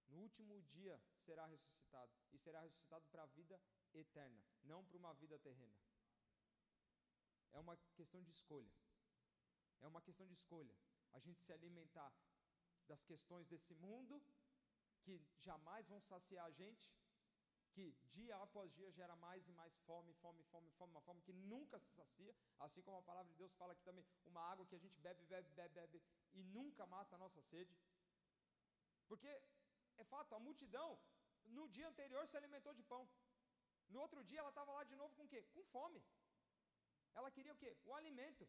No 0.10 0.20
último 0.26 0.62
dia 0.62 0.96
será 1.26 1.46
ressuscitado, 1.48 2.12
e 2.34 2.38
será 2.38 2.62
ressuscitado 2.62 3.06
para 3.12 3.24
a 3.24 3.34
vida 3.38 3.60
eterna, 3.94 4.44
não 4.64 4.84
para 4.86 4.98
uma 4.98 5.14
vida 5.16 5.40
terrena. 5.40 5.76
É 7.54 7.60
uma 7.60 7.76
questão 7.96 8.22
de 8.22 8.32
escolha. 8.32 8.74
É 9.82 9.88
uma 9.88 10.02
questão 10.02 10.26
de 10.28 10.34
escolha. 10.34 10.76
A 11.14 11.20
gente 11.20 11.42
se 11.42 11.52
alimentar 11.54 12.14
das 12.88 13.02
questões 13.04 13.48
desse 13.48 13.74
mundo 13.74 14.22
que 15.06 15.16
jamais 15.48 15.88
vão 15.88 16.00
saciar 16.02 16.46
a 16.46 16.52
gente, 16.52 16.92
que 17.74 17.86
dia 18.18 18.36
após 18.46 18.74
dia 18.74 18.92
gera 19.00 19.16
mais 19.18 19.48
e 19.48 19.54
mais 19.62 19.74
fome, 19.88 20.14
fome, 20.24 20.44
fome, 20.52 20.70
fome, 20.78 20.92
uma 20.92 21.02
fome 21.08 21.22
que 21.22 21.34
nunca 21.34 21.80
se 21.80 21.90
sacia, 22.00 22.34
assim 22.66 22.82
como 22.82 22.98
a 22.98 23.08
palavra 23.10 23.32
de 23.32 23.38
Deus 23.42 23.54
fala 23.62 23.74
aqui 23.74 23.84
também, 23.90 24.06
uma 24.26 24.44
água 24.52 24.66
que 24.66 24.76
a 24.76 24.84
gente 24.86 25.00
bebe, 25.08 25.26
bebe, 25.26 25.50
bebe, 25.60 25.74
bebe 25.80 26.02
e 26.34 26.44
nunca 26.58 26.86
mata 26.96 27.16
a 27.16 27.22
nossa 27.24 27.42
sede. 27.42 27.76
Porque 29.08 29.28
é 29.98 30.04
fato, 30.14 30.34
a 30.36 30.40
multidão 30.40 31.00
no 31.58 31.68
dia 31.70 31.88
anterior 31.88 32.26
se 32.28 32.38
alimentou 32.38 32.74
de 32.74 32.84
pão. 32.84 33.04
No 33.90 34.00
outro 34.06 34.24
dia 34.24 34.40
ela 34.40 34.50
estava 34.50 34.72
lá 34.72 34.84
de 34.84 34.96
novo 34.96 35.14
com 35.16 35.26
o 35.26 35.28
quê? 35.34 35.44
Com 35.54 35.64
fome. 35.66 36.02
Ela 37.14 37.30
queria 37.30 37.54
o 37.54 37.58
quê? 37.58 37.78
O 37.86 37.94
alimento. 37.94 38.48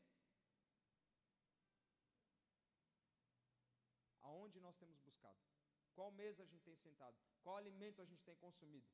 Aonde 4.22 4.59
nós 4.61 4.76
temos 4.76 4.98
buscado? 5.00 5.38
Qual 5.97 6.11
mesa 6.22 6.42
a 6.42 6.47
gente 6.47 6.64
tem 6.68 6.76
sentado? 6.76 7.16
Qual 7.42 7.57
alimento 7.57 8.03
a 8.03 8.05
gente 8.05 8.22
tem 8.28 8.36
consumido? 8.36 8.86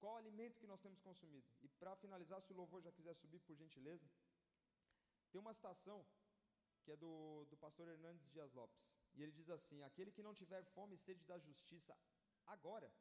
Qual 0.00 0.16
alimento 0.16 0.58
que 0.60 0.66
nós 0.72 0.80
temos 0.84 1.00
consumido? 1.08 1.46
E 1.62 1.68
para 1.80 1.94
finalizar, 1.96 2.40
se 2.42 2.52
o 2.52 2.56
louvor 2.56 2.82
já 2.86 2.92
quiser 2.92 3.14
subir, 3.14 3.40
por 3.40 3.56
gentileza. 3.56 4.06
Tem 5.30 5.40
uma 5.40 5.54
citação 5.54 6.04
que 6.82 6.90
é 6.92 6.96
do, 6.96 7.46
do 7.50 7.56
pastor 7.56 7.88
Hernandes 7.88 8.28
Dias 8.34 8.52
Lopes. 8.52 8.82
E 9.14 9.22
ele 9.22 9.32
diz 9.32 9.48
assim: 9.48 9.82
Aquele 9.82 10.10
que 10.10 10.26
não 10.26 10.34
tiver 10.34 10.62
fome 10.76 10.96
e 10.96 10.98
sede 10.98 11.24
da 11.24 11.38
justiça 11.38 11.96
agora, 12.46 12.92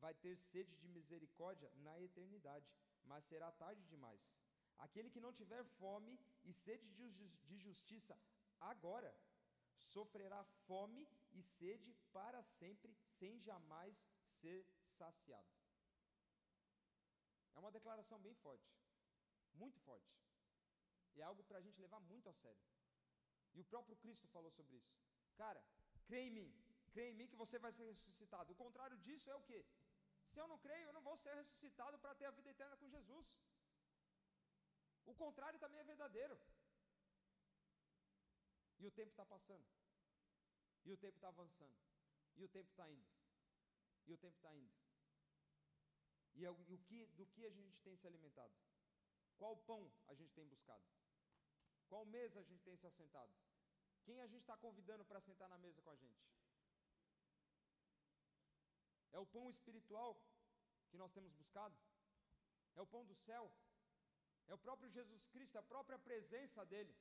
vai 0.00 0.12
ter 0.14 0.36
sede 0.36 0.74
de 0.76 0.88
misericórdia 0.88 1.70
na 1.76 2.00
eternidade, 2.00 2.68
mas 3.04 3.24
será 3.24 3.50
tarde 3.52 3.82
demais. 3.86 4.20
Aquele 4.78 5.10
que 5.10 5.20
não 5.20 5.32
tiver 5.32 5.64
fome 5.80 6.18
e 6.44 6.52
sede 6.52 6.86
de, 6.88 7.58
justiça 7.58 8.18
agora, 8.60 9.12
sofrerá 9.76 10.44
fome 10.66 11.06
e 11.32 11.42
sede 11.42 11.94
para 12.12 12.42
sempre, 12.42 12.96
sem 13.18 13.38
jamais 13.40 13.96
ser 14.26 14.66
saciado. 14.98 15.48
É 17.54 17.58
uma 17.58 17.72
declaração 17.72 18.18
bem 18.20 18.34
forte, 18.34 18.70
muito 19.54 19.78
forte. 19.80 20.16
É 21.16 21.22
algo 21.22 21.42
para 21.44 21.58
a 21.58 21.60
gente 21.60 21.80
levar 21.80 22.00
muito 22.00 22.28
a 22.28 22.32
sério. 22.32 22.62
E 23.54 23.60
o 23.60 23.64
próprio 23.64 23.96
Cristo 23.96 24.28
falou 24.28 24.50
sobre 24.52 24.76
isso. 24.76 24.94
Cara, 25.36 25.60
crê 26.06 26.20
em 26.26 26.30
mim, 26.30 26.50
crê 26.92 27.10
em 27.10 27.14
mim 27.14 27.26
que 27.26 27.40
você 27.42 27.58
vai 27.58 27.72
ser 27.72 27.84
ressuscitado. 27.84 28.52
O 28.52 28.60
contrário 28.64 28.96
disso 28.98 29.30
é 29.30 29.34
o 29.34 29.42
quê? 29.42 29.64
Se 30.30 30.38
eu 30.38 30.46
não 30.46 30.58
creio, 30.58 30.86
eu 30.86 30.92
não 30.92 31.02
vou 31.08 31.16
ser 31.16 31.34
ressuscitado 31.34 31.98
para 31.98 32.14
ter 32.14 32.26
a 32.26 32.30
vida 32.30 32.50
eterna 32.50 32.76
com 32.76 32.88
Jesus. 32.88 33.26
O 35.06 35.14
contrário 35.14 35.58
também 35.58 35.80
é 35.80 35.84
verdadeiro. 35.84 36.38
E 38.78 38.86
o 38.86 38.90
tempo 38.90 39.10
está 39.10 39.24
passando. 39.24 39.66
E 40.84 40.92
o 40.92 40.96
tempo 40.96 41.16
está 41.16 41.28
avançando. 41.28 41.76
E 42.36 42.44
o 42.44 42.48
tempo 42.48 42.68
está 42.70 42.88
indo. 42.88 43.06
E 44.06 44.12
o 44.12 44.18
tempo 44.18 44.36
está 44.36 44.54
indo. 44.54 44.72
E, 46.34 46.44
é 46.44 46.50
o 46.50 46.54
que, 46.88 47.06
do 47.18 47.26
que 47.26 47.44
a 47.44 47.50
gente 47.50 47.78
tem 47.80 47.96
se 47.96 48.06
alimentado? 48.06 48.54
Qual 49.36 49.56
pão 49.56 49.90
a 50.06 50.14
gente 50.14 50.32
tem 50.32 50.46
buscado? 50.46 50.84
Qual 51.88 52.04
mesa 52.04 52.40
a 52.40 52.42
gente 52.42 52.62
tem 52.62 52.76
se 52.76 52.86
assentado? 52.86 53.32
Quem 54.04 54.20
a 54.20 54.26
gente 54.26 54.40
está 54.40 54.56
convidando 54.56 55.04
para 55.04 55.20
sentar 55.20 55.48
na 55.48 55.58
mesa 55.58 55.82
com 55.82 55.90
a 55.90 55.96
gente? 55.96 56.22
É 59.12 59.18
o 59.18 59.26
pão 59.26 59.50
espiritual 59.50 60.20
que 60.90 60.96
nós 60.96 61.12
temos 61.12 61.32
buscado? 61.32 61.76
É 62.76 62.80
o 62.80 62.86
pão 62.86 63.04
do 63.04 63.14
céu? 63.14 63.50
É 64.46 64.54
o 64.54 64.58
próprio 64.58 64.88
Jesus 64.90 65.26
Cristo, 65.26 65.56
a 65.58 65.62
própria 65.62 65.98
presença 65.98 66.64
dele. 66.64 66.94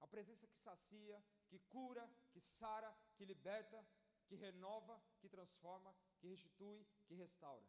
A 0.00 0.06
presença 0.06 0.46
que 0.46 0.58
sacia, 0.58 1.24
que 1.48 1.58
cura, 1.60 2.08
que 2.30 2.40
sara, 2.40 2.94
que 3.16 3.24
liberta, 3.24 3.86
que 4.26 4.34
renova, 4.36 5.02
que 5.20 5.28
transforma, 5.28 5.94
que 6.18 6.28
restitui, 6.28 6.86
que 7.06 7.14
restaura. 7.14 7.66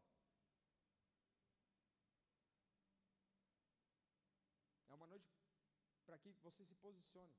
É 4.90 4.94
uma 4.94 5.08
noite 5.08 5.30
para 6.06 6.18
que 6.18 6.32
você 6.42 6.64
se 6.66 6.76
posicione 6.76 7.36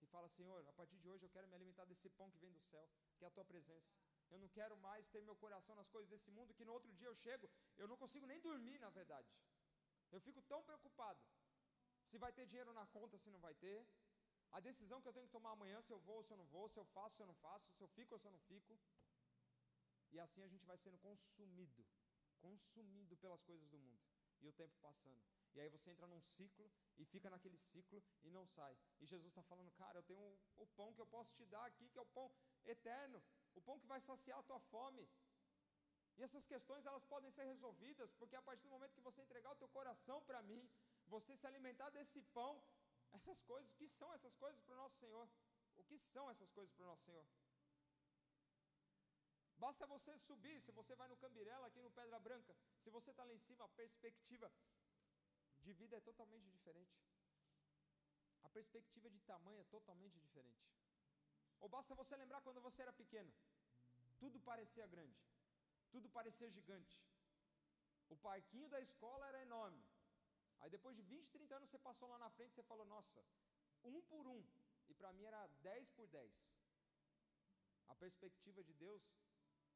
e 0.00 0.06
fala, 0.06 0.28
Senhor, 0.28 0.66
a 0.68 0.72
partir 0.72 0.98
de 0.98 1.08
hoje 1.08 1.24
eu 1.24 1.30
quero 1.30 1.48
me 1.48 1.54
alimentar 1.54 1.84
desse 1.84 2.08
pão 2.10 2.30
que 2.30 2.38
vem 2.38 2.52
do 2.52 2.60
céu, 2.60 2.88
que 3.16 3.24
é 3.24 3.28
a 3.28 3.30
tua 3.30 3.44
presença. 3.44 3.92
Eu 4.30 4.38
não 4.38 4.48
quero 4.48 4.76
mais 4.76 5.08
ter 5.08 5.22
meu 5.22 5.36
coração 5.36 5.74
nas 5.74 5.88
coisas 5.88 6.08
desse 6.08 6.30
mundo 6.30 6.54
que 6.54 6.64
no 6.64 6.72
outro 6.72 6.92
dia 6.92 7.08
eu 7.08 7.14
chego, 7.14 7.50
eu 7.76 7.88
não 7.88 7.96
consigo 7.96 8.26
nem 8.26 8.40
dormir, 8.40 8.78
na 8.78 8.90
verdade. 8.90 9.28
Eu 10.10 10.20
fico 10.20 10.42
tão 10.42 10.62
preocupado 10.62 11.20
se 12.08 12.18
vai 12.18 12.32
ter 12.32 12.46
dinheiro 12.46 12.72
na 12.72 12.86
conta, 12.86 13.18
se 13.18 13.30
não 13.30 13.40
vai 13.40 13.54
ter, 13.54 13.86
a 14.52 14.60
decisão 14.60 15.00
que 15.00 15.08
eu 15.08 15.12
tenho 15.12 15.26
que 15.26 15.32
tomar 15.32 15.52
amanhã, 15.52 15.80
se 15.82 15.92
eu 15.92 16.00
vou 16.00 16.16
ou 16.16 16.22
se 16.22 16.32
eu 16.32 16.36
não 16.36 16.46
vou, 16.46 16.68
se 16.68 16.78
eu 16.78 16.84
faço 16.86 17.06
ou 17.06 17.16
se 17.16 17.22
eu 17.22 17.26
não 17.26 17.34
faço, 17.34 17.72
se 17.72 17.82
eu 17.82 17.88
fico 17.88 18.14
ou 18.14 18.18
se 18.18 18.26
eu 18.26 18.32
não 18.32 18.40
fico. 18.40 18.78
E 20.10 20.18
assim 20.18 20.42
a 20.42 20.48
gente 20.48 20.64
vai 20.64 20.78
sendo 20.78 20.98
consumido, 20.98 21.84
consumido 22.40 23.16
pelas 23.16 23.42
coisas 23.42 23.68
do 23.68 23.78
mundo. 23.78 24.00
E 24.40 24.46
o 24.46 24.52
tempo 24.52 24.74
passando. 24.80 25.20
E 25.54 25.60
aí 25.60 25.68
você 25.68 25.90
entra 25.90 26.06
num 26.06 26.20
ciclo 26.20 26.70
e 26.96 27.04
fica 27.04 27.28
naquele 27.28 27.58
ciclo 27.58 28.02
e 28.22 28.30
não 28.30 28.46
sai. 28.46 28.76
E 29.00 29.06
Jesus 29.06 29.30
está 29.30 29.42
falando, 29.42 29.70
cara, 29.72 29.98
eu 29.98 30.02
tenho 30.04 30.38
o 30.56 30.66
pão 30.78 30.94
que 30.94 31.00
eu 31.00 31.06
posso 31.06 31.34
te 31.34 31.44
dar 31.46 31.64
aqui, 31.66 31.88
que 31.88 31.98
é 31.98 32.02
o 32.02 32.06
pão 32.06 32.30
eterno, 32.64 33.22
o 33.54 33.60
pão 33.60 33.78
que 33.80 33.86
vai 33.86 34.00
saciar 34.00 34.38
a 34.38 34.42
tua 34.42 34.60
fome. 34.60 35.08
E 36.16 36.22
essas 36.22 36.46
questões 36.46 36.86
elas 36.86 37.04
podem 37.04 37.30
ser 37.30 37.44
resolvidas, 37.44 38.12
porque 38.14 38.36
a 38.36 38.42
partir 38.42 38.64
do 38.64 38.70
momento 38.70 38.94
que 38.94 39.00
você 39.00 39.22
entregar 39.22 39.52
o 39.52 39.56
teu 39.56 39.68
coração 39.68 40.20
para 40.22 40.42
mim, 40.42 40.68
você 41.06 41.36
se 41.36 41.46
alimentar 41.46 41.90
desse 41.90 42.20
pão, 42.38 42.62
essas 43.12 43.42
coisas, 43.42 43.70
o 43.70 43.74
que 43.74 43.88
são 43.88 44.12
essas 44.14 44.34
coisas 44.36 44.60
para 44.62 44.74
o 44.74 44.76
nosso 44.76 44.96
Senhor? 44.96 45.28
O 45.76 45.84
que 45.84 45.98
são 45.98 46.30
essas 46.30 46.50
coisas 46.50 46.72
para 46.74 46.84
o 46.84 46.86
nosso 46.86 47.04
Senhor? 47.04 47.26
Basta 49.58 49.86
você 49.86 50.16
subir, 50.18 50.60
se 50.60 50.70
você 50.72 50.94
vai 50.94 51.08
no 51.08 51.16
Cambirela, 51.16 51.66
aqui 51.66 51.80
no 51.80 51.90
Pedra 51.90 52.18
Branca, 52.20 52.56
se 52.82 52.90
você 52.90 53.10
está 53.10 53.24
lá 53.24 53.34
em 53.34 53.40
cima, 53.40 53.64
a 53.64 53.68
perspectiva 53.68 54.52
de 55.60 55.72
vida 55.72 55.96
é 55.96 56.00
totalmente 56.00 56.48
diferente. 56.48 56.96
A 58.42 58.48
perspectiva 58.50 59.10
de 59.10 59.20
tamanho 59.20 59.60
é 59.60 59.64
totalmente 59.64 60.18
diferente. 60.20 60.64
Ou 61.60 61.68
basta 61.68 61.94
você 61.94 62.16
lembrar 62.16 62.40
quando 62.42 62.60
você 62.60 62.82
era 62.82 62.92
pequeno, 62.92 63.32
tudo 64.18 64.38
parecia 64.40 64.86
grande, 64.86 65.18
tudo 65.90 66.08
parecia 66.08 66.50
gigante. 66.50 67.02
O 68.08 68.16
parquinho 68.16 68.68
da 68.68 68.80
escola 68.80 69.26
era 69.26 69.42
enorme. 69.42 69.84
Aí 70.60 70.70
depois 70.70 70.96
de 70.96 71.02
20, 71.02 71.30
30 71.30 71.56
anos 71.56 71.70
você 71.70 71.78
passou 71.78 72.08
lá 72.08 72.18
na 72.18 72.30
frente 72.30 72.52
e 72.52 72.54
você 72.54 72.62
falou: 72.62 72.84
Nossa, 72.84 73.24
um 73.84 74.00
por 74.02 74.26
um. 74.26 74.44
E 74.88 74.94
para 74.94 75.12
mim 75.12 75.24
era 75.24 75.46
10 75.62 75.90
por 75.90 76.06
10. 76.08 76.32
A 77.88 77.94
perspectiva 77.94 78.62
de 78.64 78.74
Deus, 78.74 79.02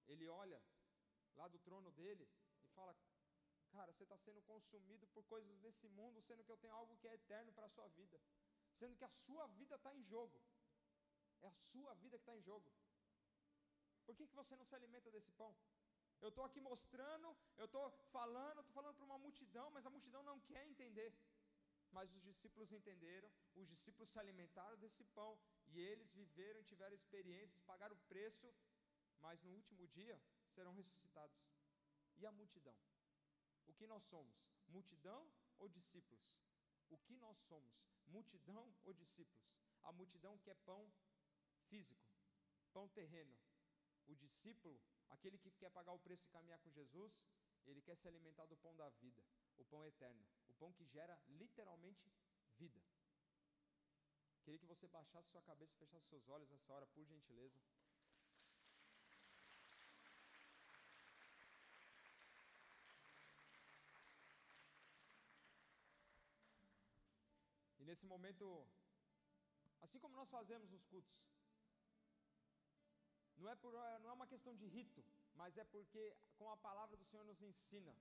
Ele 0.07 0.29
olha 0.29 0.63
lá 1.35 1.49
do 1.49 1.59
trono 1.59 1.91
dele 1.93 2.29
e 2.63 2.67
fala: 2.69 2.97
Cara, 3.71 3.93
você 3.93 4.03
está 4.03 4.19
sendo 4.19 4.43
consumido 4.43 5.07
por 5.09 5.25
coisas 5.25 5.59
desse 5.61 5.89
mundo, 5.89 6.21
sendo 6.21 6.45
que 6.45 6.51
eu 6.51 6.59
tenho 6.59 6.75
algo 6.75 6.97
que 6.97 7.09
é 7.09 7.15
eterno 7.15 7.53
para 7.53 7.67
a 7.67 7.71
sua 7.71 7.89
vida, 7.89 8.21
sendo 8.79 8.97
que 8.97 9.05
a 9.05 9.09
sua 9.09 9.47
vida 9.47 9.77
está 9.77 9.95
em 9.95 10.03
jogo. 10.03 10.41
É 11.41 11.49
a 11.49 11.55
sua 11.55 11.95
vida 11.95 12.17
que 12.19 12.23
está 12.23 12.37
em 12.37 12.43
jogo. 12.43 12.71
Por 14.05 14.17
que, 14.17 14.27
que 14.27 14.35
você 14.35 14.55
não 14.57 14.65
se 14.65 14.75
alimenta 14.75 15.11
desse 15.11 15.33
pão? 15.33 15.57
Eu 16.23 16.29
estou 16.29 16.45
aqui 16.45 16.61
mostrando, 16.61 17.29
eu 17.57 17.65
estou 17.65 17.91
falando, 18.17 18.61
estou 18.61 18.75
falando 18.75 18.97
para 18.97 19.05
uma 19.05 19.19
multidão, 19.19 19.71
mas 19.73 19.85
a 19.85 19.91
multidão 19.91 20.23
não 20.23 20.39
quer 20.51 20.65
entender. 20.73 21.13
Mas 21.91 22.15
os 22.15 22.23
discípulos 22.23 22.71
entenderam, 22.73 23.31
os 23.55 23.69
discípulos 23.69 24.09
se 24.11 24.19
alimentaram 24.21 24.79
desse 24.79 25.05
pão 25.17 25.33
e 25.67 25.81
eles 25.81 26.13
viveram 26.13 26.61
e 26.61 26.65
tiveram 26.65 26.95
experiências, 26.95 27.61
pagaram 27.63 27.97
o 27.97 28.05
preço, 28.13 28.55
mas 29.21 29.43
no 29.43 29.51
último 29.51 29.87
dia 29.89 30.17
serão 30.55 30.73
ressuscitados. 30.73 31.37
E 32.17 32.25
a 32.25 32.31
multidão? 32.31 32.77
O 33.67 33.75
que 33.75 33.87
nós 33.87 34.05
somos? 34.05 34.37
Multidão 34.69 35.29
ou 35.59 35.69
discípulos? 35.69 36.25
O 36.89 36.99
que 36.99 37.17
nós 37.17 37.37
somos? 37.49 37.75
Multidão 38.07 38.73
ou 38.85 38.95
discípulos? 38.95 39.51
A 39.83 39.93
multidão 39.93 40.39
quer 40.39 40.55
pão 40.71 40.89
físico, 41.69 42.09
pão 42.73 42.89
terreno. 42.89 43.37
O 44.07 44.15
discípulo 44.15 44.81
Aquele 45.13 45.39
que 45.39 45.51
quer 45.53 45.71
pagar 45.71 45.93
o 45.93 45.99
preço 45.99 46.25
e 46.25 46.31
caminhar 46.31 46.59
com 46.61 46.71
Jesus, 46.71 47.13
ele 47.67 47.83
quer 47.83 47.97
se 47.97 48.09
alimentar 48.09 48.47
do 48.47 48.57
pão 48.57 48.75
da 48.75 48.89
vida, 48.89 49.23
o 49.59 49.65
pão 49.67 49.85
eterno, 49.87 50.25
o 50.49 50.55
pão 50.55 50.73
que 50.73 50.87
gera 50.87 51.21
literalmente 51.29 52.11
vida. 52.57 52.83
Queria 54.43 54.59
que 54.59 54.67
você 54.67 54.89
baixasse 54.89 55.29
sua 55.31 55.43
cabeça 55.43 55.75
e 55.75 55.79
fechasse 55.79 56.09
seus 56.09 56.27
olhos 56.29 56.49
nessa 56.49 56.73
hora, 56.73 56.87
por 56.87 57.05
gentileza. 57.05 57.61
E 67.79 67.85
nesse 67.85 68.07
momento, 68.07 68.67
assim 69.83 69.99
como 69.99 70.17
nós 70.17 70.31
fazemos 70.31 70.71
nos 70.71 70.85
cultos, 70.87 71.13
não 73.43 73.51
é, 73.55 73.57
por, 73.63 73.73
não 74.03 74.11
é 74.11 74.15
uma 74.19 74.27
questão 74.33 74.55
de 74.61 74.67
rito, 74.77 75.01
mas 75.41 75.59
é 75.63 75.65
porque 75.75 76.03
com 76.39 76.49
a 76.51 76.57
palavra 76.67 76.97
do 77.01 77.07
Senhor 77.11 77.25
nos 77.31 77.43
ensina. 77.51 77.95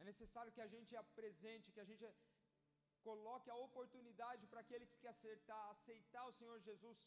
É 0.00 0.04
necessário 0.12 0.54
que 0.56 0.62
a 0.66 0.70
gente 0.74 0.94
apresente, 1.04 1.72
que 1.74 1.82
a 1.84 1.88
gente 1.90 2.04
coloque 3.08 3.48
a 3.50 3.60
oportunidade 3.66 4.46
para 4.50 4.60
aquele 4.64 4.86
que 4.90 4.98
quer 5.02 5.12
acertar, 5.16 5.62
aceitar 5.76 6.24
o 6.30 6.34
Senhor 6.38 6.56
Jesus 6.68 6.98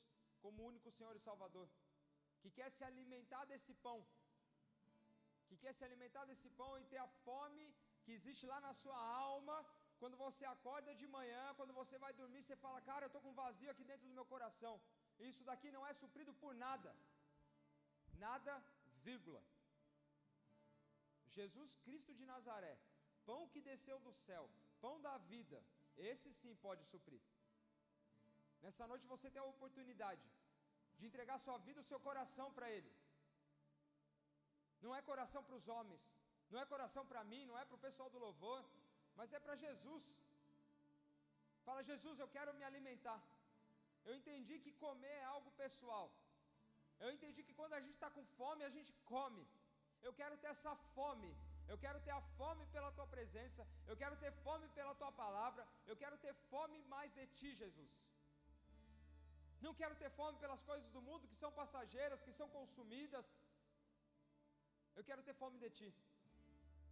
como 0.44 0.68
único 0.72 0.92
Senhor 0.98 1.16
e 1.16 1.26
Salvador, 1.28 1.68
que 2.42 2.50
quer 2.58 2.70
se 2.78 2.84
alimentar 2.90 3.44
desse 3.52 3.74
pão, 3.86 4.00
que 5.48 5.58
quer 5.64 5.74
se 5.78 5.84
alimentar 5.88 6.24
desse 6.30 6.50
pão 6.62 6.72
e 6.80 6.86
ter 6.94 7.02
a 7.06 7.10
fome 7.26 7.66
que 8.04 8.14
existe 8.18 8.46
lá 8.52 8.60
na 8.68 8.74
sua 8.84 9.00
alma. 9.28 9.58
Quando 10.02 10.18
você 10.26 10.46
acorda 10.46 10.92
de 11.02 11.08
manhã, 11.18 11.44
quando 11.58 11.74
você 11.82 11.98
vai 12.04 12.14
dormir, 12.22 12.42
você 12.44 12.56
fala: 12.66 12.80
Cara, 12.90 13.06
eu 13.06 13.12
estou 13.12 13.22
com 13.26 13.34
vazio 13.44 13.72
aqui 13.72 13.84
dentro 13.92 14.08
do 14.08 14.18
meu 14.20 14.26
coração. 14.34 14.74
Isso 15.28 15.44
daqui 15.50 15.70
não 15.76 15.86
é 15.86 15.94
suprido 15.94 16.34
por 16.42 16.54
nada. 16.66 16.92
Nada, 18.26 18.54
vírgula. 19.08 19.42
Jesus 21.38 21.76
Cristo 21.86 22.14
de 22.20 22.26
Nazaré, 22.26 22.76
pão 23.26 23.42
que 23.54 23.62
desceu 23.70 23.98
do 24.00 24.14
céu, 24.26 24.50
pão 24.84 24.96
da 25.08 25.18
vida, 25.34 25.60
esse 26.12 26.30
sim 26.40 26.54
pode 26.66 26.84
suprir. 26.92 27.22
Nessa 28.64 28.88
noite 28.92 29.06
você 29.14 29.30
tem 29.30 29.42
a 29.42 29.52
oportunidade 29.54 30.26
de 30.98 31.06
entregar 31.10 31.38
sua 31.46 31.58
vida, 31.68 31.80
o 31.82 31.90
seu 31.92 32.00
coração 32.08 32.48
para 32.58 32.70
Ele. 32.78 32.92
Não 34.82 34.94
é 34.96 35.02
coração 35.02 35.42
para 35.44 35.56
os 35.60 35.68
homens, 35.76 36.04
não 36.52 36.60
é 36.62 36.66
coração 36.74 37.06
para 37.06 37.24
mim, 37.32 37.46
não 37.46 37.58
é 37.62 37.66
para 37.66 37.78
o 37.80 37.86
pessoal 37.88 38.10
do 38.10 38.24
louvor, 38.26 38.62
mas 39.16 39.34
é 39.34 39.40
para 39.40 39.56
Jesus. 39.66 40.04
Fala, 41.66 41.84
Jesus, 41.84 42.18
eu 42.20 42.28
quero 42.36 42.54
me 42.60 42.64
alimentar. 42.70 43.20
Eu 44.08 44.14
entendi 44.20 44.56
que 44.66 44.72
comer 44.84 45.18
é 45.22 45.30
algo 45.36 45.52
pessoal. 45.64 46.08
Eu 47.04 47.10
entendi 47.16 47.42
que 47.48 47.56
quando 47.60 47.74
a 47.78 47.82
gente 47.86 47.96
está 47.98 48.10
com 48.16 48.26
fome, 48.40 48.64
a 48.70 48.74
gente 48.78 48.92
come. 49.14 49.44
Eu 50.08 50.14
quero 50.20 50.36
ter 50.42 50.50
essa 50.56 50.74
fome. 50.96 51.32
Eu 51.72 51.78
quero 51.84 52.00
ter 52.06 52.14
a 52.20 52.22
fome 52.38 52.64
pela 52.76 52.92
tua 52.98 53.08
presença. 53.16 53.62
Eu 53.90 53.96
quero 54.02 54.16
ter 54.24 54.32
fome 54.46 54.68
pela 54.78 54.94
tua 55.02 55.12
palavra. 55.24 55.64
Eu 55.92 55.98
quero 56.04 56.18
ter 56.26 56.34
fome 56.52 56.78
mais 56.94 57.12
de 57.18 57.26
ti, 57.38 57.50
Jesus. 57.64 57.94
Não 59.66 59.74
quero 59.80 59.96
ter 60.02 60.10
fome 60.20 60.38
pelas 60.44 60.62
coisas 60.70 60.90
do 60.96 61.02
mundo 61.08 61.28
que 61.32 61.40
são 61.42 61.52
passageiras, 61.62 62.24
que 62.28 62.34
são 62.40 62.48
consumidas. 62.58 63.28
Eu 64.98 65.04
quero 65.10 65.24
ter 65.28 65.36
fome 65.42 65.58
de 65.64 65.70
ti. 65.80 65.90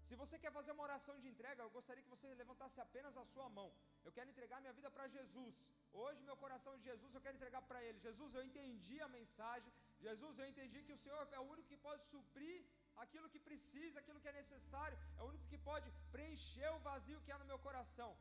Se 0.08 0.16
você 0.22 0.36
quer 0.44 0.52
fazer 0.58 0.72
uma 0.74 0.84
oração 0.90 1.16
de 1.22 1.28
entrega, 1.34 1.62
eu 1.64 1.72
gostaria 1.78 2.04
que 2.04 2.14
você 2.16 2.28
levantasse 2.42 2.80
apenas 2.86 3.16
a 3.22 3.26
sua 3.34 3.48
mão. 3.58 3.70
Eu 4.08 4.14
quero 4.18 4.30
entregar 4.34 4.60
minha 4.66 4.76
vida 4.80 4.90
para 4.96 5.08
Jesus. 5.16 5.56
Hoje, 6.02 6.20
meu 6.30 6.38
coração 6.44 6.74
de 6.78 6.84
Jesus, 6.90 7.12
eu 7.14 7.22
quero 7.26 7.38
entregar 7.38 7.62
para 7.70 7.80
Ele. 7.86 7.98
Jesus, 8.08 8.34
eu 8.38 8.44
entendi 8.50 8.98
a 9.06 9.10
mensagem. 9.20 9.72
Jesus, 10.06 10.40
eu 10.42 10.48
entendi 10.52 10.80
que 10.88 10.94
o 10.96 11.02
Senhor 11.04 11.24
é 11.38 11.40
o 11.40 11.48
único 11.54 11.68
que 11.72 11.80
pode 11.88 12.04
suprir 12.14 12.58
aquilo 13.04 13.32
que 13.34 13.42
precisa, 13.48 14.00
aquilo 14.00 14.22
que 14.24 14.32
é 14.34 14.36
necessário. 14.42 14.98
É 15.18 15.22
o 15.24 15.30
único 15.32 15.48
que 15.54 15.60
pode 15.70 15.90
preencher 16.16 16.70
o 16.76 16.80
vazio 16.90 17.22
que 17.26 17.32
há 17.32 17.40
no 17.44 17.50
meu 17.52 17.60
coração. 17.68 18.12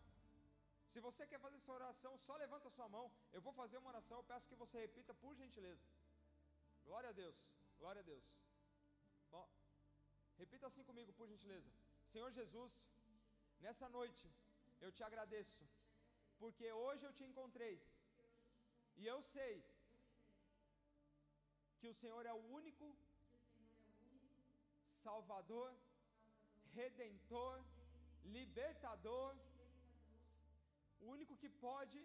Se 0.93 1.01
você 1.07 1.23
quer 1.31 1.41
fazer 1.45 1.59
essa 1.61 1.73
oração, 1.79 2.13
só 2.27 2.37
levanta 2.45 2.69
a 2.69 2.75
sua 2.79 2.89
mão. 2.97 3.07
Eu 3.37 3.43
vou 3.47 3.53
fazer 3.61 3.77
uma 3.79 3.91
oração. 3.95 4.19
Eu 4.19 4.29
peço 4.33 4.49
que 4.51 4.61
você 4.65 4.79
repita 4.87 5.15
por 5.23 5.35
gentileza. 5.43 5.87
Glória 6.89 7.11
a 7.11 7.17
Deus. 7.23 7.39
Glória 7.81 8.01
a 8.01 8.09
Deus. 8.13 8.27
Bom, 9.31 9.47
repita 10.43 10.67
assim 10.67 10.85
comigo, 10.91 11.13
por 11.13 11.29
gentileza. 11.29 11.71
Senhor 12.13 12.31
Jesus, 12.41 12.75
nessa 13.61 13.89
noite 13.99 14.27
eu 14.81 14.91
te 14.97 15.03
agradeço 15.09 15.76
porque 16.41 16.67
hoje 16.85 17.05
eu 17.07 17.13
te 17.19 17.25
encontrei. 17.31 17.77
E 19.01 19.07
eu 19.13 19.19
sei 19.35 19.55
que 21.79 21.89
o 21.93 21.97
Senhor 22.01 22.25
é 22.33 22.35
o 22.41 22.45
único 22.59 22.87
Salvador, 25.05 25.69
Redentor, 26.79 27.57
Libertador, 28.37 29.33
o 31.03 31.07
único 31.17 31.35
que 31.43 31.51
pode 31.67 32.01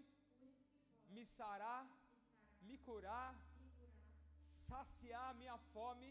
me 1.15 1.23
sarar, 1.37 1.83
me 2.67 2.77
curar, 2.87 3.31
saciar 4.67 5.25
a 5.29 5.37
minha 5.41 5.57
fome. 5.73 6.09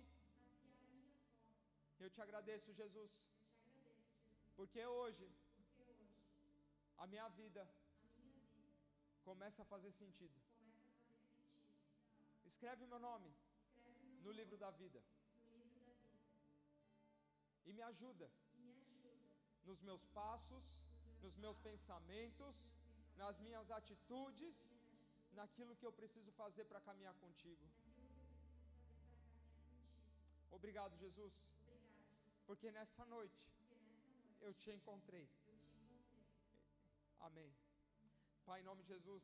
Eu 2.04 2.10
te 2.14 2.20
agradeço, 2.26 2.78
Jesus, 2.80 3.12
porque 4.56 4.82
hoje 4.98 5.26
a 7.02 7.06
minha 7.12 7.28
vida 7.40 7.62
começa 9.30 9.62
a 9.62 9.70
fazer 9.72 9.92
sentido. 10.02 10.38
Escreve 12.50 12.84
meu 12.92 13.00
nome 13.08 13.30
no 14.24 14.32
livro 14.38 14.56
da 14.62 14.70
vida. 14.82 15.00
E 17.66 17.72
me 17.76 17.82
ajuda 17.90 18.28
nos 19.68 19.80
meus 19.88 20.04
passos, 20.20 20.66
nos 21.22 21.36
meus 21.44 21.58
pensamentos, 21.68 22.56
nas 23.22 23.38
minhas 23.46 23.70
atitudes, 23.78 24.56
naquilo 25.40 25.76
que 25.78 25.86
eu 25.88 25.94
preciso 26.00 26.32
fazer 26.42 26.64
para 26.64 26.86
caminhar 26.88 27.14
contigo. 27.24 27.64
Obrigado, 30.58 30.96
Jesus, 31.04 31.34
porque 32.46 32.70
nessa 32.78 33.04
noite 33.16 33.42
eu 34.46 34.52
te 34.60 34.70
encontrei. 34.78 35.26
Amém. 37.28 37.50
Pai, 38.50 38.62
em 38.62 38.64
nome 38.64 38.82
de 38.82 38.88
Jesus, 38.88 39.22